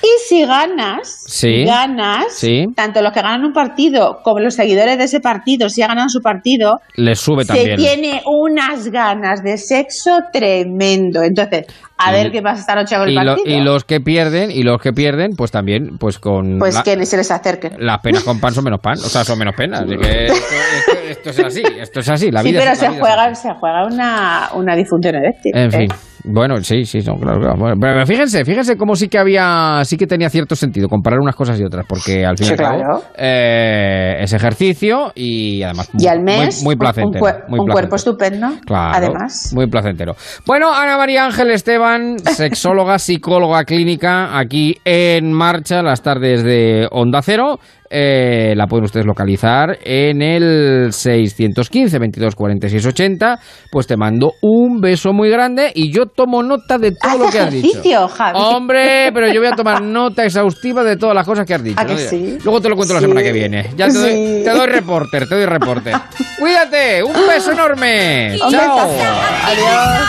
Y 0.01 0.07
si 0.27 0.45
ganas, 0.45 1.23
Sí, 1.27 1.63
ganas, 1.65 2.25
sí. 2.33 2.65
tanto 2.75 3.01
los 3.01 3.11
que 3.13 3.21
ganan 3.21 3.43
un 3.45 3.51
partido 3.53 4.19
como 4.23 4.39
los 4.39 4.53
seguidores 4.55 4.97
de 4.97 5.03
ese 5.05 5.19
partido, 5.19 5.69
si 5.69 5.81
ha 5.81 5.87
ganado 5.87 6.09
su 6.09 6.21
partido, 6.21 6.79
Le 6.95 7.15
sube 7.15 7.43
se 7.45 7.53
también. 7.53 7.77
tiene 7.77 8.21
unas 8.25 8.89
ganas 8.89 9.43
de 9.43 9.57
sexo 9.57 10.19
tremendo. 10.31 11.23
Entonces, 11.23 11.65
a 11.97 12.11
Y- 12.11 12.13
ver 12.13 12.31
qué 12.31 12.41
pasa 12.41 12.61
esta 12.61 12.75
noche 12.75 12.95
con 12.95 13.07
el 13.07 13.13
Y, 13.13 13.15
lo- 13.15 13.35
partido. 13.35 13.57
y 13.57 13.61
los 13.61 13.83
que 13.85 13.99
pierden, 14.01 14.51
y 14.51 14.63
los 14.63 14.79
que 14.81 14.93
pierden, 14.93 15.31
pues 15.35 15.51
también, 15.51 15.97
pues 15.97 16.19
con 16.19 16.57
pues 16.59 16.75
la- 16.75 16.83
que 16.83 16.95
ni 16.95 17.05
se 17.05 17.17
les 17.17 17.29
acerque. 17.31 17.71
las 17.77 17.99
penas 17.99 18.23
con 18.23 18.39
pan 18.39 18.53
son 18.53 18.63
menos 18.63 18.79
pan, 18.79 18.93
o 18.97 19.09
sea, 19.09 19.23
son 19.23 19.37
menos 19.39 19.55
penas. 19.55 19.81
Así 19.81 19.97
que 19.97 20.25
esto, 20.27 20.35
esto- 20.35 20.99
esto 21.09 21.29
es 21.31 21.39
así, 21.39 21.63
esto 21.79 21.99
es 22.01 22.09
así. 22.09 22.31
La 22.31 22.41
sí, 22.43 22.49
vida 22.51 22.59
pero 22.61 22.71
es- 22.73 22.79
se 22.79 22.87
juega, 22.89 23.35
se 23.35 23.51
juega 23.55 23.85
una, 23.85 24.49
una 24.53 24.75
disfunción 24.75 25.15
eréctil. 25.15 25.51
En 25.55 25.73
¿eh? 25.73 25.87
Bueno, 26.23 26.57
sí, 26.61 26.85
sí, 26.85 26.99
no, 27.05 27.15
claro, 27.15 27.39
claro. 27.39 27.55
Bueno, 27.57 27.75
pero 27.79 28.05
fíjense, 28.05 28.43
fíjense 28.45 28.75
cómo 28.75 28.95
sí 28.95 29.07
que 29.07 29.17
había, 29.17 29.81
sí 29.85 29.97
que 29.97 30.05
tenía 30.07 30.29
cierto 30.29 30.55
sentido 30.55 30.87
comparar 30.89 31.19
unas 31.19 31.35
cosas 31.35 31.59
y 31.59 31.63
otras, 31.63 31.85
porque 31.87 32.25
al 32.25 32.37
fin 32.37 32.45
y 32.45 32.47
Sí, 32.47 32.53
al 32.53 32.57
cabo 32.59 32.77
claro. 32.77 33.03
eh, 33.17 34.17
es 34.21 34.33
ejercicio 34.33 35.11
y 35.15 35.63
además 35.63 35.89
Y 35.97 36.07
al 36.07 36.21
mes, 36.21 36.63
muy, 36.63 36.73
un- 36.73 36.79
placentero. 36.79 37.25
un, 37.25 37.31
cuer- 37.31 37.43
muy 37.47 37.59
un 37.59 37.67
cuerpo 37.67 37.95
estupendo, 37.95 38.47
Claro, 38.65 38.95
además. 38.97 39.51
Muy 39.55 39.67
placentero. 39.67 40.15
Bueno, 40.45 40.73
Ana 40.73 40.97
María 40.97 41.25
Ángel 41.25 41.51
Esteban, 41.51 42.19
sexóloga, 42.19 42.99
psicóloga 42.99 43.63
clínica, 43.63 44.37
aquí 44.37 44.75
en 44.85 45.31
marcha 45.31 45.81
las 45.81 46.01
tardes 46.01 46.43
de 46.43 46.87
Onda 46.91 47.21
Cero. 47.21 47.59
Eh, 47.91 48.53
la 48.55 48.67
pueden 48.67 48.85
ustedes 48.85 49.05
localizar 49.05 49.79
en 49.83 50.21
el 50.21 50.93
615 50.93 51.97
22 51.97 52.35
46 52.35 52.85
80. 52.85 53.39
Pues 53.71 53.87
te 53.87 53.97
mando 53.97 54.33
un 54.41 54.79
beso 54.79 55.11
muy 55.11 55.29
grande 55.29 55.71
y 55.73 55.91
yo 55.91 56.05
tomo 56.05 56.43
nota 56.43 56.77
de 56.77 56.91
todo 56.91 57.11
Haz 57.11 57.19
lo 57.19 57.29
que 57.29 57.39
has 57.39 57.51
dicho. 57.51 57.67
ejercicio, 57.67 58.07
Javi. 58.07 58.39
Hombre, 58.39 59.11
pero 59.13 59.31
yo 59.33 59.39
voy 59.41 59.49
a 59.51 59.55
tomar 59.55 59.81
nota 59.81 60.23
exhaustiva 60.23 60.83
de 60.83 60.97
todas 60.97 61.15
las 61.15 61.25
cosas 61.25 61.45
que 61.45 61.55
has 61.55 61.63
dicho. 61.63 61.79
¿A 61.79 61.85
que 61.85 61.93
¿no? 61.93 61.99
sí? 61.99 62.37
Luego 62.43 62.61
te 62.61 62.69
lo 62.69 62.75
cuento 62.75 62.93
la 62.93 62.99
semana 62.99 63.23
que 63.23 63.31
viene. 63.31 63.71
Ya 63.75 63.87
te, 63.87 63.93
doy, 63.93 64.43
te 64.43 64.49
doy 64.51 64.67
reporter, 64.67 65.27
te 65.27 65.35
doy 65.35 65.45
reporter. 65.45 65.95
Cuídate, 66.37 67.03
un 67.03 67.13
beso 67.27 67.51
enorme. 67.51 68.37
Chao. 68.49 68.79
Adiós. 68.85 69.99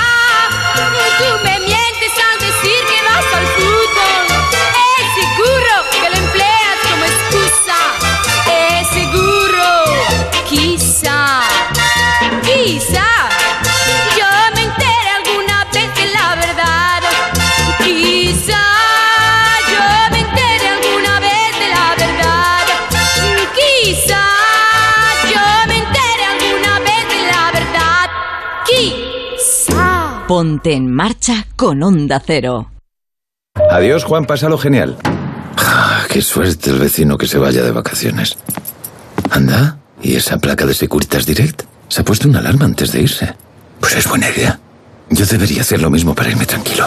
Ponte 30.31 30.75
en 30.75 30.89
marcha 30.89 31.45
con 31.57 31.83
Onda 31.83 32.23
Cero. 32.25 32.71
Adiós, 33.69 34.05
Juan, 34.05 34.27
pásalo 34.27 34.59
genial. 34.59 34.97
Ah, 35.57 36.05
qué 36.09 36.23
suerte 36.23 36.71
el 36.71 36.79
vecino 36.79 37.19
que 37.19 37.27
se 37.27 37.37
vaya 37.37 37.65
de 37.65 37.73
vacaciones. 37.73 38.39
Anda, 39.33 39.79
¿y 40.01 40.15
esa 40.15 40.39
placa 40.39 40.67
de 40.67 40.75
Securitas 40.75 41.27
Direct? 41.27 41.65
Se 41.89 42.03
ha 42.03 42.05
puesto 42.05 42.29
una 42.29 42.39
alarma 42.39 42.67
antes 42.67 42.93
de 42.93 43.01
irse. 43.01 43.35
Pues 43.81 43.97
es 43.97 44.07
buena 44.07 44.31
idea. 44.31 44.61
Yo 45.11 45.27
debería 45.27 45.63
hacer 45.63 45.83
lo 45.83 45.91
mismo 45.91 46.15
para 46.15 46.31
irme 46.31 46.47
tranquilo. 46.47 46.87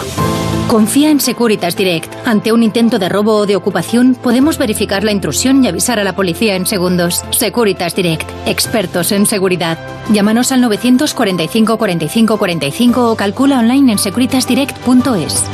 Confía 0.66 1.10
en 1.10 1.20
Securitas 1.20 1.76
Direct. 1.76 2.12
Ante 2.26 2.52
un 2.52 2.62
intento 2.62 2.98
de 2.98 3.08
robo 3.08 3.36
o 3.36 3.46
de 3.46 3.54
ocupación, 3.54 4.14
podemos 4.14 4.56
verificar 4.56 5.04
la 5.04 5.12
intrusión 5.12 5.62
y 5.62 5.68
avisar 5.68 6.00
a 6.00 6.04
la 6.04 6.16
policía 6.16 6.56
en 6.56 6.66
segundos. 6.66 7.22
Securitas 7.30 7.94
Direct. 7.94 8.28
Expertos 8.46 9.12
en 9.12 9.26
seguridad. 9.26 9.78
Llámanos 10.10 10.52
al 10.52 10.62
945 10.62 11.76
45 11.76 12.38
45 12.38 13.12
o 13.12 13.16
calcula 13.16 13.58
online 13.58 13.92
en 13.92 13.98
securitasdirect.es. 13.98 15.44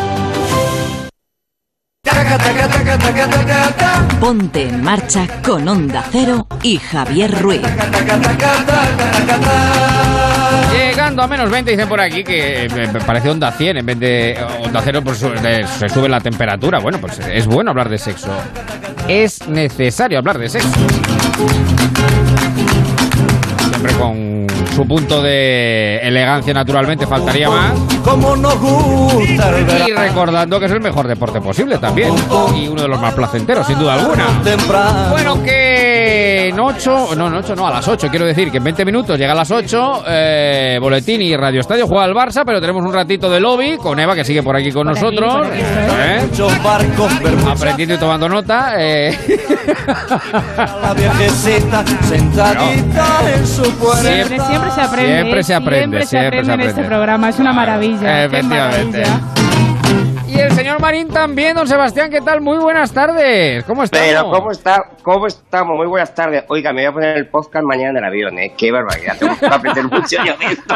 Ponte 4.20 4.68
en 4.68 4.82
marcha 4.82 5.26
con 5.45 5.66
Onda 5.68 6.05
Cero 6.11 6.47
y 6.62 6.76
Javier 6.78 7.30
Ruiz. 7.41 7.61
Llegando 10.72 11.22
a 11.22 11.26
menos 11.28 11.51
20, 11.51 11.70
dicen 11.70 11.88
por 11.88 12.01
aquí 12.01 12.24
que 12.24 12.64
eh, 12.66 12.70
parece 13.07 13.30
onda 13.30 13.53
100 13.53 13.76
en 13.78 13.86
vez 13.86 13.99
de 13.99 14.38
onda 14.64 14.80
0, 14.84 15.03
pues 15.05 15.20
de- 15.20 15.66
se 15.78 15.88
sube 15.88 16.09
la 16.09 16.20
temperatura. 16.20 16.78
Bueno, 16.80 16.99
pues 17.01 17.18
es 17.20 17.47
bueno 17.47 17.70
hablar 17.70 17.88
de 17.88 17.99
sexo. 17.99 18.30
Es 19.09 19.47
necesario 19.49 20.18
hablar 20.18 20.38
de 20.38 20.49
sexo. 20.49 20.68
Siempre 23.81 23.99
con 23.99 24.47
su 24.74 24.87
punto 24.87 25.22
de 25.22 25.99
elegancia 26.03 26.53
naturalmente, 26.53 27.07
faltaría 27.07 27.49
más. 27.49 27.72
Y 29.89 29.93
recordando 29.93 30.61
que 30.61 30.66
es 30.66 30.72
el 30.72 30.81
mejor 30.81 31.09
deporte 31.09 31.41
posible 31.41 31.78
también. 31.78 32.14
Y 32.57 32.68
uno 32.68 32.83
de 32.83 32.89
los 32.89 33.01
más 33.01 33.14
placenteros, 33.14 33.66
sin 33.66 33.78
duda 33.78 33.95
alguna. 33.95 34.26
Bueno, 35.11 35.43
que 35.43 35.69
en 36.11 36.58
8, 36.58 37.14
no, 37.16 37.26
en 37.28 37.34
8 37.34 37.54
no, 37.54 37.66
a 37.66 37.70
las 37.70 37.86
8, 37.86 38.08
quiero 38.11 38.26
decir 38.26 38.50
que 38.50 38.58
en 38.58 38.64
20 38.64 38.84
minutos 38.84 39.18
llega 39.18 39.32
a 39.32 39.36
las 39.36 39.50
8, 39.50 40.02
eh, 40.08 40.78
Boletín 40.80 41.22
y 41.22 41.36
Radio 41.36 41.61
Estadio 41.61 41.86
juega 41.86 42.04
al 42.04 42.12
Barça, 42.14 42.42
pero 42.44 42.61
tenemos 42.61 42.82
un 42.84 42.92
ratito 42.92 43.30
de 43.30 43.40
lobby 43.40 43.76
con 43.76 43.98
Eva 43.98 44.14
que 44.14 44.24
sigue 44.24 44.42
por 44.42 44.56
aquí 44.56 44.70
con 44.72 44.86
Por 44.86 44.94
nosotros. 44.94 45.46
aquí. 45.46 45.61
¿eh? 45.61 46.26
Muchos 46.28 46.62
barcos 46.62 47.22
bermuzas, 47.22 47.61
Aprendiendo 47.61 47.94
y 47.94 47.98
tomando 47.98 48.28
nota. 48.28 48.74
eh. 48.78 49.16
la 50.82 50.94
viejecita 50.94 51.84
sentadita 52.02 53.06
en 53.34 53.46
su 53.46 53.62
puerta. 53.78 54.00
Siempre, 54.02 54.38
siempre 54.40 54.70
se 54.70 54.80
aprende. 54.80 55.14
Siempre 55.14 55.42
se 55.42 55.54
aprende, 55.54 55.80
Siempre 55.80 56.02
se 56.02 56.08
siempre 56.08 56.26
aprende 56.38 56.52
se 56.56 56.62
en 56.62 56.68
este 56.70 56.84
programa. 56.84 57.28
Es 57.28 57.38
una 57.38 57.52
maravilla. 57.52 58.00
qué 58.00 58.24
Efectivamente. 58.24 58.98
maravilla. 59.02 59.39
Y 60.41 60.43
el 60.43 60.53
señor 60.53 60.80
Marín 60.80 61.09
también, 61.09 61.55
don 61.55 61.68
Sebastián, 61.68 62.11
¿qué 62.11 62.22
tal? 62.22 62.41
Muy 62.41 62.57
buenas 62.57 62.95
tardes. 62.95 63.62
¿Cómo 63.64 63.82
estamos? 63.82 64.07
Pero, 64.09 64.30
¿cómo, 64.30 64.51
está, 64.51 64.82
¿cómo 65.03 65.26
estamos? 65.26 65.76
Muy 65.76 65.86
buenas 65.86 66.14
tardes. 66.14 66.45
Oiga, 66.49 66.72
me 66.72 66.80
voy 66.80 66.86
a 66.88 66.93
poner 66.95 67.16
el 67.18 67.28
podcast 67.28 67.62
mañana 67.66 67.91
en 67.91 67.97
el 67.99 68.05
avión, 68.05 68.38
¿eh? 68.38 68.55
Qué 68.57 68.72
barbaridad. 68.72 69.18
Tengo 69.18 69.38
que 69.38 69.45
aprender 69.45 69.84
mucho 69.84 70.16
yo 70.24 70.34
de 70.38 70.47
esto. 70.47 70.74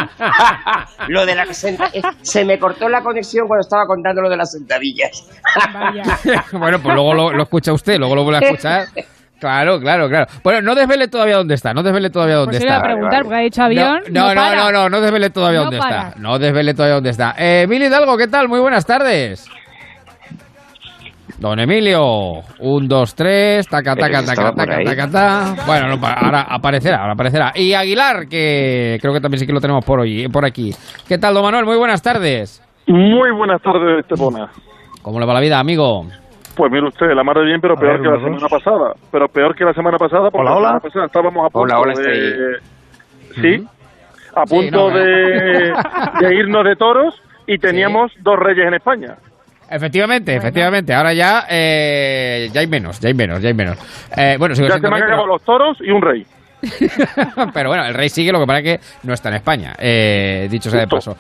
lo 1.09 1.25
de 1.25 1.35
la 1.35 1.47
senta- 1.55 1.89
eh, 1.95 2.03
Se 2.21 2.45
me 2.45 2.59
cortó 2.59 2.91
la 2.91 3.01
conexión 3.01 3.49
cuando 3.49 3.63
estaba 3.63 3.87
contando 3.87 4.21
lo 4.21 4.29
de 4.29 4.37
las 4.37 4.53
sentadillas. 4.53 5.31
Bueno, 6.53 6.79
pues 6.81 6.95
luego 6.95 7.15
lo, 7.15 7.33
lo 7.33 7.43
escucha 7.45 7.73
usted, 7.73 7.97
luego 7.99 8.17
lo 8.17 8.25
vuelve 8.25 8.45
a 8.45 8.51
escuchar. 8.51 8.89
Claro, 9.45 9.79
claro, 9.79 10.09
claro. 10.09 10.27
Bueno, 10.43 10.63
no 10.63 10.75
desvele 10.75 11.09
todavía 11.09 11.37
dónde 11.37 11.55
está, 11.55 11.75
no 11.75 11.83
desvele 11.83 12.09
todavía 12.09 12.37
dónde 12.37 12.53
Pues 12.53 12.63
se 12.63 12.65
iba 12.67 12.77
a 12.77 12.79
está. 12.79 12.87
preguntar, 12.89 13.23
porque 13.25 13.37
ha 13.37 13.41
dicho 13.41 13.63
avión. 13.63 14.01
No, 14.11 14.29
no, 14.29 14.35
no, 14.35 14.41
para. 14.41 14.57
no, 14.57 14.73
no, 14.73 14.89
no 14.89 15.01
desvele 15.03 15.29
todavía 15.31 15.59
No 15.59 15.65
dónde 15.65 15.79
para. 15.79 16.09
está. 16.09 16.21
No 16.21 16.39
desvele 16.39 16.73
todavía 16.73 16.95
dónde 16.95 17.11
está. 17.11 17.35
Eh, 17.37 17.63
Emilio 17.65 17.89
Hidalgo, 17.89 18.17
¿qué 18.17 18.27
tal? 18.29 18.49
Muy 18.49 18.61
buenas 18.61 18.87
tardes. 18.87 19.47
Don 21.39 21.59
Emilio, 21.59 22.01
un, 22.61 22.89
dos, 22.89 23.15
tres, 23.15 23.67
taca, 23.69 23.95
taca, 23.97 24.25
taca, 24.25 24.53
taca, 24.55 24.77
ahí. 24.77 24.85
taca, 24.85 25.11
ta. 25.11 25.55
Bueno, 25.67 25.89
no, 25.97 26.07
ahora 26.07 26.47
aparecerá, 26.49 26.99
ahora 27.01 27.13
aparecerá. 27.13 27.53
Y 27.55 27.75
Aguilar, 27.75 28.29
que 28.29 28.99
creo 29.01 29.13
que 29.13 29.21
también 29.21 29.41
sí 29.41 29.47
que 29.47 29.53
lo 29.53 29.61
tenemos 29.61 29.85
por 29.85 30.01
hoy, 30.01 30.29
por 30.29 30.47
aquí. 30.47 30.71
¿Qué 31.07 31.19
tal, 31.19 31.35
don 31.35 31.43
Manuel? 31.43 31.65
Muy 31.67 31.77
buenas 31.77 32.01
tardes. 32.01 32.63
Muy 32.87 33.31
buenas 33.37 33.61
tardes, 33.61 34.01
Estepona. 34.01 34.49
¿Cómo 35.03 35.19
le 35.21 35.27
va 35.27 35.35
la 35.35 35.41
vida, 35.41 35.59
amigo? 35.59 36.07
Pues 36.57 36.71
mire 36.71 36.87
usted, 36.87 37.07
la 37.15 37.25
mar 37.25 37.37
de 37.37 37.45
bien, 37.45 37.61
pero 37.61 37.75
A 37.75 37.77
peor 37.77 37.93
ver, 37.95 38.03
que 38.03 38.09
la 38.09 38.25
semana 38.25 38.49
pasada. 38.49 38.95
Pero 39.11 39.29
peor 39.29 39.55
que 39.57 39.65
la 39.65 39.73
semana 39.75 39.99
pasada, 39.99 40.31
porque 40.31 40.49
Hola, 40.49 40.51
la 40.51 40.57
semana 40.57 40.81
pasada 40.81 41.07
estábamos 41.07 41.47
a 41.47 41.51
punto 41.51 41.75
Hola, 41.77 41.81
hola, 41.81 41.93
de... 42.01 42.59
Sí, 43.35 43.67
a 44.37 44.47
Sí, 44.47 44.55
punto 44.55 44.91
no, 44.91 44.97
de, 44.97 45.73
de 46.21 46.35
irnos 46.37 46.65
de 46.65 46.77
toros 46.77 47.21
y 47.47 47.59
teníamos 47.59 48.13
dos 48.23 48.39
reyes 48.39 48.67
en 48.67 48.75
España. 48.75 49.17
Efectivamente, 49.71 50.37
efectivamente. 50.37 50.95
Ahora 50.95 51.13
ya, 51.15 51.45
eh, 51.51 52.49
ya 52.53 52.61
hay 52.61 52.67
menos, 52.67 53.01
ya 53.01 53.09
hay 53.09 53.15
menos, 53.15 53.41
ya 53.41 53.49
hay 53.49 53.55
menos. 53.55 53.79
Eh, 54.17 54.37
bueno, 54.39 54.55
sigo 54.55 54.69
Ya 54.69 54.75
se 54.75 54.81
siendo 54.81 54.91
me 54.91 54.97
han 54.97 55.03
rey, 55.03 55.09
acabado 55.11 55.27
los 55.27 55.43
toros 55.43 55.79
y 55.81 55.91
un 55.91 56.03
rey. 56.03 56.25
pero, 57.55 57.69
bueno, 57.69 57.85
el 57.85 57.95
rey 57.95 58.09
sigue, 58.09 58.33
lo 58.33 58.41
que 58.41 58.47
pasa 58.47 58.59
es 58.61 58.65
que 58.65 59.07
no 59.07 59.13
está 59.15 59.29
en 59.31 59.35
España, 59.37 59.75
eh, 59.79 60.49
dicho 60.51 60.71
sea 60.71 60.81
de 60.81 60.87
paso. 60.87 61.17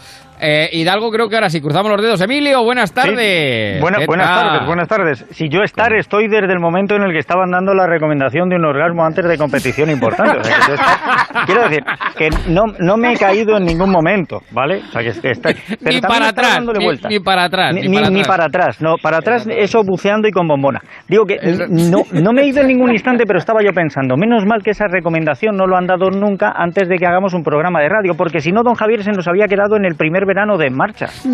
Eh, 0.46 0.68
Hidalgo, 0.72 1.10
creo 1.10 1.28
que 1.30 1.36
ahora 1.36 1.48
sí, 1.48 1.58
cruzamos 1.62 1.90
los 1.90 2.02
dedos. 2.02 2.20
Emilio, 2.20 2.62
buenas 2.62 2.92
tardes. 2.92 3.80
Buena- 3.80 3.96
¿Qué 3.98 4.06
buenas 4.06 4.26
tal? 4.28 4.48
tardes, 4.48 4.66
buenas 4.66 4.88
tardes. 4.88 5.26
Si 5.30 5.48
yo 5.48 5.62
estar, 5.62 5.94
estoy 5.94 6.28
desde 6.28 6.52
el 6.52 6.60
momento 6.60 6.94
en 6.96 7.02
el 7.02 7.12
que 7.12 7.18
estaban 7.18 7.50
dando 7.50 7.72
la 7.72 7.86
recomendación 7.86 8.50
de 8.50 8.56
un 8.56 8.64
orgasmo 8.66 9.04
antes 9.06 9.24
de 9.26 9.38
competición 9.38 9.88
importante. 9.90 10.38
O 10.40 10.44
sea, 10.44 10.56
que 10.56 10.62
yo 10.68 10.74
estar- 10.74 11.44
quiero 11.46 11.62
decir 11.62 11.82
que 12.18 12.28
no, 12.50 12.64
no 12.78 12.96
me 12.98 13.14
he 13.14 13.16
caído 13.16 13.56
en 13.56 13.64
ningún 13.64 13.90
momento, 13.90 14.42
¿vale? 14.50 14.82
O 14.86 14.92
sea, 14.92 15.02
que, 15.02 15.30
está- 15.30 15.50
Ni 15.80 16.00
para 16.02 16.28
atrás, 16.28 16.60
ni, 16.60 17.08
ni 17.08 17.20
para 17.20 17.44
atrás, 17.44 17.74
Ni, 17.74 17.88
ni, 17.88 17.94
para 17.96 18.10
ni 18.10 18.20
atrás. 18.20 18.28
para 18.28 18.44
atrás, 18.44 18.82
no, 18.82 18.96
para 19.02 19.16
atrás 19.18 19.48
eso 19.50 19.80
buceando 19.82 20.28
y 20.28 20.30
con 20.30 20.46
bombona. 20.46 20.80
Digo 21.08 21.24
que 21.24 21.38
no, 21.70 22.02
no 22.12 22.32
me 22.32 22.42
he 22.42 22.46
ido 22.48 22.60
en 22.60 22.66
ningún 22.68 22.92
instante, 22.92 23.24
pero 23.26 23.38
estaba 23.38 23.60
yo 23.62 23.72
pensando, 23.72 24.16
menos 24.18 24.44
mal 24.44 24.62
que 24.62 24.72
esa 24.72 24.88
recomendación 24.88 25.56
no 25.56 25.66
lo 25.66 25.78
han 25.78 25.86
dado 25.86 26.10
nunca 26.10 26.52
antes 26.54 26.86
de 26.86 26.96
que 26.98 27.06
hagamos 27.06 27.32
un 27.32 27.42
programa 27.42 27.80
de 27.80 27.88
radio, 27.88 28.12
porque 28.14 28.40
si 28.40 28.52
no, 28.52 28.62
don 28.62 28.74
Javier 28.74 29.02
se 29.02 29.12
nos 29.12 29.26
había 29.26 29.46
quedado 29.46 29.76
en 29.76 29.86
el 29.86 29.94
primer 29.94 30.26
verano 30.34 30.58
de 30.58 30.70
marcha. 30.70 31.06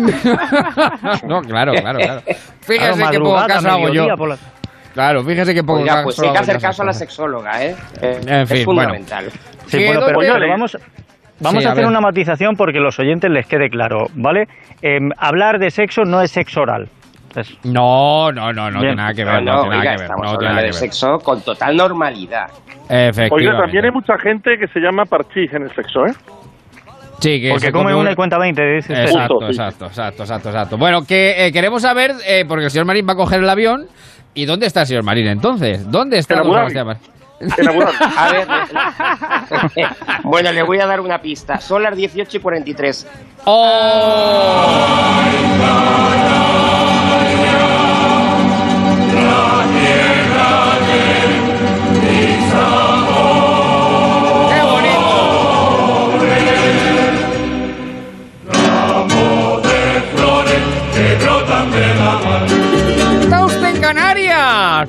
no, 1.27 1.41
claro, 1.41 1.73
claro, 1.73 1.99
claro. 1.99 1.99
Claro, 1.99 2.21
Fíjese 2.61 3.09
que 3.11 3.19
poco 3.19 3.45
caso 3.47 3.69
hago 3.69 3.89
yo. 3.89 4.07
por 4.15 4.29
la- 4.29 4.37
Claro, 4.93 5.23
fíjese 5.23 5.53
que 5.53 5.63
poco 5.63 5.79
Oiga, 5.79 5.93
caso 5.93 6.03
pues 6.03 6.19
hay 6.19 6.31
que 6.33 6.37
hacer 6.37 6.59
caso 6.59 6.81
a 6.83 6.85
la 6.85 6.93
sexóloga, 6.93 7.63
¿eh? 7.65 7.75
Eh, 8.01 8.19
En 8.27 8.47
fin, 8.47 8.57
es 8.57 8.65
fundamental. 8.65 9.25
Sí, 9.67 9.77
¿Qué, 9.77 9.85
bueno, 9.87 10.01
pero, 10.05 10.47
vamos, 10.49 10.77
vamos 11.39 11.61
Sí, 11.61 11.65
a 11.65 11.69
a 11.69 11.71
hacer 11.71 11.83
ver. 11.85 11.89
una 11.89 12.01
matización 12.01 12.55
porque 12.57 12.79
a 12.79 12.81
los 12.81 12.99
oyentes 12.99 13.31
les 13.31 13.47
quede 13.47 13.69
claro, 13.69 14.07
¿vale? 14.15 14.47
Em, 14.81 15.09
hablar 15.17 15.59
de 15.59 15.71
sexo 15.71 16.03
no 16.03 16.21
es 16.21 16.31
sexo 16.31 16.61
oral. 16.61 16.89
Entonces, 17.29 17.57
No, 17.63 18.33
no, 18.33 18.51
no, 18.51 18.69
no 18.69 18.79
tiene 18.81 18.95
nada 18.95 19.13
que 19.13 19.23
No, 19.23 19.31
ver, 19.31 19.43
no, 19.43 19.53
no, 19.55 19.61
tiene 19.61 19.75
oiga, 19.77 19.83
nada 19.85 19.95
que 19.95 20.01
ver. 20.01 20.11
estamos 20.11 20.21
No 20.25 20.25
tiene 20.25 20.35
hablando 20.35 20.49
nada 20.49 20.61
de 20.61 20.67
ver. 20.67 20.73
sexo 20.73 21.19
con 21.19 21.41
total 21.41 21.77
normalidad. 21.77 22.47
Efectivamente. 22.89 23.33
Oiga, 23.33 23.57
también 23.57 23.85
hay 23.85 23.91
mucha 23.91 24.17
gente 24.17 24.57
que 24.57 24.67
se 24.67 24.79
llama 24.81 25.05
parchís 25.05 25.53
en 25.53 25.63
el 25.63 25.73
sexo, 25.73 26.05
¿eh? 26.05 26.11
Sí, 27.21 27.39
que 27.39 27.49
porque 27.51 27.71
come 27.71 27.91
come 27.91 27.95
una 27.95 28.11
y 28.11 28.15
cuenta 28.15 28.37
20, 28.37 28.61
dice 28.61 28.93
usted. 28.93 29.05
Exacto, 29.05 29.35
Justo, 29.35 29.45
sí. 29.45 29.51
exacto, 29.51 29.85
exacto, 29.85 30.23
exacto, 30.23 30.49
exacto. 30.49 30.77
Bueno, 30.77 31.05
que 31.05 31.45
eh, 31.45 31.51
queremos 31.51 31.83
saber, 31.83 32.13
eh, 32.27 32.45
porque 32.47 32.65
el 32.65 32.71
señor 32.71 32.85
Marín 32.87 33.07
va 33.07 33.13
a 33.13 33.15
coger 33.15 33.41
el 33.41 33.49
avión, 33.49 33.87
¿y 34.33 34.45
dónde 34.45 34.65
está 34.65 34.81
el 34.81 34.87
señor 34.87 35.03
Marín 35.03 35.27
entonces? 35.27 35.89
¿Dónde 35.89 36.17
está 36.17 36.35
Dhabi. 36.35 36.51
Sebastián 36.51 36.87
Marín? 36.87 37.01
A 38.17 38.31
ver, 38.31 38.47
bueno, 40.23 40.51
le 40.51 40.61
voy 40.63 40.79
a 40.79 40.85
dar 40.85 40.99
una 41.01 41.19
pista. 41.21 41.59
Son 41.59 41.81
las 41.81 41.95
18 41.95 42.37
y 42.37 42.39
43. 42.39 43.07
¡Oh! 43.45 44.81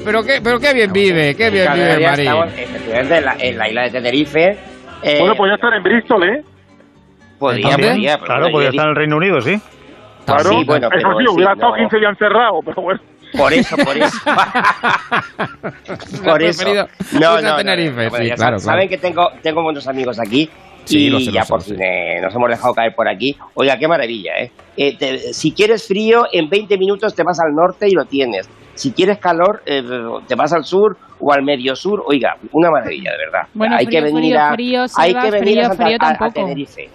Pero 0.04 0.22
qué, 0.22 0.40
pero 0.42 0.58
qué 0.60 0.72
bien 0.74 0.92
vive, 0.92 1.34
qué 1.34 1.50
bien 1.50 1.72
vive 1.72 1.98
Marín. 2.00 2.26
estamos 2.26 2.46
efectivamente 2.56 3.16
en 3.18 3.24
la, 3.24 3.36
en 3.38 3.58
la 3.58 3.68
isla 3.68 3.82
de 3.82 3.90
Tenerife. 3.90 4.58
Eh, 5.02 5.16
Bueno, 5.18 5.34
podía 5.34 5.54
estar 5.54 5.72
en 5.74 5.82
Bristol, 5.82 6.22
¿eh? 6.28 6.42
podría, 7.38 7.70
podría, 7.76 8.14
pero 8.18 8.26
Claro, 8.26 8.50
podría 8.50 8.70
estar 8.70 8.84
en 8.84 8.90
el 8.90 8.96
Reino 8.96 9.16
Unido, 9.16 9.40
sí. 9.40 9.60
Claro. 10.24 10.50
sí, 10.50 10.64
bueno, 10.64 10.86
Eso 10.86 10.96
pero 10.96 11.18
sí, 11.18 11.24
sí, 11.26 11.34
hubiera 11.34 11.52
estado 11.54 11.72
no. 11.72 11.76
15 11.78 11.96
días 11.98 12.10
encerrado, 12.12 12.60
pero 12.64 12.82
bueno. 12.82 13.00
Por 13.36 13.52
eso, 13.52 13.76
por 13.78 13.96
eso. 13.96 14.18
Por 16.24 16.42
eso. 16.42 16.68
No, 17.12 17.40
no, 17.40 17.42
no, 17.42 17.56
Tenerife, 17.56 18.10
sí, 18.10 18.30
claro, 18.32 18.58
sa- 18.58 18.64
Saben 18.66 18.88
claro. 18.88 18.88
que 18.88 18.98
tengo, 18.98 19.30
tengo 19.42 19.62
buenos 19.62 19.86
amigos 19.88 20.18
aquí. 20.20 20.48
Sí, 20.84 21.06
y 21.06 21.10
lo 21.10 21.18
sé, 21.20 21.26
lo 21.26 21.32
ya 21.32 21.42
sé, 21.44 21.48
por 21.48 21.60
lo 21.60 21.64
sé. 21.64 21.74
fin 21.74 21.82
eh, 21.82 22.20
nos 22.20 22.34
hemos 22.34 22.50
dejado 22.50 22.74
caer 22.74 22.94
por 22.94 23.08
aquí. 23.08 23.36
Oiga, 23.54 23.78
qué 23.78 23.86
maravilla, 23.88 24.32
¿eh? 24.38 24.50
Eh, 24.76 24.96
te- 24.98 25.32
si 25.32 25.52
quieres 25.52 25.86
frío, 25.86 26.26
en 26.32 26.48
20 26.50 26.76
minutos 26.76 27.14
te 27.14 27.22
vas 27.22 27.38
al 27.40 27.54
norte 27.54 27.88
y 27.88 27.92
lo 27.92 28.04
tienes. 28.04 28.48
Si 28.74 28.92
quieres 28.92 29.18
calor, 29.18 29.62
eh, 29.66 29.82
te 30.26 30.34
vas 30.34 30.52
al 30.52 30.64
sur 30.64 30.96
o 31.20 31.32
al 31.32 31.42
medio 31.42 31.76
sur. 31.76 32.02
Oiga, 32.06 32.34
una 32.52 32.70
maravilla, 32.70 33.10
de 33.12 33.18
verdad. 33.18 33.48
Bueno, 33.54 33.76
hay 33.76 33.86
frío, 33.86 33.98
que 34.00 34.04
venir 34.06 34.34
frío, 34.34 34.40
a, 34.42 34.52
frío, 34.54 34.84
hay 34.98 35.14
que 35.14 35.30
venir 35.30 35.42
frío, 35.54 35.60
a, 35.62 35.68
Santa- 35.68 35.84
frío 35.84 35.96
a- 36.00 36.06
a 36.06 36.08
tampoco. 36.16 36.32
Tenerife. 36.46 36.88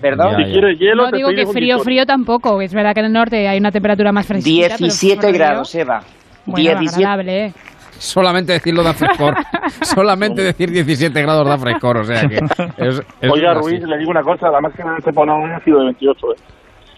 ¿Perdón? 0.00 0.30
Ya, 0.32 0.36
Si 0.36 0.44
ya. 0.44 0.52
quieres 0.52 0.78
hielo, 0.78 1.04
No 1.04 1.10
te 1.10 1.16
digo 1.16 1.28
que 1.30 1.46
frío, 1.46 1.78
frío 1.78 2.04
tampoco. 2.06 2.60
Es 2.60 2.74
verdad 2.74 2.92
que 2.94 3.00
en 3.00 3.06
el 3.06 3.12
norte 3.12 3.48
hay 3.48 3.58
una 3.58 3.70
temperatura 3.70 4.12
más 4.12 4.26
fresquita. 4.26 4.66
pero 4.68 4.78
17 4.78 5.20
frío, 5.20 5.32
grados, 5.32 5.74
Eva. 5.74 6.00
Bueno, 6.46 6.78
17 6.80 7.04
agradable, 7.04 7.46
¿eh? 7.46 7.52
Solamente 7.96 8.52
decirlo 8.52 8.82
da 8.82 8.92
frescor. 8.92 9.34
Solamente 9.82 10.42
decir 10.42 10.70
17 10.70 11.22
grados 11.22 11.46
da 11.48 11.56
frescor, 11.56 11.98
o 11.98 12.04
sea 12.04 12.22
que... 12.28 12.34
es- 12.76 13.02
es 13.20 13.30
Oiga, 13.32 13.52
así. 13.52 13.60
Ruiz, 13.60 13.82
le 13.84 13.98
digo 13.98 14.10
una 14.10 14.22
cosa, 14.22 14.50
la 14.50 14.60
máxima 14.60 14.94
de 14.94 15.10
hoy 15.16 15.50
ha 15.50 15.60
sido 15.64 15.78
de 15.78 15.84
28, 15.86 16.26
¿eh? 16.32 16.36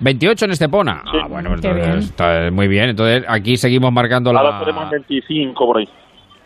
28 0.01 0.45
en 0.45 0.51
Estepona. 0.53 1.03
Sí. 1.11 1.19
Ah, 1.23 1.27
bueno, 1.29 1.51
Qué 1.51 1.55
entonces 1.69 1.87
bien. 1.87 1.99
está 1.99 2.51
muy 2.51 2.69
bien. 2.69 2.91
Entonces 2.91 3.25
aquí 3.29 3.57
seguimos 3.57 3.93
marcando 3.93 4.33
la... 4.33 4.41
Ahora 4.41 4.59
tenemos 4.61 4.91
25 4.91 5.67
por 5.67 5.79
ahí. 5.79 5.89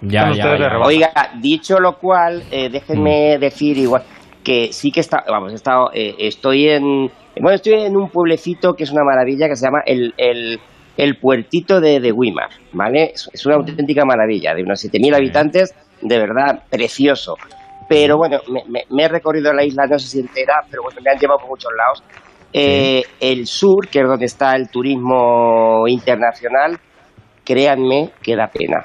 Ya, 0.03 0.32
ya, 0.32 0.57
ya. 0.57 0.78
Oiga, 0.78 1.11
dicho 1.40 1.78
lo 1.78 1.98
cual, 1.98 2.42
eh, 2.51 2.68
déjenme 2.70 3.36
Mm. 3.36 3.40
decir 3.40 3.76
igual 3.76 4.03
que 4.42 4.72
sí 4.72 4.90
que 4.90 5.01
está, 5.01 5.22
vamos, 5.28 5.53
he 5.53 5.57
estado, 5.57 5.90
eh, 5.92 6.14
estoy 6.18 6.68
en, 6.70 7.11
bueno, 7.38 7.51
estoy 7.57 7.74
en 7.74 7.94
un 7.94 8.09
pueblecito 8.09 8.72
que 8.74 8.84
es 8.84 8.90
una 8.90 9.05
maravilla 9.05 9.46
que 9.48 9.57
se 9.57 9.66
llama 9.66 9.82
el, 9.84 10.14
el, 10.16 10.59
el 10.96 11.16
puertito 11.18 11.78
de, 11.82 12.01
de 12.01 12.11
Weimar, 12.12 12.48
¿vale? 12.72 13.12
Es, 13.14 13.28
es 13.34 13.44
una 13.44 13.57
auténtica 13.57 14.07
maravilla, 14.07 14.55
de 14.55 14.62
unos 14.62 14.82
7.000 14.82 15.14
habitantes, 15.14 15.74
de 16.01 16.18
verdad, 16.18 16.62
precioso. 16.70 17.36
Pero 17.86 18.16
bueno, 18.16 18.38
me, 18.48 18.62
me- 18.66 18.84
me 18.88 19.03
he 19.03 19.09
recorrido 19.09 19.53
la 19.53 19.62
isla, 19.64 19.86
no 19.86 19.98
sé 19.98 20.07
si 20.09 20.20
entera, 20.20 20.55
pero 20.70 20.84
bueno, 20.84 20.98
me 21.05 21.11
han 21.11 21.18
llevado 21.18 21.40
por 21.40 21.51
muchos 21.51 21.70
lados. 21.76 22.03
Eh, 22.53 23.03
El 23.20 23.46
sur, 23.46 23.88
que 23.88 24.01
es 24.01 24.07
donde 24.09 24.26
está 24.26 24.57
el 24.57 24.68
turismo 24.70 25.86
internacional, 25.86 26.78
créanme 27.44 28.11
que 28.22 28.36
da 28.36 28.48
pena. 28.48 28.84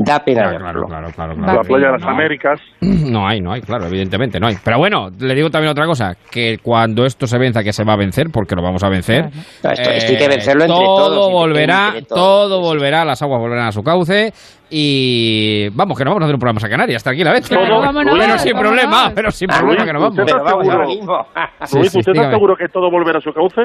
Da 0.00 0.20
pena 0.20 0.42
Claro, 0.42 0.64
verlo. 0.64 0.86
claro, 0.86 1.08
claro, 1.12 1.34
claro, 1.34 1.54
La 1.54 1.60
playa 1.62 1.86
de 1.86 1.92
las 1.98 2.02
Américas. 2.08 2.60
No 3.08 3.26
hay, 3.26 3.40
no 3.40 3.52
hay, 3.52 3.62
claro, 3.62 3.86
evidentemente 3.86 4.38
no 4.38 4.46
hay. 4.46 4.56
Pero 4.62 4.76
bueno, 4.78 5.08
le 5.18 5.34
digo 5.34 5.48
también 5.50 5.70
otra 5.72 5.86
cosa, 5.86 6.14
que 6.30 6.58
cuando 6.62 7.04
esto 7.06 7.26
se 7.26 7.38
venza, 7.38 7.64
que 7.64 7.72
se 7.72 7.82
va 7.84 7.94
a 7.94 7.96
vencer, 7.96 8.26
porque 8.30 8.54
lo 8.54 8.62
vamos 8.62 8.84
a 8.84 8.88
vencer, 8.90 9.30
esto- 9.32 9.70
esto 9.70 10.12
hay 10.12 10.18
que 10.18 10.28
vencerlo 10.28 10.64
entre 10.64 10.76
todo 10.76 10.96
todos, 10.96 11.26
entre- 11.26 11.32
volverá, 11.34 11.86
entre 11.88 12.02
todos, 12.02 12.48
todo 12.50 12.60
volverá, 12.60 13.04
las 13.06 13.22
aguas 13.22 13.40
volverán 13.40 13.66
a 13.68 13.72
su 13.72 13.82
cauce 13.82 14.32
y 14.70 15.68
vamos, 15.70 15.96
que 15.96 16.04
no 16.04 16.10
vamos 16.10 16.22
a 16.22 16.24
hacer 16.26 16.34
un 16.34 16.40
programa 16.40 16.60
a 16.64 16.68
Canarias, 16.68 17.02
tranquilamente. 17.02 17.48
Claro, 17.48 17.64
pero, 17.64 17.80
vámonos, 17.80 18.14
pero 18.18 18.38
sin 18.38 18.52
vámonos. 18.52 18.70
problema, 18.78 19.12
pero 19.14 19.30
sin 19.30 19.48
problema 19.48 19.84
que 19.84 19.92
no 19.92 20.00
vamos. 20.00 20.18
¿Usted 20.18 20.22
está 20.26 20.38
Pero 20.38 20.44
vamos 20.44 20.66
seguro? 20.66 20.82
ahora 20.82 20.94
mismo. 20.94 21.26
Sí, 21.64 21.78
Luis, 21.78 21.92
sí, 21.92 21.98
¿usted 21.98 22.12
está 22.12 22.22
dígame. 22.22 22.34
seguro 22.34 22.56
que 22.56 22.68
todo 22.68 22.90
volverá 22.90 23.18
a 23.18 23.22
su 23.22 23.32
cauce? 23.32 23.62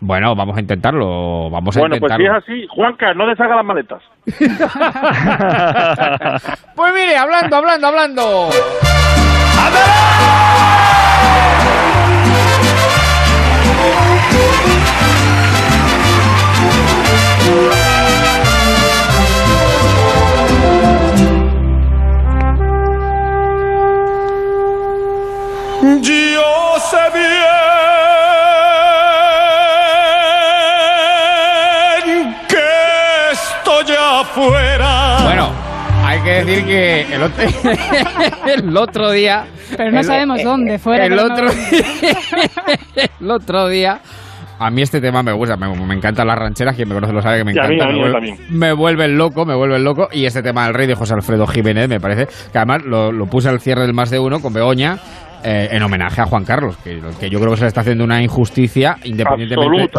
Bueno, 0.00 0.34
vamos 0.36 0.56
a 0.56 0.60
intentarlo, 0.60 1.50
vamos 1.50 1.76
a 1.76 1.80
Bueno, 1.80 1.96
pues 1.98 2.12
si 2.16 2.24
es 2.24 2.30
así, 2.30 2.66
Juanca, 2.70 3.14
no 3.14 3.26
deshaga 3.26 3.56
las 3.56 3.64
maletas. 3.64 4.02
Pues 6.76 6.94
mire, 6.94 7.16
hablando, 7.16 7.56
hablando, 7.56 7.86
hablando. 7.88 8.48
Yo 25.80 26.74
sé 26.90 26.96
bien 32.18 32.34
que 32.48 32.56
estoy 33.32 33.94
afuera. 33.96 35.18
Bueno, 35.22 35.50
hay 36.04 36.20
que 36.20 36.30
decir 36.44 36.64
que 36.66 37.14
el 37.14 37.22
otro, 37.22 37.44
el 38.46 38.76
otro 38.76 39.10
día. 39.12 39.46
Pero 39.76 39.92
no 39.92 40.00
el- 40.00 40.04
sabemos 40.04 40.42
dónde, 40.42 40.78
fuera, 40.78 41.06
El 41.06 41.14
no- 41.16 41.22
otro, 41.24 41.46
el 43.20 43.30
otro 43.30 43.68
día. 43.68 44.00
A 44.60 44.70
mí 44.72 44.82
este 44.82 45.00
tema 45.00 45.22
me 45.22 45.30
gusta, 45.30 45.56
me, 45.56 45.68
me 45.72 45.94
encantan 45.94 46.26
las 46.26 46.36
rancheras, 46.36 46.74
quien 46.74 46.88
me 46.88 46.94
conoce 46.96 47.12
lo 47.12 47.22
sabe 47.22 47.38
que 47.38 47.44
me 47.44 47.52
Y 47.54 47.58
a 47.60 47.68
mí, 47.68 47.74
encanta. 47.76 47.84
a 47.84 47.92
mí 47.92 48.00
me, 48.00 48.02
vuelve- 48.08 48.12
también. 48.12 48.38
me 48.50 48.72
vuelven 48.72 49.16
loco, 49.16 49.44
me 49.46 49.54
vuelven 49.54 49.84
loco. 49.84 50.08
Y 50.10 50.26
este 50.26 50.42
tema 50.42 50.64
del 50.64 50.74
rey 50.74 50.88
de 50.88 50.96
José 50.96 51.14
Alfredo 51.14 51.46
Jiménez, 51.46 51.88
me 51.88 52.00
parece, 52.00 52.26
que 52.26 52.58
además 52.58 52.82
lo, 52.84 53.12
lo 53.12 53.26
puse 53.26 53.48
al 53.48 53.60
cierre 53.60 53.82
del 53.82 53.94
más 53.94 54.10
de 54.10 54.18
uno 54.18 54.40
con 54.40 54.52
Begoña. 54.52 54.98
Eh, 55.44 55.68
en 55.70 55.82
homenaje 55.82 56.20
a 56.20 56.26
Juan 56.26 56.44
Carlos, 56.44 56.76
que, 56.78 57.00
que 57.18 57.30
yo 57.30 57.38
creo 57.38 57.52
que 57.52 57.58
se 57.58 57.64
le 57.64 57.68
está 57.68 57.82
haciendo 57.82 58.04
una 58.04 58.22
injusticia 58.22 58.96
independientemente. 59.04 59.98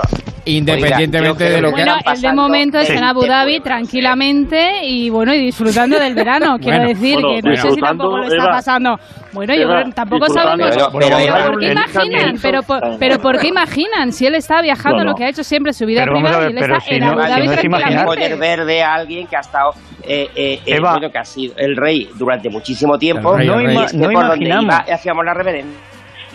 Independientemente 0.57 1.43
Oiga, 1.45 1.55
de 1.55 1.61
lo 1.61 1.67
que 1.69 1.83
Bueno, 1.83 1.97
él 2.13 2.21
de 2.21 2.33
momento 2.33 2.77
está 2.79 2.93
en 2.95 3.03
Abu 3.03 3.25
Dhabi 3.25 3.59
tranquilamente 3.59 4.85
y 4.85 5.09
bueno, 5.09 5.33
y 5.33 5.39
disfrutando 5.39 5.99
del 5.99 6.13
verano. 6.15 6.57
Quiero 6.61 6.77
Bueno, 6.79 6.89
decir 6.89 7.13
bueno, 7.21 7.29
que 7.41 7.49
no 7.49 7.55
sé 7.55 7.71
si 7.71 7.81
tampoco 7.81 8.17
lo 8.17 8.23
está 8.27 8.45
pasando. 8.47 8.99
Bueno, 9.31 9.53
yo 9.53 9.67
creo- 9.67 9.89
tampoco 9.93 10.27
sabemos. 10.29 10.69
Pero- 10.75 10.89
pero- 10.91 11.17
pero 11.17 11.45
¿por 11.51 11.59
qué 11.59 11.71
imaginan? 11.71 12.35
Pero 12.41 12.63
por, 12.63 12.81
pero 12.99 13.19
¿por 13.19 13.37
qué 13.39 13.47
imaginan? 13.47 14.11
Si 14.11 14.25
él 14.25 14.35
está 14.35 14.61
viajando 14.61 14.99
No, 14.99 15.03
no. 15.05 15.09
lo 15.11 15.15
que 15.15 15.25
ha 15.25 15.29
hecho 15.29 15.43
siempre 15.43 15.69
en 15.71 15.73
su 15.75 15.85
vida 15.85 16.03
privada 16.03 16.39
a 16.39 16.49
y 16.49 16.51
él 16.51 16.57
está 16.57 16.79
si 16.79 16.95
en 16.95 16.99
no- 17.01 17.11
Abu 17.11 17.21
si 17.21 17.27
Dhabi 17.29 17.47
no 17.47 17.53
tranquilamente. 17.53 18.05
poder 18.05 18.37
ver 18.37 18.65
de 18.65 18.83
alguien 18.83 19.27
que 19.27 19.35
ha 19.35 19.41
estado 19.41 19.71
eh, 20.03 20.27
eh, 20.35 20.59
eh, 20.65 20.79
bueno, 20.79 21.11
que 21.11 21.17
ha 21.17 21.25
sido 21.25 21.53
el 21.57 21.75
rey 21.75 22.09
durante 22.15 22.49
muchísimo 22.49 22.97
tiempo 22.97 23.33
El 23.37 23.39
rey, 23.39 23.47
el 23.49 23.61
y 23.61 23.65
rey. 23.75 23.85
es 23.85 23.91
que 23.91 23.97
No 23.97 24.03
por 24.09 24.13
donde 24.27 24.45
imaginamos. 24.45 24.63
iba 24.87 24.95
hacíamos 24.95 25.25
la 25.25 25.33
reverencia 25.33 25.79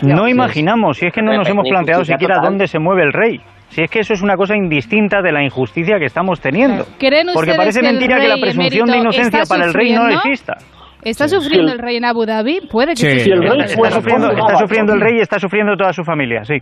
No 0.01 0.27
imaginamos, 0.29 0.97
si 0.97 1.07
es 1.07 1.13
que 1.13 1.21
no 1.21 1.33
nos 1.33 1.47
hemos 1.49 1.67
planteado 1.67 2.05
siquiera 2.05 2.35
total. 2.35 2.51
dónde 2.51 2.67
se 2.67 2.79
mueve 2.79 3.03
el 3.03 3.11
rey. 3.13 3.41
Si 3.75 3.81
es 3.81 3.89
que 3.91 3.99
eso 3.99 4.13
es 4.13 4.21
una 4.21 4.37
cosa 4.37 4.55
indistinta 4.55 5.21
de 5.21 5.33
la 5.33 5.43
injusticia 5.43 5.99
que 5.99 6.05
estamos 6.05 6.39
teniendo. 6.39 6.85
¿Creen 6.97 7.27
Porque 7.33 7.53
parece 7.55 7.81
que 7.81 7.87
mentira 7.87 8.17
que 8.21 8.27
la 8.29 8.37
presunción 8.37 8.87
de 8.87 8.97
inocencia 8.99 9.43
para 9.49 9.65
el 9.65 9.73
rey 9.73 9.91
no 9.91 10.07
exista. 10.09 10.53
¿Está 11.01 11.27
sufriendo 11.27 11.73
el 11.73 11.79
rey 11.79 11.97
en 11.97 12.05
Abu 12.05 12.25
Dhabi? 12.25 12.61
Puede 12.71 12.93
que 12.93 12.95
Sí. 12.95 13.19
Si 13.19 13.29
el 13.31 13.41
rey. 13.43 13.59
Está 13.61 13.75
fuera 13.75 13.95
sufriendo, 13.95 14.29
como 14.29 14.47
está 14.47 14.59
sufriendo 14.59 14.93
el 14.93 15.01
rey 15.01 15.17
y 15.17 15.21
está 15.21 15.39
sufriendo 15.39 15.75
toda 15.75 15.91
su 15.91 16.03
familia, 16.05 16.43
sí. 16.45 16.55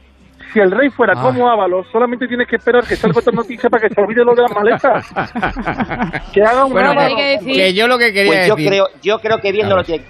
Si 0.53 0.59
el 0.59 0.72
rey 0.72 0.89
fuera 0.89 1.14
Ah. 1.16 1.22
como 1.22 1.49
Ábalos, 1.49 1.86
solamente 1.91 2.28
tienes 2.28 2.47
que 2.47 2.55
esperar 2.57 2.84
que 2.84 2.95
salga 2.95 3.20
otra 3.20 3.32
noticia 3.32 3.70
para 3.70 3.88
que 3.88 3.93
se 3.93 4.01
olvide 4.01 4.24
lo 4.26 4.34
de 4.36 4.41
las 4.41 4.51
maletas. 4.51 5.14
Que 6.34 6.41
haga 6.41 6.66
un 6.66 6.72
Bueno, 6.74 6.91
hay 6.99 7.09
que, 7.09 7.16
que 7.16 7.24
decir- 7.38 7.55
que 7.55 7.74
yo 7.74 7.88
lo 7.88 7.97
que 7.97 8.11
quería 8.11 8.32
pues 8.32 8.47
yo 8.47 8.55
decir. 8.55 8.70
creo 8.70 8.86
yo 9.03 9.20
creo 9.20 9.38
que 9.38 9.51
viendo 9.51 9.76
A 9.76 9.78
lo 9.78 9.84
ver. 9.88 10.01
que 10.01 10.05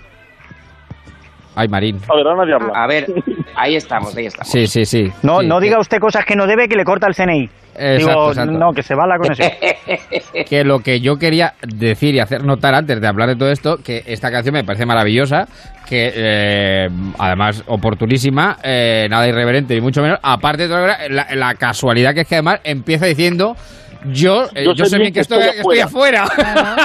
Ay, 1.55 1.67
Marín. 1.67 1.99
A 2.09 2.15
ver, 2.15 2.27
ahora 2.27 2.45
nadie 2.45 2.53
habla. 2.55 2.73
a 2.83 2.87
ver 2.87 3.05
ahí 3.55 3.75
estamos 3.75 4.15
ahí 4.15 4.25
estamos 4.25 4.51
Sí, 4.51 4.67
sí, 4.67 4.85
sí. 4.85 5.11
No, 5.21 5.41
Sí, 5.41 5.47
no 5.47 5.59
diga 5.59 5.79
usted 5.79 5.99
cosas 5.99 6.25
que 6.25 6.35
no 6.35 6.47
debe 6.47 6.67
que 6.67 6.75
le 6.75 6.83
corta 6.83 7.07
el 7.07 7.15
CNI. 7.15 7.49
Exacto, 7.75 7.97
Digo, 7.97 8.27
exacto. 8.29 8.51
no, 8.51 8.71
que 8.71 8.83
se 8.83 8.93
va 8.93 9.07
la 9.07 9.17
conexión. 9.17 9.49
que 10.47 10.63
lo 10.63 10.79
que 10.79 10.99
yo 10.99 11.17
quería 11.17 11.53
decir 11.67 12.13
y 12.13 12.19
hacer 12.19 12.43
notar 12.43 12.75
antes 12.75 13.01
de 13.01 13.07
hablar 13.07 13.29
de 13.29 13.35
todo 13.35 13.49
esto, 13.51 13.77
que 13.77 14.03
esta 14.05 14.29
canción 14.31 14.53
me 14.53 14.63
parece 14.63 14.85
maravillosa, 14.85 15.47
que 15.87 16.11
eh, 16.15 16.89
además 17.17 17.63
oportunísima, 17.67 18.57
eh, 18.63 19.07
nada 19.09 19.27
irreverente 19.27 19.73
ni 19.73 19.81
mucho 19.81 20.01
menos, 20.03 20.19
aparte 20.21 20.67
de 20.67 20.69
todo, 20.69 20.85
la, 20.85 21.27
la 21.33 21.55
casualidad 21.55 22.13
que 22.13 22.21
es 22.21 22.27
que 22.27 22.35
además 22.35 22.59
empieza 22.63 23.07
diciendo 23.07 23.55
yo, 24.11 24.45
eh, 24.55 24.65
yo, 24.75 24.85
sé 24.85 24.97
bien 24.97 25.13
que 25.13 25.21
estoy, 25.21 25.39
que 25.39 25.59
estoy 25.59 25.79
afuera. 25.79 26.25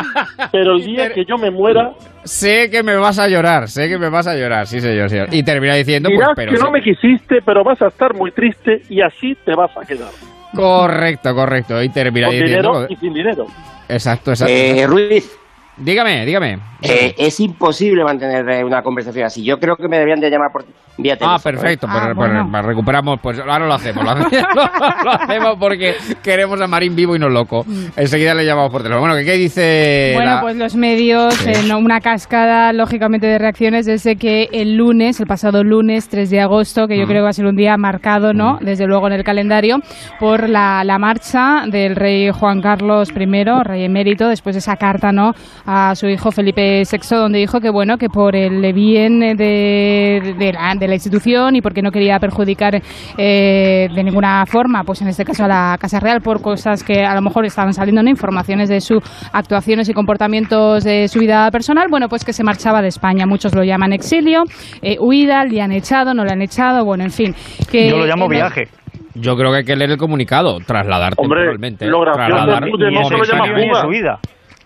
Pero 0.52 0.76
el 0.76 0.84
día 0.84 1.12
que 1.12 1.24
yo 1.24 1.36
me 1.36 1.50
muera, 1.50 1.92
sé 2.24 2.70
que 2.70 2.82
me 2.82 2.96
vas 2.96 3.18
a 3.18 3.28
llorar, 3.28 3.68
sé 3.68 3.88
que 3.88 3.98
me 3.98 4.08
vas 4.08 4.26
a 4.26 4.34
llorar, 4.34 4.66
sí 4.66 4.80
señor, 4.80 5.10
señor. 5.10 5.28
Y 5.32 5.42
termina 5.42 5.74
diciendo, 5.74 6.08
pues, 6.08 6.18
dirás 6.18 6.32
pero 6.36 6.52
que 6.52 6.58
no 6.58 6.66
sí. 6.66 6.72
me 6.72 6.82
quisiste, 6.82 7.42
pero 7.44 7.64
vas 7.64 7.80
a 7.82 7.88
estar 7.88 8.14
muy 8.14 8.30
triste 8.32 8.82
y 8.88 9.00
así 9.00 9.36
te 9.44 9.54
vas 9.54 9.70
a 9.76 9.84
quedar. 9.84 10.10
Correcto, 10.54 11.34
correcto. 11.34 11.82
Y 11.82 11.88
termina 11.90 12.28
Con 12.28 12.36
diciendo... 12.36 12.72
dinero 12.72 12.86
y 12.88 12.96
sin 12.96 13.14
dinero. 13.14 13.46
Exacto, 13.88 14.30
exacto. 14.30 14.52
Eh, 14.52 14.86
Ruiz 14.86 15.38
dígame, 15.78 16.24
dígame. 16.26 16.58
eh, 16.82 17.14
es 17.18 17.40
imposible 17.40 18.04
mantener 18.04 18.48
eh, 18.48 18.64
una 18.64 18.82
conversación 18.82 19.26
así 19.26 19.42
yo 19.44 19.58
creo 19.58 19.76
que 19.76 19.88
me 19.88 19.96
deberían 19.96 20.20
de 20.20 20.30
llamar 20.30 20.50
por 20.52 20.64
vía 21.00 21.14
teléfono 21.16 21.36
Ah, 21.36 21.38
perfecto. 21.42 21.86
¿eh? 21.86 21.90
pues, 21.90 22.02
Ah, 22.02 22.12
pues, 22.14 22.16
bueno. 22.30 22.48
pues 22.50 22.64
recuperamos, 22.64 23.20
pues 23.22 23.38
ahora 23.38 23.60
lo 23.66 23.72
hacemos. 23.74 24.02
Lo 24.04 24.10
hacemos, 24.26 24.56
lo 25.04 25.10
hacemos 25.12 25.56
porque 25.60 25.94
queremos 26.24 26.60
a 26.60 26.66
Marín 26.66 26.96
vivo 26.96 27.14
y 27.14 27.20
no 27.20 27.28
loco. 27.28 27.64
Enseguida 27.96 28.34
le 28.34 28.44
llamamos 28.44 28.72
por 28.72 28.82
teléfono. 28.82 29.06
Bueno, 29.06 29.14
¿qué, 29.16 29.24
qué 29.24 29.36
dice? 29.38 30.10
Bueno, 30.16 30.34
la- 30.34 30.40
pues 30.40 30.56
los 30.56 30.74
medios, 30.74 31.34
Sí. 31.34 31.50
eh, 31.50 31.62
no, 31.68 31.78
una 31.78 32.00
cascada, 32.00 32.72
lógicamente, 32.72 33.28
de 33.28 33.38
reacciones 33.38 33.86
desde 33.86 34.16
que 34.16 34.48
el 34.52 34.76
lunes, 34.76 35.20
el 35.20 35.28
pasado 35.28 35.62
lunes 35.62 36.08
3 36.08 36.30
de 36.30 36.40
agosto, 36.40 36.88
que 36.88 36.96
yo 36.98 37.04
Mm. 37.04 37.08
creo 37.08 37.18
que 37.20 37.24
va 37.24 37.30
a 37.30 37.32
ser 37.32 37.46
un 37.46 37.54
día 37.54 37.76
marcado, 37.76 38.34
¿no? 38.34 38.58
Desde 38.60 38.86
luego 38.88 39.06
en 39.06 39.12
el 39.12 39.22
calendario, 39.22 39.76
por 40.18 40.48
la, 40.48 40.82
la 40.82 40.98
marcha 40.98 41.62
del 41.68 41.94
rey 41.94 42.30
Juan 42.32 42.60
Carlos 42.60 43.10
I, 43.16 43.44
rey 43.62 43.84
emérito, 43.84 44.28
después 44.28 44.56
de 44.56 44.58
esa 44.58 44.74
carta, 44.76 45.12
¿no? 45.12 45.32
A 45.70 45.94
su 45.94 46.06
hijo 46.08 46.30
Felipe 46.30 46.82
VI, 46.90 46.98
donde 47.16 47.40
dijo 47.40 47.60
que, 47.60 47.68
bueno, 47.68 47.98
que 47.98 48.08
por 48.08 48.34
el 48.34 48.72
bien 48.72 49.20
de, 49.20 50.34
de 50.38 50.52
la, 50.54 50.74
de 50.74 50.88
la 50.88 50.94
institución 50.94 51.56
y 51.56 51.60
porque 51.60 51.82
no 51.82 51.90
quería 51.90 52.18
perjudicar 52.18 52.80
eh, 53.18 53.88
de 53.94 54.02
ninguna 54.02 54.46
forma, 54.46 54.82
pues 54.84 55.02
en 55.02 55.08
este 55.08 55.26
caso 55.26 55.44
a 55.44 55.48
la 55.48 55.76
Casa 55.78 56.00
Real, 56.00 56.22
por 56.22 56.40
cosas 56.40 56.82
que 56.82 57.04
a 57.04 57.14
lo 57.14 57.20
mejor 57.20 57.44
estaban 57.44 57.74
saliendo, 57.74 58.02
¿no? 58.02 58.08
Informaciones 58.08 58.70
de 58.70 58.80
sus 58.80 59.02
actuaciones 59.30 59.90
y 59.90 59.92
comportamientos 59.92 60.84
de 60.84 61.06
su 61.06 61.18
vida 61.18 61.50
personal, 61.50 61.88
bueno, 61.90 62.08
pues 62.08 62.24
que 62.24 62.32
se 62.32 62.42
marchaba 62.42 62.80
de 62.80 62.88
España. 62.88 63.26
Muchos 63.26 63.54
lo 63.54 63.62
llaman 63.62 63.92
exilio, 63.92 64.44
eh, 64.80 64.96
huida, 64.98 65.44
le 65.44 65.60
han 65.60 65.72
echado, 65.72 66.14
no 66.14 66.24
le 66.24 66.32
han 66.32 66.40
echado, 66.40 66.82
bueno, 66.86 67.04
en 67.04 67.10
fin. 67.10 67.34
Que, 67.70 67.90
Yo 67.90 67.98
lo 67.98 68.06
llamo 68.06 68.24
no- 68.24 68.30
viaje. 68.30 68.68
Yo 69.14 69.36
creo 69.36 69.50
que 69.50 69.58
hay 69.58 69.64
que 69.64 69.76
leer 69.76 69.90
el 69.90 69.98
comunicado, 69.98 70.58
trasladar 70.60 71.12
Hombre, 71.16 71.44
lo 71.46 72.00
gracioso 72.00 72.14
trasladar 72.14 72.68
es 72.68 72.74
Ni 72.78 73.04
se 73.04 73.16
lo 73.16 73.24
llama 73.24 73.58
ni 73.58 73.74
su 73.74 73.88
vida. 73.88 74.18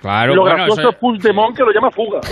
Claro, 0.03 0.35
lo 0.35 0.43
bueno, 0.43 0.57
gracioso 0.57 0.91
es 0.91 0.97
Puigdemont 0.97 1.57
que 1.57 1.63
lo 1.63 1.73
llama 1.73 1.91
fuga. 1.91 2.21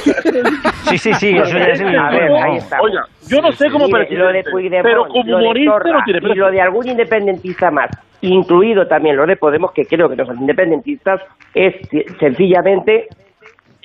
Sí, 0.91 0.99
sí, 0.99 1.15
sí, 1.15 1.37
eso 1.37 1.57
ya 1.57 1.67
es 1.67 1.81
ahí 1.81 2.57
está. 2.57 2.81
Oiga, 2.81 3.05
yo 3.29 3.41
no 3.41 3.53
sé 3.53 3.71
cómo 3.71 3.89
presidente, 3.89 4.83
pero 4.83 5.07
como 5.07 5.37
humorista 5.37 5.79
no 5.85 6.03
tiene 6.05 6.21
y 6.21 6.35
lo 6.35 6.51
de 6.51 6.61
algún 6.61 6.89
independentista 6.89 7.71
más, 7.71 7.91
incluido 8.23 8.89
también 8.89 9.17
lo 9.17 9.25
de 9.25 9.37
Podemos, 9.37 9.71
que 9.71 9.87
creo 9.87 10.09
que 10.09 10.17
no 10.17 10.27
son 10.27 10.39
independentistas, 10.41 11.21
es 11.55 11.77
sencillamente, 12.19 13.07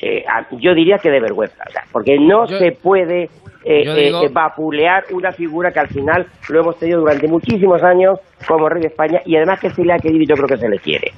eh, 0.02 0.24
yo 0.60 0.74
diría 0.74 0.98
que 0.98 1.10
de 1.10 1.20
vergüenza, 1.20 1.64
o 1.68 1.72
sea, 1.72 1.84
porque 1.92 2.18
no 2.20 2.48
Yo- 2.48 2.58
se 2.60 2.72
puede 2.74 3.30
eh, 3.68 3.84
eh, 3.84 4.06
digo- 4.06 4.24
eh, 4.24 4.30
vapulear 4.32 5.06
una 5.12 5.32
figura 5.32 5.72
que 5.72 5.80
al 5.80 5.88
final 5.88 6.28
lo 6.50 6.60
hemos 6.60 6.78
tenido 6.78 7.00
durante 7.00 7.28
muchísimos 7.28 7.82
años 7.82 8.20
como 8.48 8.70
rey 8.70 8.82
de 8.82 8.90
España 8.90 9.22
y 9.26 9.36
además 9.38 9.60
que 9.60 9.72
se 9.72 9.84
le 9.84 9.92
ha 9.94 9.98
querido 9.98 10.22
y 10.24 10.28
yo 10.28 10.36
creo 10.36 10.48
que 10.48 10.58
se 10.58 10.70
le 10.70 10.78
quiere. 10.78 11.12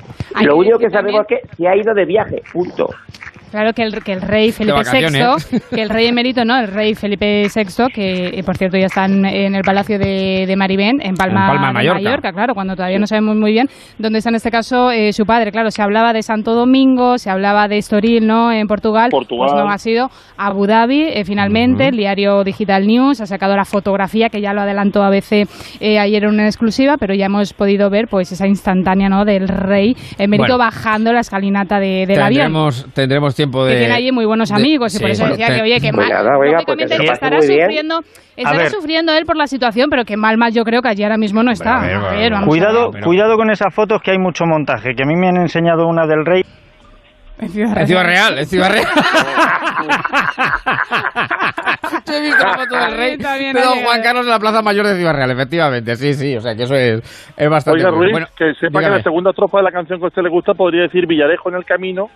Lo 0.45 0.55
único 0.55 0.77
que 0.79 0.89
sabemos 0.89 1.25
es 1.29 1.41
que 1.41 1.55
se 1.57 1.67
ha 1.67 1.75
ido 1.75 1.93
de 1.93 2.05
viaje, 2.05 2.41
punto. 2.53 2.89
Claro 3.51 3.73
que 3.73 3.83
el, 3.83 4.03
que 4.03 4.13
el 4.13 4.21
rey 4.21 4.51
Felipe. 4.51 4.79
VI, 4.91 5.59
que 5.75 5.81
el 5.81 5.89
rey 5.89 6.07
emérito, 6.07 6.43
¿no? 6.45 6.57
El 6.57 6.67
rey 6.67 6.95
Felipe 6.95 7.47
VI, 7.53 7.85
que 7.93 8.27
eh, 8.39 8.43
por 8.43 8.57
cierto 8.57 8.77
ya 8.77 8.87
está 8.87 9.05
en, 9.05 9.25
en 9.25 9.55
el 9.55 9.61
Palacio 9.63 9.97
de, 9.97 10.45
de 10.47 10.55
Maribén, 10.55 10.99
en 11.01 11.15
Palma, 11.15 11.41
En 11.41 11.61
Palma 11.61 11.79
de 11.79 11.87
de 11.87 11.93
Mallorca. 11.93 12.31
claro, 12.31 12.53
cuando 12.53 12.75
todavía 12.75 12.99
no 12.99 13.07
sabemos 13.07 13.35
muy 13.35 13.51
bien 13.51 13.67
dónde 13.97 14.19
está 14.19 14.29
en 14.29 14.35
este 14.35 14.51
caso 14.51 14.91
eh, 14.91 15.13
su 15.13 15.25
padre. 15.25 15.51
Claro, 15.51 15.71
se 15.71 15.81
hablaba 15.81 16.13
de 16.13 16.21
Santo 16.23 16.53
Domingo, 16.53 17.17
se 17.17 17.29
hablaba 17.29 17.67
de 17.67 17.77
Estoril, 17.77 18.27
¿no? 18.27 18.51
En 18.51 18.67
Portugal. 18.67 19.09
Portugal. 19.11 19.49
Pues 19.51 19.63
no, 19.63 19.69
ha 19.71 19.77
sido 19.77 20.09
Abu 20.37 20.65
Dhabi, 20.67 21.03
eh, 21.03 21.23
finalmente, 21.25 21.87
el 21.87 21.97
diario 21.97 22.43
Digital 22.43 22.85
News 22.85 23.21
ha 23.21 23.25
sacado 23.25 23.55
la 23.55 23.65
fotografía 23.65 24.29
que 24.29 24.41
ya 24.41 24.53
lo 24.53 24.61
adelantó 24.61 25.03
ABC 25.03 25.47
eh, 25.79 25.99
ayer 25.99 26.23
en 26.25 26.29
una 26.31 26.45
exclusiva, 26.45 26.97
pero 26.97 27.13
ya 27.13 27.27
hemos 27.27 27.53
podido 27.53 27.89
ver 27.89 28.07
pues 28.09 28.31
esa 28.31 28.47
instantánea, 28.47 29.09
¿no? 29.09 29.25
Del 29.25 29.47
rey 29.47 29.95
emérito 30.17 30.57
Bueno. 30.57 30.57
bajando 30.57 31.13
la 31.13 31.21
escalinata 31.21 31.79
de, 31.79 32.05
del 32.07 32.21
avión. 32.21 32.43
tendremos, 32.47 32.85
tendremos 32.93 33.36
tiempo 33.37 33.63
de. 33.65 33.71
que 33.73 33.79
tiene 33.79 33.93
allí 33.93 34.11
muy 34.11 34.25
buenos 34.25 34.49
de- 34.49 34.55
amigos 34.55 34.93
y 34.93 34.97
sí, 34.97 35.01
por 35.03 35.09
eso 35.11 35.23
bueno, 35.23 35.37
decía 35.37 35.47
te- 35.47 35.55
que, 35.55 35.61
oye, 35.61 35.79
que 35.79 35.91
Pues 35.93 36.09
mal. 36.09 36.23
nada, 36.23 36.37
oiga, 36.37 36.57
pase 36.67 37.03
estará 37.13 37.41
sufriendo, 37.41 37.99
estará 38.35 38.69
sufriendo 38.69 39.13
él 39.13 39.25
por 39.25 39.37
la 39.37 39.47
situación, 39.47 39.89
pero 39.89 40.03
que 40.03 40.17
mal, 40.17 40.37
mal 40.37 40.51
yo 40.51 40.63
creo 40.65 40.81
que 40.81 40.89
allí 40.89 41.03
ahora 41.03 41.17
mismo 41.17 41.41
no 41.43 41.51
está. 41.51 41.79
ver, 41.79 41.95
A 41.95 42.11
ver, 42.11 42.33
Cuidado, 42.45 42.91
ver. 42.91 43.03
cuidado 43.03 43.37
con 43.37 43.49
esas 43.49 43.73
fotos 43.73 44.01
que 44.03 44.11
hay 44.11 44.17
mucho 44.17 44.43
montaje, 44.45 44.93
que 44.95 45.03
a 45.03 45.05
mí 45.05 45.15
me 45.15 45.29
han 45.29 45.37
enseñado 45.37 45.87
una 45.87 46.05
del 46.05 46.25
rey. 46.25 46.43
En 47.39 47.49
Ciudad 47.49 47.77
En 47.77 47.85
Ciudad 47.87 48.03
Real, 48.03 48.37
en 48.39 48.45
Ciudad 48.47 48.71
Real. 48.71 48.85
Yo 52.07 52.13
he 52.15 52.21
visto 52.21 52.43
la 52.43 52.53
foto 52.57 52.75
del 52.77 52.97
rey 52.97 53.17
de 53.17 53.53
Don. 53.61 53.83
Juan 53.83 54.01
Carlos 54.01 54.25
en 54.25 54.31
la 54.31 54.39
Plaza 54.39 54.61
Mayor 54.63 54.87
de 54.87 54.95
Ciudad 54.95 55.13
Real, 55.13 55.31
efectivamente. 55.31 55.95
Sí, 55.97 56.13
sí, 56.13 56.35
o 56.35 56.41
sea 56.41 56.55
que 56.55 56.63
eso 56.63 56.73
es, 56.75 57.33
es 57.37 57.49
bastante. 57.49 57.79
Oiga, 57.79 57.89
bueno. 57.91 58.01
Ruiz, 58.01 58.11
Bueno, 58.11 58.27
que 58.35 58.53
sepa 58.59 58.79
que 58.79 58.85
dígame. 58.85 58.97
la 58.97 59.03
segunda 59.03 59.33
tropa 59.33 59.59
de 59.59 59.63
la 59.65 59.71
canción 59.71 59.99
que 59.99 60.05
a 60.05 60.07
usted 60.07 60.21
le 60.23 60.29
gusta 60.29 60.53
podría 60.53 60.83
decir 60.83 61.05
Villarejo 61.05 61.49
en 61.49 61.55
el 61.57 61.65
camino. 61.65 62.07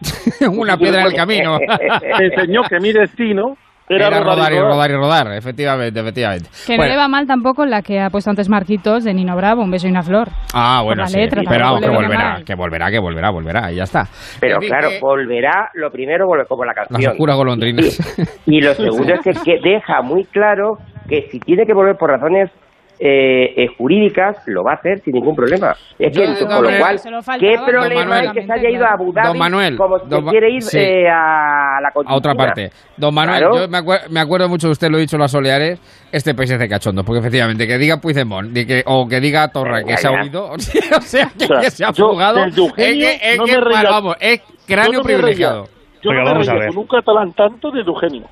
Una 0.50 0.76
piedra 0.76 1.00
en 1.02 1.06
el 1.08 1.14
camino. 1.14 1.58
Me 1.58 2.26
enseñó 2.26 2.62
que 2.68 2.78
mi 2.80 2.92
destino 2.92 3.54
era, 3.88 4.08
Era 4.08 4.20
rodar 4.20 4.52
y 4.52 4.58
rodar 4.58 4.90
y 4.90 4.94
rodar, 4.94 5.32
efectivamente, 5.32 6.00
efectivamente. 6.00 6.48
Que 6.66 6.72
Bueno, 6.76 6.84
no 6.84 6.88
le 6.90 6.96
va 6.96 7.06
mal 7.08 7.24
tampoco 7.26 7.64
la 7.64 7.82
que 7.82 8.00
ha 8.00 8.10
puesto 8.10 8.30
antes 8.30 8.48
Marquitos 8.48 9.04
de 9.04 9.14
Nino 9.14 9.36
Bravo, 9.36 9.62
un 9.62 9.70
beso 9.70 9.86
y 9.86 9.90
una 9.90 10.02
flor. 10.02 10.28
Ah, 10.52 10.80
bueno, 10.82 11.02
la 11.02 11.06
sí. 11.08 11.18
letra, 11.18 11.42
pero 11.48 11.64
vamos, 11.66 11.80
que 11.82 11.88
volverá, 11.90 12.42
que 12.44 12.54
volverá, 12.56 12.90
que 12.90 12.98
volverá, 12.98 13.30
volverá, 13.30 13.70
y 13.72 13.76
ya 13.76 13.84
está. 13.84 14.04
Pero 14.40 14.56
En 14.56 14.60
fin, 14.62 14.70
claro, 14.70 14.88
que- 14.90 14.98
volverá, 15.00 15.70
lo 15.74 15.90
primero, 15.92 16.26
como 16.48 16.64
la 16.64 16.72
Las 16.76 16.88
canción. 16.88 17.12
oscuras 17.12 17.36
golondrinas. 17.36 18.18
Y 18.46 18.60
lo 18.60 18.74
segundo 18.74 19.14
es 19.14 19.20
que, 19.20 19.32
que 19.44 19.58
deja 19.62 20.02
muy 20.02 20.24
claro 20.24 20.78
que 21.08 21.28
si 21.30 21.38
tiene 21.38 21.64
que 21.64 21.72
volver 21.72 21.94
por 21.96 22.10
razones 22.10 22.50
eh, 22.98 23.52
eh, 23.56 23.66
jurídicas, 23.76 24.36
lo 24.46 24.64
va 24.64 24.72
a 24.72 24.74
hacer 24.76 25.00
sin 25.00 25.14
ningún 25.14 25.36
problema. 25.36 25.74
Es 25.98 26.16
que, 26.16 26.24
con 26.46 26.62
lo 26.64 26.78
cual, 26.78 27.00
¿qué 27.38 27.56
don 27.56 27.66
problema 27.66 28.04
Manuel. 28.04 28.28
hay 28.28 28.32
que 28.34 28.46
se 28.46 28.52
haya 28.52 28.70
ido 28.70 28.84
a 28.86 28.92
Abu 28.94 29.12
Dhabi 29.12 29.28
Don 29.28 29.38
Manuel, 29.38 29.76
como 29.76 29.98
si 29.98 30.08
don 30.08 30.26
quiere 30.28 30.50
ir 30.50 30.62
sí. 30.62 30.78
eh, 30.78 31.08
a 31.08 31.78
la 31.82 31.92
a 32.06 32.14
otra 32.14 32.34
parte. 32.34 32.70
Don 32.96 33.14
Manuel, 33.14 33.38
Claro. 33.40 33.56
yo 33.58 33.68
me, 33.68 33.78
acuer- 33.78 34.08
me 34.08 34.20
acuerdo 34.20 34.48
mucho 34.48 34.68
de 34.68 34.72
usted, 34.72 34.88
lo 34.90 34.96
he 34.98 35.00
dicho 35.02 35.16
en 35.16 35.22
las 35.22 35.30
Soleares, 35.32 35.78
este 36.10 36.34
país 36.34 36.50
es 36.50 36.58
de 36.58 36.68
cachondo, 36.68 37.04
porque 37.04 37.20
efectivamente, 37.20 37.66
que 37.66 37.76
diga 37.78 37.98
Puigdemont 37.98 38.50
de 38.52 38.66
que, 38.66 38.82
o 38.86 39.06
que 39.06 39.20
diga 39.20 39.48
Torra 39.48 39.82
que 39.82 39.90
Ya, 39.90 39.96
se 39.98 40.08
ha 40.08 40.12
huido, 40.22 40.50
o 40.52 40.58
sea, 40.58 40.80
que, 40.80 40.94
O 40.96 41.00
sea, 41.00 41.60
que 41.60 41.70
se 41.70 41.84
ha 41.84 41.92
fugado, 41.92 42.44
es 42.46 42.54
que, 42.54 43.18
es 43.22 43.38
no 43.38 43.44
que, 43.44 43.52
me 43.52 43.60
reía. 43.60 43.90
vamos, 43.90 44.16
es 44.20 44.40
cráneo 44.66 45.00
no 45.00 45.02
privilegiado. 45.02 45.64
Yo 46.02 46.12
no 46.12 46.18
me 46.22 46.24
vamos 46.30 46.48
a 46.48 46.52
reía 46.52 46.64
ver. 46.66 46.74
con 46.74 46.78
un 46.82 46.86
catalán 46.88 47.32
tanto 47.34 47.70
de 47.70 47.80
Eugenio. 47.80 48.26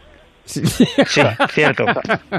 Sí, 0.45 0.61
cierto. 0.65 1.85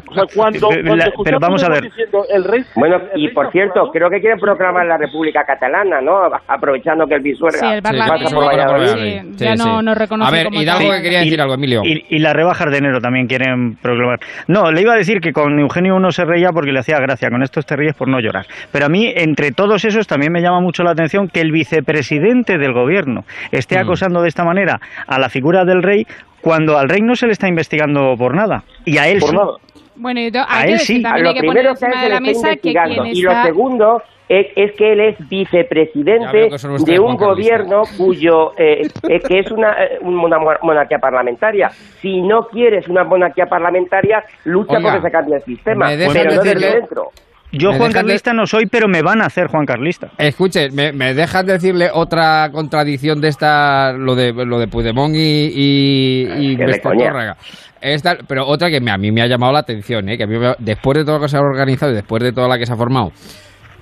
O 0.08 0.14
sea, 0.14 0.24
cuando, 0.36 0.68
cuando 0.68 1.06
pero 1.24 1.40
vamos 1.40 1.64
a 1.64 1.70
ver. 1.70 1.84
diciendo, 1.84 2.24
el 2.34 2.44
rey, 2.44 2.64
Bueno, 2.76 2.98
el 3.14 3.22
y 3.22 3.26
rey 3.28 3.34
por 3.34 3.52
cierto, 3.52 3.90
creo 3.92 4.10
que 4.10 4.20
quieren 4.20 4.40
proclamar 4.40 4.86
la 4.86 4.98
República 4.98 5.44
Catalana, 5.46 6.02
¿no? 6.02 6.22
Aprovechando 6.48 7.06
que 7.08 7.16
el 7.16 7.22
Pisuerga 7.24 7.58
Sí, 7.60 7.66
el 7.66 7.82
pasa 7.82 8.06
por 8.34 8.46
Valladolid. 8.46 8.88
Valladolid. 8.88 9.22
Sí, 9.38 9.44
ya 9.44 9.56
no- 9.56 9.82
no 9.82 9.96
reconoce 9.96 10.30
A 10.30 10.32
ver, 10.32 10.46
como 10.46 10.62
Hidalgo 10.62 10.92
que 10.92 11.02
quería 11.02 11.20
decir 11.20 11.42
algo, 11.42 11.54
Emilio. 11.56 11.82
Y, 11.84 12.06
y 12.10 12.20
las 12.20 12.34
rebajas 12.34 12.72
de 12.72 12.78
enero 12.78 13.00
también 13.02 13.28
quieren 13.28 13.76
proclamar. 13.78 14.20
No, 14.48 14.72
le 14.72 14.82
iba 14.82 14.94
a 14.94 14.98
decir 14.98 15.20
que 15.20 15.34
con 15.34 15.60
Eugenio 15.60 15.96
uno 15.96 16.12
se 16.12 16.24
reía 16.26 16.50
porque 16.52 16.72
le 16.72 16.80
hacía 16.80 17.00
gracia, 17.00 17.30
con 17.30 17.42
estos 17.44 17.66
te 17.66 17.76
ríes 17.76 17.96
por 17.96 18.08
no 18.08 18.20
llorar. 18.20 18.46
Pero 18.72 18.86
a 18.86 18.90
mí, 18.90 19.12
entre 19.16 19.52
todos 19.52 19.84
esos, 19.84 20.06
también 20.08 20.32
me 20.32 20.42
llama 20.42 20.60
mucho 20.62 20.84
la 20.84 20.92
atención 20.92 21.28
que 21.28 21.42
el 21.42 21.52
vicepresidente 21.52 22.58
del 22.58 22.74
gobierno 22.74 23.26
esté 23.52 23.78
Mm. 23.78 23.82
acosando 23.82 24.22
de 24.22 24.28
esta 24.30 24.44
manera 24.44 24.80
a 25.08 25.20
la 25.20 25.30
figura 25.30 25.66
del 25.66 25.82
rey 25.84 26.06
cuando 26.46 26.78
al 26.78 26.88
rey 26.88 27.02
no 27.02 27.16
se 27.16 27.26
le 27.26 27.34
está 27.34 27.48
investigando 27.48 28.14
por 28.16 28.36
nada. 28.36 28.64
Y 28.86 29.00
a 29.00 29.08
él 29.08 29.18
por 29.20 29.30
sí. 29.32 29.36
nada. 29.36 29.52
Bueno, 29.96 30.20
y 30.20 30.32
A 30.38 30.46
hay 30.48 30.74
él 30.74 30.80
sí. 30.80 31.02
también 31.02 31.24
lo 31.24 31.30
hay 31.30 31.36
que 31.36 31.48
poner 31.48 31.64
primero 31.64 31.74
que 31.76 31.86
encima 31.86 31.96
es 31.96 32.02
de 32.02 32.08
que 32.08 32.14
la 32.14 32.20
le 32.20 32.32
está 32.32 32.48
mesa 32.48 32.62
que 32.62 32.70
investigando. 32.70 33.02
quien 33.04 33.16
Y 33.18 33.22
lo 33.24 33.44
segundo 33.44 34.04
es, 34.30 34.48
es 34.56 34.72
que 34.74 34.92
él 34.94 35.00
es 35.00 35.28
vicepresidente 35.28 36.50
de 36.86 37.00
un 37.00 37.16
gobierno 37.18 37.82
cuyo 37.98 38.52
eh, 38.60 38.88
eh, 39.10 39.20
que 39.28 39.40
es 39.40 39.50
una, 39.52 39.72
eh, 39.84 39.98
una 40.02 40.38
mo- 40.38 40.52
monarquía 40.62 41.00
parlamentaria. 41.00 41.70
Si 42.02 42.22
no 42.22 42.48
quieres 42.48 42.88
una 42.88 43.04
monarquía 43.04 43.48
parlamentaria, 43.48 44.24
lucha 44.44 44.78
Oiga, 44.78 44.92
porque 44.92 45.08
se 45.08 45.12
cambie 45.12 45.36
el 45.38 45.44
sistema, 45.44 45.88
pero 45.98 46.14
no 46.36 46.44
desde 46.44 46.72
dentro. 46.74 47.10
Yo 47.58 47.74
Juan 47.74 47.90
de- 47.90 47.94
Carlista 47.96 48.34
no 48.34 48.46
soy, 48.46 48.66
pero 48.66 48.88
me 48.88 49.02
van 49.02 49.22
a 49.22 49.26
hacer 49.26 49.48
Juan 49.48 49.66
Carlista. 49.66 50.12
Escuche, 50.18 50.70
¿me, 50.72 50.92
me 50.92 51.14
dejas 51.14 51.46
decirle 51.46 51.90
otra 51.94 52.50
contradicción 52.52 53.20
de 53.22 53.30
esta, 53.30 53.94
lo 53.94 54.16
de, 54.16 54.32
lo 54.34 54.60
de 54.60 54.68
Puigdemont 54.68 55.16
y, 55.16 55.52
y. 55.56 56.58
Tórrega? 56.82 57.38
Esta, 57.82 58.18
pero 58.28 58.48
otra 58.48 58.70
que 58.70 58.80
me- 58.82 58.92
a 58.92 58.98
mí 58.98 59.12
me 59.12 59.22
ha 59.22 59.28
llamado 59.28 59.54
la 59.54 59.60
atención, 59.60 60.10
¿eh? 60.10 60.18
que 60.18 60.24
a 60.24 60.28
mí 60.28 60.38
me- 60.40 60.56
después 60.60 60.98
de 60.98 61.06
todo 61.06 61.18
lo 61.18 61.22
que 61.24 61.30
se 61.30 61.38
ha 61.38 61.42
organizado 61.42 61.92
y 61.92 61.96
después 61.96 62.24
de 62.24 62.32
toda 62.32 62.48
la 62.48 62.58
que 62.58 62.66
se 62.66 62.74
ha 62.74 62.76
formado, 62.76 63.12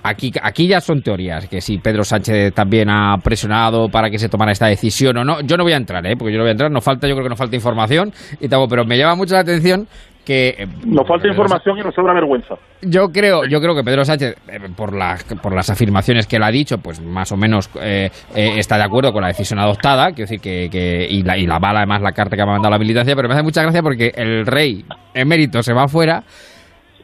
aquí, 0.04 0.32
aquí 0.42 0.68
ya 0.68 0.82
son 0.82 1.02
teorías, 1.02 1.48
que 1.48 1.62
si 1.62 1.78
Pedro 1.78 2.04
Sánchez 2.04 2.54
también 2.54 2.90
ha 2.90 3.16
presionado 3.24 3.88
para 3.90 4.10
que 4.10 4.20
se 4.20 4.28
tomara 4.28 4.52
esta 4.52 4.68
decisión 4.68 5.16
o 5.18 5.24
no, 5.24 5.40
yo 5.42 5.56
no 5.56 5.64
voy 5.64 5.72
a 5.74 5.78
entrar, 5.78 6.06
¿eh? 6.06 6.16
porque 6.18 6.34
yo 6.34 6.38
no 6.40 6.44
voy 6.44 6.50
a 6.50 6.52
entrar, 6.52 6.70
nos 6.70 6.84
falta, 6.84 7.08
yo 7.08 7.14
creo 7.16 7.24
que 7.24 7.30
nos 7.30 7.38
falta 7.40 7.56
información, 7.56 8.12
y 8.42 8.50
tal, 8.50 8.66
pero 8.70 8.84
me 8.84 8.98
llama 8.98 9.16
mucho 9.16 9.36
la 9.36 9.42
atención 9.42 9.88
que... 10.26 10.50
eh, 10.58 10.68
Nos 10.86 11.08
falta 11.08 11.24
Pedro 11.24 11.30
información 11.34 11.78
y 11.78 11.82
nos 11.82 11.94
sobra 11.96 12.14
vergüenza. 12.14 12.56
yo 12.82 13.08
creo, 13.10 13.46
yo 13.46 13.60
creo 13.60 13.76
que 13.76 13.84
Pedro 13.84 14.04
Sánchez, 14.06 14.36
eh, 14.48 14.60
por 14.76 14.96
las, 14.96 15.24
por 15.42 15.54
las 15.56 15.70
afirmaciones 15.70 16.28
que 16.28 16.38
él 16.38 16.44
ha 16.44 16.52
dicho, 16.52 16.78
pues 16.78 17.02
más 17.02 17.32
o 17.32 17.38
menos 17.38 17.70
eh, 17.82 18.10
eh, 18.36 18.54
está 18.58 18.78
de 18.78 18.84
acuerdo 18.84 19.12
con 19.12 19.22
la 19.22 19.28
decisión 19.28 19.60
adoptada, 19.60 20.08
quiero 20.08 20.30
decir 20.30 20.40
que, 20.40 20.70
que 20.72 21.08
y, 21.10 21.24
la, 21.24 21.38
y 21.38 21.46
la 21.46 21.60
bala 21.60 21.80
además 21.80 22.02
la 22.02 22.12
carta 22.12 22.36
que 22.36 22.44
me 22.44 22.50
ha 22.50 22.54
mandado 22.54 22.72
la 22.72 22.80
militancia, 22.80 23.16
pero 23.16 23.28
me 23.28 23.34
hace 23.36 23.44
mucha 23.44 23.62
gracia 23.62 23.82
porque 23.82 24.12
el 24.16 24.46
rey 24.46 24.84
emérito 25.14 25.62
se 25.64 25.74
va 25.74 25.84
afuera, 25.84 26.24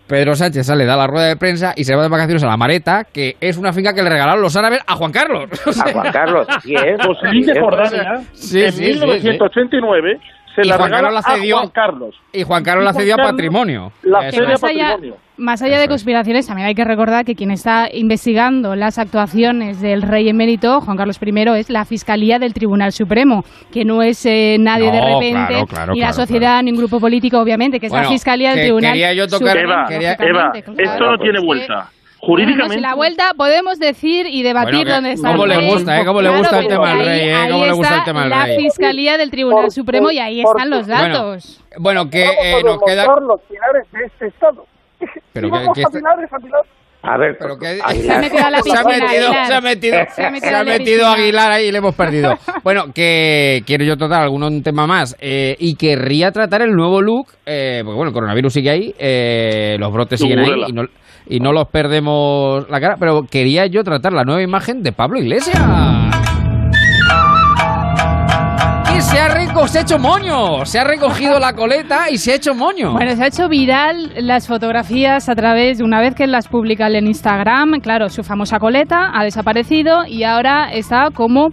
Pedro 0.07 0.33
Sánchez 0.33 0.65
sale, 0.65 0.85
da 0.85 0.97
la 0.97 1.05
rueda 1.05 1.27
de 1.27 1.35
prensa 1.35 1.73
y 1.75 1.83
se 1.83 1.95
va 1.95 2.01
de 2.01 2.09
vacaciones 2.09 2.43
a 2.43 2.47
la 2.47 2.57
Mareta, 2.57 3.03
que 3.13 3.35
es 3.39 3.57
una 3.57 3.71
finca 3.73 3.93
que 3.93 4.01
le 4.01 4.09
regalaron 4.09 4.41
los 4.41 4.55
árabes 4.55 4.79
a 4.87 4.95
Juan 4.95 5.11
Carlos. 5.11 5.45
A 5.85 5.91
Juan 5.91 6.11
Carlos, 6.11 6.47
sí 6.63 6.73
es. 6.73 6.97
De 6.97 7.03
Sí 7.43 7.51
es. 7.51 7.59
Jordania, 7.59 8.17
Sí, 8.33 8.61
en 8.63 8.71
sí, 8.71 8.85
sí, 8.85 8.99
1989, 8.99 10.19
se 10.55 10.61
Y 10.63 10.65
la 10.69 10.77
Juan 10.77 10.89
regala 10.91 11.07
Carlos 11.09 11.23
la 11.27 11.35
cedió- 11.35 11.55
a 11.55 11.59
Juan 11.59 11.71
Carlos. 11.71 12.15
y 12.33 12.43
Juan 12.43 12.63
Carlos 12.63 12.83
Y 12.83 12.85
la 12.87 12.93
cedió 12.93 13.13
a 13.13 13.17
patrimonio. 13.17 13.91
La 14.03 14.19
a 14.19 14.21
más 14.23 14.63
allá, 14.63 14.87
patrimonio. 14.91 15.15
más 15.37 15.61
allá 15.61 15.77
de 15.77 15.83
Eso 15.83 15.89
conspiraciones, 15.91 16.47
también 16.47 16.67
hay 16.67 16.75
que 16.75 16.83
recordar 16.83 17.23
que 17.25 17.35
quien 17.35 17.51
está 17.51 17.87
investigando 17.91 18.75
las 18.75 18.97
actuaciones 18.97 19.79
del 19.81 20.01
rey 20.01 20.27
emérito, 20.29 20.81
Juan 20.81 20.97
Carlos 20.97 21.17
I, 21.21 21.59
es 21.59 21.69
la 21.69 21.85
Fiscalía 21.85 22.39
del 22.39 22.53
Tribunal 22.53 22.91
Supremo, 22.91 23.43
que 23.71 23.85
no 23.85 24.01
es 24.01 24.25
eh, 24.25 24.57
nadie 24.59 24.91
de 24.91 25.01
repente, 25.01 25.47
claro, 25.53 25.65
claro, 25.67 25.93
ni 25.93 25.99
la 25.99 26.07
claro, 26.07 26.21
sociedad, 26.21 26.61
ni 26.63 26.71
un 26.71 26.77
grupo 26.77 26.99
político, 26.99 27.39
obviamente, 27.39 27.79
que 27.79 27.85
es 27.87 27.91
Bueno, 27.91 28.05
la 28.05 28.09
Fiscalía 28.11 28.49
del 28.49 28.57
que 28.59 28.63
Tribunal 28.65 28.91
quería 28.93 29.13
yo 29.13 29.27
tocar- 29.27 29.49
Supremo. 29.57 29.73
Eva, 29.73 29.85
quería- 29.87 30.17
Eva, 30.19 30.51
esto 30.55 31.05
no 31.11 31.17
tiene 31.17 31.37
Es 31.37 31.41
que- 31.41 31.45
vuelta. 31.45 31.89
Bueno, 32.21 32.43
Jurídicamente, 32.43 32.75
si 32.75 32.81
la 32.81 32.95
vuelta 32.95 33.31
podemos 33.37 33.79
decir 33.79 34.25
y 34.27 34.43
debatir 34.43 34.73
Bueno, 34.73 34.85
que- 34.85 34.91
dónde 34.93 35.11
está 35.13 35.31
cómo 35.31 35.43
el 35.45 35.49
le 35.49 35.55
rey. 35.57 35.69
gusta, 35.71 36.01
¿eh? 36.01 36.05
Cómo 36.05 36.21
le 36.21 36.27
Claro, 36.29 36.39
gusta 36.43 36.59
el 36.59 36.67
tema 36.67 36.91
al 36.91 36.99
ahí- 36.99 37.05
rey, 37.07 37.29
¿eh? 37.29 37.47
Cómo 37.51 37.65
le 37.65 37.71
gusta 37.71 37.87
el 37.87 37.93
está 37.99 38.05
tema 38.05 38.23
al 38.23 38.29
la 38.29 38.45
rey. 38.45 38.57
Fiscalía 38.57 39.17
del 39.17 39.31
Tribunal 39.31 39.61
Por- 39.63 39.71
Supremo 39.71 40.11
y 40.11 40.19
ahí 40.19 40.41
por- 40.43 40.55
están 40.57 40.69
los 40.69 40.87
Bueno, 40.87 41.01
datos. 41.03 41.63
Bueno, 41.77 42.09
que 42.09 42.23
vamos 42.25 42.35
a 42.37 42.47
eh, 42.47 42.63
nos 42.63 42.77
queda... 42.85 43.05
los 43.05 43.41
pilares 43.47 43.91
de 43.91 44.05
este 44.05 44.27
Estado. 44.27 44.65
Pero 45.33 45.47
Y 45.47 45.51
que- 45.51 45.57
vamos 45.57 45.75
que 45.75 45.81
a 45.81 45.83
esta- 45.83 45.97
pilares, 45.97 46.33
a 46.33 46.37
pilares. 46.37 46.67
A 47.01 47.17
ver, 47.17 47.37
Pero 47.39 47.57
que- 47.57 47.79
Aguilar. 47.81 47.95
Se 47.95 48.11
ha 48.11 48.19
metido 48.19 48.45
a 48.45 48.49
la 48.51 48.59
se 48.61 48.71
ha 48.71 48.83
piscina, 48.83 49.05
metido, 49.07 49.31
se 49.31 49.53
ha 49.53 49.61
metido, 49.61 49.95
Se 49.95 50.01
ha 50.01 50.25
se 50.25 50.31
metido 50.31 50.55
ha 50.55 50.59
a 50.59 50.63
la 50.65 50.71
metido 50.73 50.85
piscina. 50.97 51.13
Aguilar 51.13 51.51
ahí 51.53 51.65
y 51.67 51.71
le 51.71 51.77
hemos 51.77 51.95
perdido. 51.95 52.33
Bueno, 52.65 52.91
que 52.93 53.63
quiero 53.65 53.85
yo 53.85 53.95
tratar 53.95 54.21
algún 54.23 54.61
tema 54.63 54.85
más 54.85 55.15
eh, 55.21 55.55
y 55.59 55.75
querría 55.75 56.31
tratar 56.33 56.61
el 56.63 56.71
nuevo 56.71 57.01
look, 57.01 57.27
eh, 57.45 57.83
porque 57.85 57.95
bueno, 57.95 58.09
el 58.09 58.13
coronavirus 58.13 58.51
sigue 58.51 58.69
ahí, 58.69 58.93
eh, 58.99 59.77
los 59.79 59.93
brotes 59.93 60.19
siguen 60.19 60.39
ahí 60.39 60.51
y 60.67 60.73
no, 60.73 60.83
y 61.29 61.39
no 61.39 61.53
los 61.53 61.67
perdemos 61.67 62.67
la 62.69 62.81
cara, 62.81 62.95
pero 62.99 63.21
quería 63.21 63.67
yo 63.67 63.83
tratar 63.83 64.11
la 64.11 64.23
nueva 64.23 64.41
imagen 64.41 64.81
de 64.81 64.91
Pablo 64.91 65.19
Iglesias. 65.19 65.61
Y 68.97 69.01
se 69.01 69.19
ha, 69.19 69.67
se 69.67 69.77
ha 69.77 69.81
hecho 69.81 69.99
moño, 69.99 70.65
se 70.65 70.79
ha 70.79 70.83
recogido 70.83 71.39
la 71.39 71.53
coleta 71.53 72.09
y 72.09 72.17
se 72.17 72.31
ha 72.31 72.35
hecho 72.35 72.55
moño. 72.55 72.93
Bueno, 72.93 73.15
se 73.15 73.23
ha 73.23 73.27
hecho 73.27 73.47
viral 73.47 74.11
las 74.17 74.47
fotografías 74.47 75.29
a 75.29 75.35
través 75.35 75.77
de 75.77 75.83
una 75.83 76.01
vez 76.01 76.15
que 76.15 76.25
las 76.25 76.47
publica 76.47 76.87
en 76.87 77.05
Instagram. 77.05 77.79
Claro, 77.81 78.09
su 78.09 78.23
famosa 78.23 78.57
coleta 78.57 79.11
ha 79.13 79.23
desaparecido 79.23 80.05
y 80.07 80.23
ahora 80.23 80.73
está 80.73 81.09
como 81.13 81.49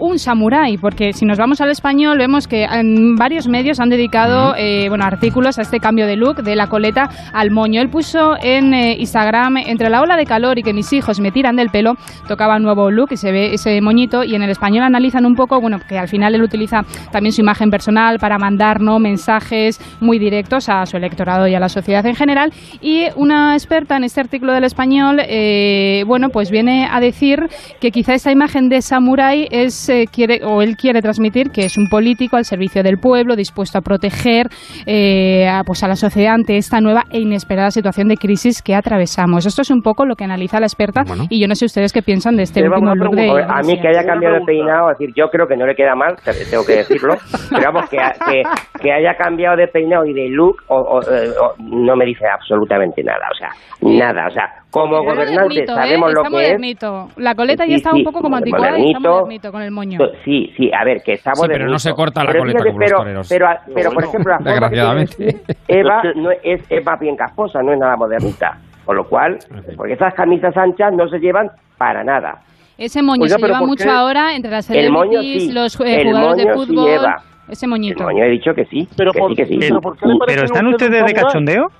un 0.00 0.18
samurái, 0.18 0.78
porque 0.78 1.12
si 1.12 1.24
nos 1.24 1.38
vamos 1.38 1.60
al 1.60 1.70
español 1.70 2.18
vemos 2.18 2.48
que 2.48 2.64
en 2.64 3.14
varios 3.16 3.46
medios 3.46 3.78
han 3.80 3.90
dedicado 3.90 4.54
eh, 4.56 4.88
bueno, 4.88 5.04
artículos 5.04 5.58
a 5.58 5.62
este 5.62 5.78
cambio 5.78 6.06
de 6.06 6.16
look 6.16 6.42
de 6.42 6.56
la 6.56 6.68
coleta 6.68 7.10
al 7.32 7.50
moño. 7.50 7.80
Él 7.80 7.90
puso 7.90 8.36
en 8.42 8.74
eh, 8.74 8.96
Instagram, 8.98 9.58
entre 9.58 9.90
la 9.90 10.00
ola 10.00 10.16
de 10.16 10.24
calor 10.24 10.58
y 10.58 10.62
que 10.62 10.72
mis 10.72 10.92
hijos 10.92 11.20
me 11.20 11.30
tiran 11.30 11.56
del 11.56 11.68
pelo, 11.68 11.94
tocaba 12.26 12.56
un 12.56 12.62
nuevo 12.62 12.90
look 12.90 13.12
y 13.12 13.16
se 13.16 13.30
ve 13.30 13.54
ese 13.54 13.80
moñito 13.80 14.24
y 14.24 14.34
en 14.34 14.42
el 14.42 14.50
español 14.50 14.84
analizan 14.84 15.26
un 15.26 15.34
poco, 15.34 15.60
bueno, 15.60 15.78
que 15.86 15.98
al 15.98 16.08
final 16.08 16.34
él 16.34 16.42
utiliza 16.42 16.82
también 17.12 17.32
su 17.32 17.42
imagen 17.42 17.70
personal 17.70 18.18
para 18.18 18.38
mandar 18.38 18.80
¿no? 18.80 18.98
mensajes 18.98 19.78
muy 20.00 20.18
directos 20.18 20.68
a 20.68 20.86
su 20.86 20.96
electorado 20.96 21.46
y 21.46 21.54
a 21.54 21.60
la 21.60 21.68
sociedad 21.68 22.04
en 22.06 22.14
general 22.14 22.52
y 22.80 23.04
una 23.16 23.54
experta 23.54 23.96
en 23.96 24.04
este 24.04 24.20
artículo 24.20 24.52
del 24.52 24.64
español, 24.64 25.20
eh, 25.22 26.04
bueno, 26.06 26.30
pues 26.30 26.50
viene 26.50 26.88
a 26.90 27.00
decir 27.00 27.48
que 27.80 27.90
quizá 27.90 28.14
esta 28.14 28.32
imagen 28.32 28.68
de 28.68 28.80
samurái 28.80 29.48
es 29.50 29.89
se 29.90 30.06
quiere, 30.06 30.40
o 30.44 30.62
él 30.62 30.76
quiere 30.76 31.00
transmitir 31.02 31.50
que 31.50 31.62
es 31.64 31.76
un 31.76 31.88
político 31.88 32.36
al 32.36 32.44
servicio 32.44 32.82
del 32.84 32.98
pueblo, 32.98 33.34
dispuesto 33.34 33.78
a 33.78 33.80
proteger 33.80 34.46
eh, 34.86 35.48
a, 35.48 35.62
pues 35.64 35.82
a 35.82 35.88
la 35.88 35.96
sociedad 35.96 36.34
ante 36.34 36.56
esta 36.56 36.80
nueva 36.80 37.02
e 37.10 37.18
inesperada 37.18 37.70
situación 37.70 38.06
de 38.08 38.16
crisis 38.16 38.62
que 38.62 38.74
atravesamos. 38.74 39.46
Esto 39.46 39.62
es 39.62 39.70
un 39.70 39.82
poco 39.82 40.04
lo 40.06 40.14
que 40.14 40.24
analiza 40.24 40.60
la 40.60 40.66
experta 40.66 41.02
y 41.28 41.40
yo 41.40 41.48
no 41.48 41.54
sé 41.54 41.64
ustedes 41.64 41.92
qué 41.92 42.02
piensan 42.02 42.36
de 42.36 42.44
este 42.44 42.62
último 42.62 42.94
look 42.94 43.14
de 43.16 43.22
preguntar, 43.22 43.58
a 43.58 43.62
mí 43.62 43.80
que 43.80 43.88
haya 43.88 44.04
cambiado 44.04 44.36
de 44.36 44.44
peinado, 44.46 44.90
es 44.92 44.98
decir, 44.98 45.14
yo 45.16 45.28
creo 45.28 45.46
que 45.48 45.56
no 45.56 45.66
le 45.66 45.74
queda 45.74 45.94
mal, 45.96 46.14
te- 46.24 46.44
tengo 46.50 46.64
que 46.64 46.76
decirlo, 46.76 47.14
pero 47.50 47.62
vamos, 47.72 47.90
que, 47.90 47.96
que, 47.96 48.42
que 48.80 48.92
haya 48.92 49.14
cambiado 49.16 49.56
de 49.56 49.66
peinado 49.68 50.04
y 50.06 50.12
de 50.12 50.28
look 50.28 50.56
o, 50.68 50.76
o- 50.76 51.02
eh, 51.02 51.30
o- 51.40 51.54
no 51.58 51.96
me 51.96 52.04
dice 52.04 52.24
absolutamente 52.26 53.02
nada, 53.02 53.26
o 53.32 53.36
sea, 53.36 53.48
nada, 53.82 54.26
o 54.28 54.30
sea, 54.30 54.44
como 54.70 55.02
modernito, 55.02 55.72
¿eh? 55.72 55.74
sabemos 55.74 56.12
lo 56.12 56.22
Está 56.22 56.30
que 56.38 56.44
es, 56.44 56.50
modernito. 56.50 57.08
La 57.16 57.34
coleta 57.34 57.64
Sí, 57.64 57.70
ya 57.70 57.76
está 57.76 57.90
sí, 57.90 57.98
un 57.98 58.04
poco 58.04 58.20
como 58.20 58.36
anticuada 58.36 58.78
y 58.78 58.86
está 58.92 59.00
modernito. 59.00 59.10
modernito 59.10 59.52
con 59.52 59.62
el 59.62 59.70
moño. 59.80 59.98
Sí, 60.24 60.52
sí, 60.56 60.70
a 60.72 60.84
ver, 60.84 61.02
que 61.02 61.14
está 61.14 61.34
Sí, 61.34 61.42
pero 61.46 61.66
no 61.68 61.78
se 61.78 61.92
corta 61.92 62.22
la 62.24 62.30
Pero 62.32 62.40
coleta 62.40 62.58
fíjate, 62.58 62.70
como 62.72 62.80
los 62.80 62.88
pero, 62.88 62.98
toreros. 62.98 63.28
Pero, 63.28 63.46
pero, 63.74 63.90
por 63.92 64.04
ejemplo, 64.04 64.32
la 64.32 64.38
forma 64.38 64.70
que 64.70 64.76
tiene 64.76 64.94
Desgraciadamente. 64.94 65.54
Eva 65.68 66.02
no 66.16 66.30
es, 66.42 66.62
es 66.68 66.84
más 66.84 67.00
bien 67.00 67.16
casposa, 67.16 67.62
no 67.62 67.72
es 67.72 67.78
nada 67.78 67.96
modernita. 67.96 68.58
Con 68.84 68.96
lo 68.96 69.06
cual, 69.08 69.38
porque 69.76 69.92
esas 69.92 70.14
camisas 70.14 70.56
anchas 70.56 70.92
no 70.92 71.08
se 71.08 71.18
llevan 71.18 71.50
para 71.78 72.02
nada. 72.02 72.40
Ese 72.76 73.02
moño 73.02 73.22
Oiga, 73.24 73.36
se 73.36 73.42
lleva 73.46 73.58
¿por 73.58 73.68
mucho 73.68 73.84
qué? 73.84 73.90
ahora 73.90 74.34
entre 74.34 74.50
las 74.50 74.68
El 74.70 74.90
moño 74.90 75.20
sí, 75.20 75.52
los 75.52 75.78
eh, 75.80 76.00
el 76.00 76.08
jugadores 76.08 76.36
de 76.38 76.44
moño 76.46 76.60
sí 76.64 76.66
fútbol. 76.72 76.88
lleva. 76.90 77.22
Ese 77.48 77.66
moñito. 77.66 78.00
El 78.00 78.06
moño 78.14 78.24
he 78.24 78.28
dicho 78.30 78.54
que 78.54 78.64
sí. 78.64 78.88
Pero 78.96 79.12
que 79.12 79.18
por- 79.18 79.30
sí, 79.30 79.36
que 79.36 79.46
sí. 79.46 79.58
pero 79.60 79.80
¿por 79.80 79.96
qué 79.98 80.06
le 80.06 80.16
parece 80.18 80.34
¿Pero 80.36 80.46
están 80.46 80.66
usted 80.68 80.86
ustedes 80.86 81.06
de 81.06 81.12
cachondeo? 81.20 81.70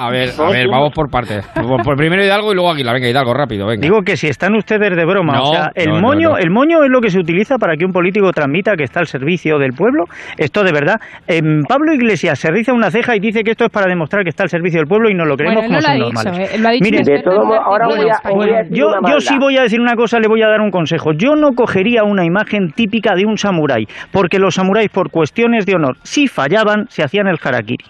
A 0.00 0.10
ver, 0.10 0.30
a 0.38 0.48
ver, 0.50 0.68
vamos 0.68 0.92
por 0.94 1.10
partes. 1.10 1.44
Por, 1.54 1.82
por 1.82 1.96
primero 1.96 2.22
Hidalgo 2.24 2.52
y 2.52 2.54
luego 2.54 2.70
Aguilar. 2.70 2.94
Venga, 2.94 3.08
Hidalgo, 3.08 3.34
rápido, 3.34 3.66
venga. 3.66 3.82
Digo 3.82 4.02
que 4.02 4.16
si 4.16 4.28
están 4.28 4.54
ustedes 4.54 4.94
de 4.96 5.04
broma, 5.04 5.34
No, 5.34 5.42
o 5.42 5.52
sea, 5.52 5.70
el 5.74 5.90
no, 5.90 6.00
moño, 6.00 6.28
no. 6.30 6.38
el 6.38 6.50
moño 6.50 6.84
es 6.84 6.90
lo 6.90 7.00
que 7.00 7.10
se 7.10 7.18
utiliza 7.18 7.58
para 7.58 7.76
que 7.76 7.84
un 7.84 7.92
político 7.92 8.30
transmita 8.32 8.76
que 8.76 8.84
está 8.84 9.00
al 9.00 9.06
servicio 9.08 9.58
del 9.58 9.72
pueblo. 9.72 10.04
Esto 10.36 10.62
de 10.62 10.72
verdad. 10.72 11.00
Em, 11.26 11.62
Pablo 11.64 11.92
Iglesias 11.92 12.38
se 12.38 12.50
riza 12.50 12.72
una 12.72 12.90
ceja 12.90 13.16
y 13.16 13.20
dice 13.20 13.42
que 13.42 13.50
esto 13.50 13.64
es 13.64 13.70
para 13.70 13.86
demostrar 13.86 14.22
que 14.22 14.30
está 14.30 14.44
al 14.44 14.48
servicio 14.50 14.78
del 14.78 14.86
pueblo 14.86 15.10
y 15.10 15.14
no 15.14 15.24
lo 15.24 15.36
creemos 15.36 15.62
Bueno, 15.66 15.68
como 15.68 15.80
lo 15.80 15.82
son 15.82 15.90
ha 15.90 15.94
dicho, 15.94 16.12
normales. 16.12 16.54
eh, 16.54 16.58
lo 16.58 16.68
ha 16.68 16.70
dicho 16.72 16.84
Miren, 16.84 17.00
un 17.00 17.00
experto 17.08 17.30
De 17.30 17.36
todo 17.36 17.54
ahora 17.60 17.86
voy 17.88 17.96
a- 17.98 18.00
en 18.00 18.04
voy 18.04 18.10
a 18.10 18.12
español. 18.12 18.48
decir 18.62 18.76
yo, 18.78 18.88
una 19.00 19.10
yo 19.10 19.20
sí 19.20 19.38
voy 19.38 19.56
a 19.58 19.62
decir 19.62 19.80
una 19.80 19.94
cosa, 19.96 20.20
le 20.20 20.28
voy 20.28 20.42
a 20.42 20.48
dar 20.48 20.60
un 20.60 20.70
consejo. 20.70 21.12
Yo 21.12 21.34
no 21.34 21.52
cogería 21.52 22.04
una 22.04 22.24
imagen 22.24 22.70
típica 22.72 23.14
de 23.16 23.26
un 23.26 23.36
samurái, 23.36 23.86
porque 24.12 24.38
los 24.38 24.54
samuráis, 24.54 24.90
por 24.90 25.10
cuestiones 25.10 25.66
de 25.66 25.74
honor, 25.74 25.96
si 26.04 26.28
fallaban, 26.28 26.86
se 26.88 27.02
hacían 27.02 27.26
el 27.26 27.38
harakiri. 27.42 27.84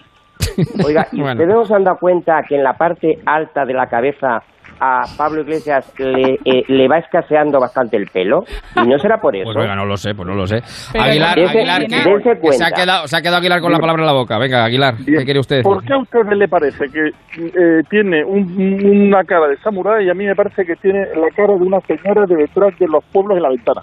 Oiga, 0.85 1.07
¿y 1.11 1.21
Bueno. 1.21 1.33
ustedes 1.41 1.55
no 1.55 1.65
se 1.65 1.75
han 1.75 1.83
dado 1.83 1.97
cuenta 1.97 2.41
que 2.47 2.55
en 2.55 2.63
la 2.63 2.73
parte 2.73 3.17
alta 3.25 3.65
de 3.65 3.73
la 3.73 3.87
cabeza 3.87 4.41
a 4.81 5.01
Pablo 5.17 5.41
Iglesias 5.41 5.91
le, 5.97 6.35
eh, 6.45 6.63
le 6.67 6.87
va 6.87 6.99
escaseando 6.99 7.59
bastante 7.59 7.97
el 7.97 8.05
pelo? 8.07 8.43
¿Y 8.75 8.87
no 8.87 8.97
será 8.99 9.17
por 9.19 9.35
eso? 9.35 9.45
Pues 9.45 9.57
venga, 9.57 9.75
no 9.75 9.85
lo 9.85 9.97
sé, 9.97 10.13
pues 10.15 10.27
no 10.27 10.35
lo 10.35 10.47
sé. 10.47 10.61
Pero 10.93 11.03
Aguilar, 11.03 11.35
dense- 11.37 11.57
Aguilar, 11.57 11.81
que, 11.87 11.95
dense 12.09 12.39
que 12.41 12.51
se, 12.53 12.63
ha 12.63 12.71
quedado, 12.71 13.07
se 13.07 13.17
ha 13.17 13.21
quedado 13.21 13.37
Aguilar 13.37 13.61
con 13.61 13.71
la 13.71 13.79
palabra 13.79 14.03
en 14.03 14.07
la 14.07 14.13
boca. 14.13 14.37
Venga, 14.37 14.63
Aguilar, 14.63 14.95
¿qué 15.05 15.25
quiere 15.25 15.39
usted 15.39 15.63
¿Por 15.63 15.75
decir? 15.81 15.87
qué 15.89 15.93
a 15.93 15.97
usted 15.97 16.33
le 16.37 16.47
parece 16.47 16.85
que 16.87 17.07
eh, 17.09 17.81
tiene 17.89 18.23
un- 18.23 19.07
una 19.07 19.23
cara 19.23 19.47
de 19.47 19.57
samurái 19.57 20.05
y 20.05 20.09
a 20.09 20.13
mí 20.13 20.25
me 20.25 20.35
parece 20.35 20.63
que 20.65 20.75
tiene 20.77 20.99
la 21.15 21.29
cara 21.35 21.53
de 21.55 21.63
una 21.63 21.79
señora 21.81 22.25
de 22.25 22.35
detrás 22.35 22.77
de 22.79 22.87
los 22.87 23.03
pueblos 23.11 23.35
en 23.37 23.43
la 23.43 23.49
ventana? 23.49 23.81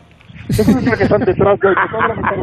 Esas 0.49 0.67
señoras 0.67 0.99
que 0.99 1.05
están 1.05 1.21
detrás 1.21 1.59
de, 1.61 1.69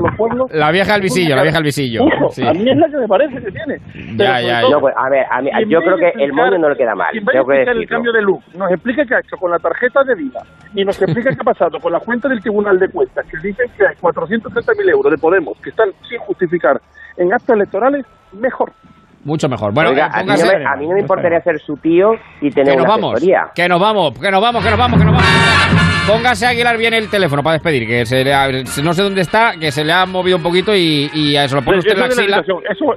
los 0.02 0.16
pueblos. 0.18 0.52
La 0.52 0.72
vieja 0.72 0.94
del 0.94 1.02
visillo, 1.02 1.36
la 1.36 1.42
vieja 1.44 1.58
del 1.58 1.64
visillo. 1.66 2.02
Sí. 2.32 2.46
A 2.46 2.54
mí 2.54 2.70
es 2.70 2.78
la 2.78 2.88
que 2.90 2.98
me 2.98 3.08
parece 3.08 3.36
que 3.42 3.52
tiene. 3.52 3.80
Ya, 4.16 4.42
ya, 4.42 4.62
todo, 4.62 4.72
No, 4.72 4.80
pues, 4.82 4.94
a 4.98 5.10
ver, 5.10 5.26
a 5.30 5.42
mí- 5.42 5.50
yo 5.70 5.80
creo 5.82 5.98
que 5.98 6.06
el 6.10 6.22
explicar- 6.30 6.34
moño 6.34 6.58
no 6.60 6.70
le 6.70 6.76
queda 6.78 6.96
mal, 6.96 7.14
y 7.14 7.18
en 7.20 7.26
vez 7.26 7.34
de 7.34 7.40
explicar 7.40 7.76
el 7.78 7.88
cambio 7.88 8.12
de 8.12 8.22
look, 8.22 8.42
nos 8.56 8.72
explica 8.72 9.06
qué 9.06 9.16
ha 9.16 9.20
hecho 9.20 9.38
con 9.38 9.52
la 9.52 9.60
tarjeta 9.60 10.04
de 10.04 10.16
vida 10.16 10.42
y 10.74 10.84
nos 10.86 11.02
explica 11.02 11.30
qué 11.32 11.38
ha 11.40 11.44
pasado 11.44 11.80
con 11.80 11.92
la 11.92 12.00
cuenta 12.00 12.28
del 12.28 12.42
Tribunal 12.42 12.80
de 12.80 12.90
Cuentas, 12.90 13.26
que 13.30 13.38
dicen 13.38 13.68
que 13.78 13.88
hay 13.88 13.96
430.000 14.02 14.90
euros 14.90 15.12
de 15.12 15.18
Podemos 15.18 15.58
que 15.62 15.70
están 15.70 15.90
sin 16.10 16.20
justificar 16.20 16.82
en 17.18 17.34
actos 17.34 17.56
electorales, 17.56 18.06
mejor. 18.34 18.72
Mucho 19.26 19.48
mejor. 19.48 19.74
Bueno, 19.74 19.92
Oiga, 19.92 20.08
eh, 20.08 20.12
a, 20.14 20.24
mí 20.24 20.30
no 20.30 20.46
me, 20.46 20.66
a 20.66 20.76
mí 20.76 20.88
no 20.88 20.94
me 20.96 21.00
importaría 21.02 21.40
ser 21.42 21.60
su 21.66 21.78
tío 21.78 22.12
y 22.42 22.50
tener 22.52 22.72
Que 22.74 22.78
nos 22.78 22.86
una 22.86 22.94
vamos, 22.96 23.14
asesoría. 23.14 23.44
que 23.56 23.70
nos 23.70 23.80
vamos, 23.80 24.20
que 24.20 24.30
nos 24.32 24.42
vamos, 24.42 24.64
que 24.64 24.70
nos 24.70 24.80
vamos, 24.80 25.00
que 25.00 25.06
nos 25.06 25.14
vamos. 25.16 25.30
Póngase 26.06 26.46
a 26.46 26.50
Aguilar 26.50 26.78
bien 26.78 26.94
el 26.94 27.10
teléfono 27.10 27.42
para 27.42 27.54
despedir, 27.54 27.88
que 27.88 28.06
se 28.06 28.26
le 28.26 28.34
ha- 28.34 28.50
no 28.52 28.94
sé 28.94 29.02
dónde 29.02 29.22
está, 29.22 29.54
que 29.58 29.72
se 29.72 29.86
le 29.86 29.94
ha 29.94 30.06
movido 30.06 30.36
un 30.36 30.44
poquito 30.44 30.76
y, 30.76 31.10
y 31.14 31.38
a 31.38 31.46
eso 31.46 31.56
lo 31.56 31.62
pone 31.62 31.78
usted 31.78 31.94
en 31.94 32.00
la 32.02 32.08
Eso 32.08 32.20
axila. 32.20 32.38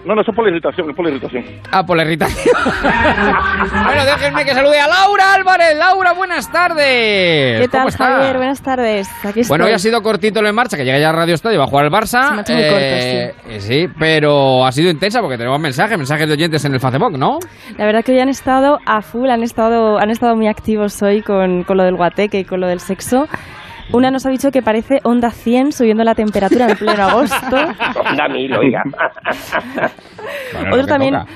no, 0.05 0.15
no, 0.17 0.21
eso 0.21 0.31
es 0.33 0.37
por 0.37 0.45
la 0.45 0.51
irritación, 0.51 0.91
es 0.91 0.97
por 0.97 1.05
la 1.05 1.11
irritación. 1.13 1.45
Ah, 1.71 1.87
por 1.87 1.97
la 1.97 2.03
irritación. 2.03 2.57
bueno, 3.85 4.05
déjenme 4.05 4.45
que 4.45 4.55
salude 4.55 4.81
a 4.81 4.89
Laura 4.89 5.35
Álvarez. 5.35 5.77
Laura, 5.79 6.13
buenas 6.15 6.51
tardes. 6.51 7.61
¿Qué 7.61 7.69
tal, 7.71 7.81
¿Cómo 7.83 7.89
está? 7.91 8.05
Javier? 8.07 8.37
Buenas 8.39 8.61
tardes. 8.63 9.09
Aquí 9.25 9.41
estoy. 9.41 9.49
Bueno, 9.51 9.67
hoy 9.67 9.73
ha 9.73 9.79
sido 9.79 10.03
cortito 10.03 10.41
el 10.41 10.47
en 10.47 10.55
marcha, 10.57 10.77
que 10.77 10.85
llega 10.85 10.99
ya 10.99 11.11
a 11.11 11.13
Radio 11.13 11.35
Estadio, 11.35 11.59
va 11.61 11.65
a 11.67 11.69
jugar 11.69 11.85
el 11.87 11.93
Barça. 11.93 12.29
Se 12.29 12.33
me 12.35 12.39
ha 12.39 12.41
hecho 12.43 12.53
muy 12.55 12.63
Eh, 12.63 13.35
eh, 13.51 13.61
sí, 13.61 13.89
pero 13.99 14.67
ha 14.67 14.73
sido 14.73 14.91
intensa 14.91 15.21
porque 15.21 15.37
tenemos 15.39 15.61
mensajes, 15.61 15.97
mensajes 15.97 16.16
de 16.25 16.33
oyentes 16.33 16.65
en 16.65 16.73
el 16.73 16.81
Facebook, 16.81 17.19
¿no? 17.19 17.39
La 17.77 17.85
verdad 17.85 18.03
que 18.03 18.13
hoy 18.13 18.21
han 18.21 18.29
estado 18.29 18.79
a 18.87 19.03
full, 19.03 19.29
han 19.29 19.43
estado, 19.43 19.99
han 19.99 20.11
estado 20.11 20.35
muy 20.37 20.49
activos 20.49 21.03
hoy 21.03 21.21
con, 21.23 21.65
con 21.65 21.77
lo 21.77 21.85
del 21.85 21.97
guateque 21.97 22.39
y 22.39 22.45
con 22.45 22.61
lo 22.61 22.67
del 22.67 22.81
sexo. 22.81 23.27
Una 23.93 24.11
nos 24.11 24.27
ha 24.27 24.31
dicho 24.31 24.51
que 24.51 24.63
parece 24.63 24.99
onda 25.05 25.31
100 25.31 25.73
subiendo 25.73 26.03
la 26.03 26.15
temperatura 26.15 26.67
en 26.69 26.77
pleno 26.77 27.03
agosto. 27.05 27.57
Onda 27.57 28.29
mil, 28.29 28.53
oiga. 28.57 28.83
Bueno, 30.53 30.69
lo 30.69 30.75
Otro 30.75 30.87
también... 30.87 31.15
toca. 31.15 31.27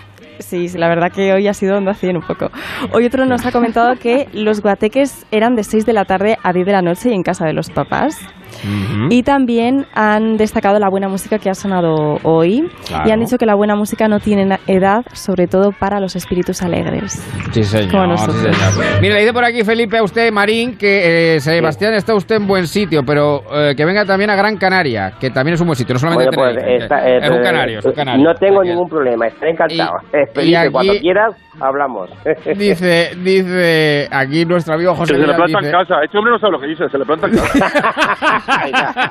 Sí, 0.41 0.69
sí, 0.69 0.79
la 0.79 0.89
verdad 0.89 1.13
que 1.13 1.35
hoy 1.35 1.47
ha 1.49 1.53
sido 1.53 1.77
onda 1.77 1.93
100 1.93 2.17
un 2.17 2.23
poco. 2.23 2.51
Hoy 2.93 3.05
otro 3.05 3.27
nos 3.27 3.45
ha 3.45 3.53
comentado 3.53 3.95
que 3.97 4.27
los 4.33 4.63
guateques 4.63 5.27
eran 5.31 5.55
de 5.55 5.65
6 5.65 5.85
de 5.85 5.93
la 5.93 6.07
tarde 6.07 6.39
a 6.43 6.53
10 6.53 6.65
de 6.67 6.73
la 6.73 6.81
noche 6.81 7.11
y 7.11 7.13
en 7.13 7.23
casa 7.23 7.45
de 7.45 7.53
los 7.53 7.69
papás. 7.71 8.19
Ujú. 8.65 9.07
Y 9.11 9.23
también 9.23 9.87
han 9.95 10.37
destacado 10.37 10.79
la 10.79 10.89
buena 10.89 11.09
música 11.09 11.39
que 11.39 11.51
ha 11.51 11.55
sonado 11.55 12.19
hoy 12.23 12.69
Claro. 12.87 13.09
y 13.09 13.13
han 13.13 13.21
dicho 13.21 13.37
que 13.39 13.47
la 13.47 13.55
buena 13.55 13.75
música 13.77 14.09
no 14.09 14.21
tiene 14.21 14.59
edad, 14.67 15.05
sobre 15.13 15.47
todo 15.47 15.73
para 15.73 16.01
los 16.01 16.17
espíritus 16.17 16.63
alegres. 16.63 17.13
Sí, 17.53 17.63
señor. 17.63 17.91
Como 17.91 18.05
sí, 18.05 18.11
nosotros. 18.11 18.57
señor. 18.57 19.01
Mire, 19.01 19.15
le 19.15 19.21
dice 19.21 19.33
por 19.33 19.45
aquí 19.45 19.63
Felipe 19.65 19.99
a 19.99 20.03
usted, 20.03 20.31
Marín, 20.33 20.77
que 20.77 21.37
eh, 21.37 21.41
Sebastián 21.41 21.95
está 21.95 22.15
usted 22.15 22.37
en 22.37 22.47
buen 22.47 22.67
sito, 22.67 23.03
pero 23.07 23.41
eh, 23.53 23.75
que 23.77 23.85
venga 23.85 24.05
también 24.05 24.31
a 24.31 24.37
Gran 24.37 24.57
Canaria, 24.57 25.13
que 25.19 25.31
también 25.31 25.55
es 25.55 25.61
un 25.61 25.67
buen 25.67 25.77
sitio, 25.77 25.95
no 25.95 25.99
solamente 25.99 26.35
Bueno, 26.37 26.53
pues, 26.53 26.57
Tenerife, 26.65 26.85
está- 26.85 27.03
que- 27.03 27.11
eh, 27.11 27.19
es 27.23 27.31
un 27.31 27.37
eh, 27.37 27.43
canario, 27.43 27.79
es 27.81 27.87
un 27.87 27.93
canario. 27.93 28.25
No 28.25 28.35
tengo 28.35 28.63
ningún 28.63 28.89
problema, 28.89 29.27
estaré 29.27 29.53
encantado. 29.53 29.93
Eh, 30.13 30.27
Felipe, 30.35 30.57
aquí- 30.59 30.71
cuando 30.73 30.93
quieras, 31.01 31.35
hablamos. 31.61 32.11
Dice, 32.57 33.11
dice 33.23 34.09
aquí 34.11 34.45
nuestro 34.45 34.75
amigo 34.75 34.95
José 34.95 35.15
Que 35.15 35.21
se 35.21 35.27
le 35.27 35.35
planta 35.35 35.59
en 35.61 35.71
casa. 35.73 35.95
Este 36.05 36.19
hombre 36.19 36.33
no 36.33 36.39
sabe 36.39 36.53
lo 36.53 36.61
que 36.61 36.67
dice, 36.67 36.89
se 36.89 36.99
le 36.99 37.05
planta 37.05 37.27
en 37.27 37.33
casa. 37.35 38.45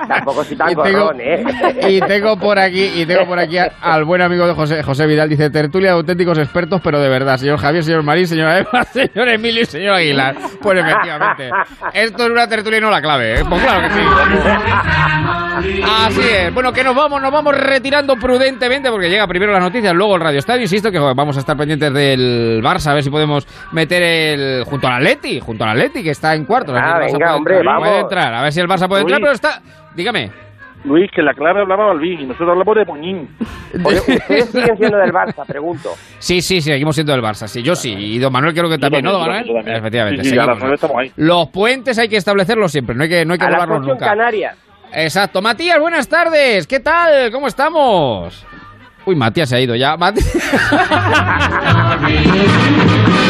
Tampoco 0.07 0.43
soy 0.43 0.55
tan 0.55 0.71
y 0.71 0.75
tengo, 0.75 1.11
¿eh? 1.19 1.43
y 1.89 1.99
tengo 2.01 2.37
por 2.37 2.59
aquí 2.59 2.91
y 2.95 3.05
tengo 3.05 3.25
por 3.25 3.39
aquí 3.39 3.57
a- 3.57 3.71
al 3.81 4.03
buen 4.03 4.21
amigo 4.21 4.47
de 4.47 4.53
José 4.53 4.83
José 4.83 5.05
Vidal. 5.07 5.29
Dice 5.29 5.49
tertulia 5.49 5.89
de 5.91 5.95
auténticos 5.97 6.37
expertos 6.37 6.81
pero 6.83 6.99
de 6.99 7.09
verdad. 7.09 7.37
Señor 7.37 7.57
Javier 7.59 7.83
señor 7.83 8.03
Marín 8.03 8.27
señora 8.27 8.59
Eva 8.59 8.83
señor 8.91 9.29
Emilio 9.29 9.61
y 9.61 9.65
señor 9.65 9.95
Aguilar 9.95 10.35
pues 10.61 10.79
efectivamente 10.79 11.49
esto 11.93 12.23
es 12.25 12.29
una 12.29 12.47
tertulia 12.47 12.77
y 12.79 12.81
no 12.81 12.89
la 12.89 13.01
clave 13.01 13.39
¿eh? 13.39 13.43
pues 13.47 13.61
claro 13.63 13.87
que 13.87 13.93
sí. 13.93 14.01
Así 16.05 16.21
es. 16.21 16.53
Bueno 16.53 16.71
que 16.71 16.83
nos 16.83 16.95
vamos 16.95 17.21
nos 17.21 17.31
vamos 17.31 17.55
retirando 17.57 18.15
prudentemente 18.15 18.89
porque 18.89 19.09
llega 19.09 19.27
primero 19.27 19.51
las 19.51 19.61
noticias 19.61 19.93
luego 19.93 20.15
el 20.15 20.21
Radio 20.21 20.39
Estadio. 20.39 20.61
Insisto 20.61 20.91
que 20.91 20.99
joder, 20.99 21.15
vamos 21.15 21.37
a 21.37 21.39
estar 21.41 21.57
pendientes 21.57 21.93
del 21.93 22.61
Barça 22.63 22.87
a 22.91 22.93
ver 22.93 23.03
si 23.03 23.09
podemos 23.09 23.47
meter 23.71 24.01
el 24.01 24.63
junto 24.65 24.87
al 24.87 24.93
Atleti 24.95 25.39
junto 25.39 25.63
al 25.63 25.71
Atleti 25.71 26.03
que 26.03 26.11
está 26.11 26.33
en 26.35 26.45
ver 26.73 26.83
Ah, 26.83 26.99
venga, 26.99 27.35
hombre, 27.35 27.57
entrar, 27.57 27.73
vamos. 27.73 27.87
puede 27.89 28.01
entrar. 28.01 28.33
A 28.33 28.41
ver 28.41 28.53
si 28.53 28.59
el 28.59 28.67
Barça 28.67 28.87
puede 28.87 29.01
entrar 29.01 29.19
Pero 29.29 29.35
está 29.35 29.61
dígame 29.95 30.31
Luis, 30.85 31.11
que 31.11 31.21
la 31.21 31.33
Clara 31.33 31.59
hablaba 31.61 31.87
Balvin 31.87 32.21
y 32.21 32.25
nosotros 32.25 32.51
hablamos 32.51 32.73
de 32.77 32.85
Moñín. 32.85 33.27
Oye, 33.83 33.99
¿Ustedes 33.99 34.49
siguen 34.49 34.77
siendo 34.77 34.97
del 34.97 35.11
Barça? 35.11 35.45
Pregunto. 35.45 35.89
Sí, 36.19 36.41
sí, 36.41 36.61
sí, 36.61 36.71
seguimos 36.71 36.95
siendo 36.95 37.11
del 37.11 37.21
Barça. 37.21 37.47
Sí, 37.47 37.61
yo 37.61 37.75
sí. 37.75 37.91
Y 37.91 38.17
Don 38.17 38.31
Manuel 38.31 38.53
creo 38.53 38.69
que 38.69 38.77
también, 38.77 39.03
¿no, 39.03 39.11
Don 39.11 39.27
Manuel? 39.27 39.67
Efectivamente. 39.67 40.23
Sí, 40.23 40.29
sí, 40.29 40.37
a 40.37 40.43
seguimos. 40.43 40.59
nueve 40.61 40.75
estamos 40.75 40.97
ahí. 40.97 41.11
Los 41.17 41.49
puentes 41.49 41.99
hay 41.99 42.07
que 42.07 42.15
establecerlos 42.15 42.71
siempre, 42.71 42.95
no 42.95 43.03
hay 43.03 43.09
que, 43.09 43.25
no 43.25 43.33
hay 43.33 43.39
que 43.39 43.45
A 43.45 43.65
nunca. 43.65 43.97
Canarias. 43.97 44.55
Exacto. 44.93 45.41
Matías, 45.41 45.81
buenas 45.81 46.07
tardes. 46.07 46.65
¿Qué 46.65 46.79
tal? 46.79 47.29
¿Cómo 47.31 47.47
estamos? 47.47 48.45
Uy, 49.05 49.17
Matías 49.17 49.49
se 49.49 49.57
ha 49.57 49.59
ido 49.59 49.75
ya. 49.75 49.97
Matías 49.97 50.31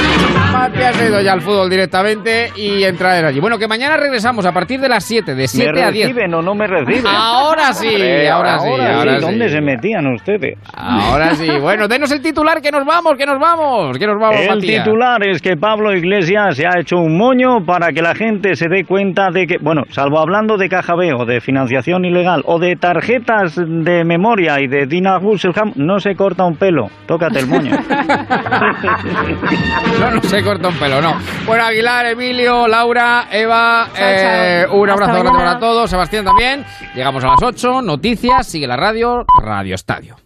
se 0.76 1.04
ha 1.04 1.08
ido 1.08 1.22
ya 1.22 1.34
al 1.34 1.42
fútbol 1.42 1.70
directamente 1.70 2.52
y 2.56 2.84
entrar 2.84 3.24
allí. 3.26 3.40
Bueno, 3.40 3.58
que 3.58 3.68
mañana 3.68 3.98
regresamos 3.98 4.46
a 4.46 4.52
partir 4.52 4.80
de 4.80 4.90
las 4.90 5.04
7, 5.04 5.36
de 5.36 5.48
7 5.48 5.72
¿Me 5.74 5.84
a 5.84 5.92
10. 5.92 6.08
reciben 6.08 6.34
o 6.34 6.42
no 6.42 6.56
me 6.56 6.68
reciben? 6.68 7.06
Ahora 7.08 7.74
sí, 7.74 7.88
Hombre, 7.88 8.30
ahora 8.30 8.60
sí, 8.60 8.68
Ahora 8.70 8.98
ahora 8.98 9.12
sí, 9.14 9.20
sí. 9.20 9.26
¿dónde 9.26 9.50
se 9.50 9.62
metían 9.62 10.08
ustedes? 10.14 10.58
Ahora 10.74 11.36
sí. 11.36 11.48
Bueno, 11.60 11.88
denos 11.88 12.12
el 12.12 12.22
titular, 12.22 12.62
que 12.62 12.72
nos 12.72 12.86
vamos, 12.86 13.16
que 13.18 13.26
nos 13.26 13.40
vamos, 13.40 13.98
que 13.98 14.08
nos 14.08 14.20
vamos, 14.20 14.40
El 14.40 14.50
Matías. 14.56 14.84
titular 14.84 15.24
es 15.28 15.42
que 15.42 15.58
Pablo 15.58 15.94
Iglesias 15.96 16.56
se 16.56 16.66
ha 16.68 16.80
hecho 16.80 16.98
un 16.98 17.18
moño 17.18 17.66
para 17.66 17.92
que 17.92 18.02
la 18.02 18.16
gente 18.16 18.56
se 18.56 18.68
dé 18.70 18.84
cuenta 18.86 19.30
de 19.32 19.48
que, 19.48 19.58
bueno, 19.60 19.84
salvo 19.90 20.20
hablando 20.20 20.58
de 20.58 20.70
caja 20.70 20.96
B 20.96 21.14
o 21.14 21.26
de 21.26 21.42
financiación 21.42 22.06
ilegal 22.06 22.44
o 22.46 22.60
de 22.60 22.76
tarjetas 22.76 23.56
de 23.58 24.04
memoria 24.06 24.60
y 24.62 24.68
de 24.68 24.86
Dina 24.86 25.18
Gusselham, 25.18 25.74
no 25.76 26.00
se 26.00 26.16
corta 26.16 26.46
un 26.46 26.56
pelo. 26.56 26.88
Tócate 27.08 27.40
el 27.40 27.48
moño. 27.48 27.72
No, 30.00 30.12
no 30.12 30.22
se 30.24 30.44
corta 30.44 30.59
corta 30.60 30.68
un 30.68 30.80
pelo, 30.80 31.02
no. 31.02 31.16
Bueno, 31.46 31.64
Aguilar, 31.64 32.06
Emilio, 32.08 32.68
Laura, 32.68 33.28
Eva, 33.32 33.88
Chao, 33.94 34.06
eh, 34.06 34.66
chao. 34.68 34.78
un 34.78 34.90
abrazo 34.90 35.14
grande 35.14 35.32
para 35.32 35.60
todos. 35.60 35.90
Sebastián 35.90 36.26
también. 36.26 36.66
Llegamos 36.94 37.24
a 37.24 37.28
las 37.28 37.42
8, 37.42 37.82
noticias, 37.82 38.48
sigue 38.48 38.68
la 38.68 38.78
radio, 38.78 39.26
Radio 39.42 39.76
Estadio. 39.76 40.18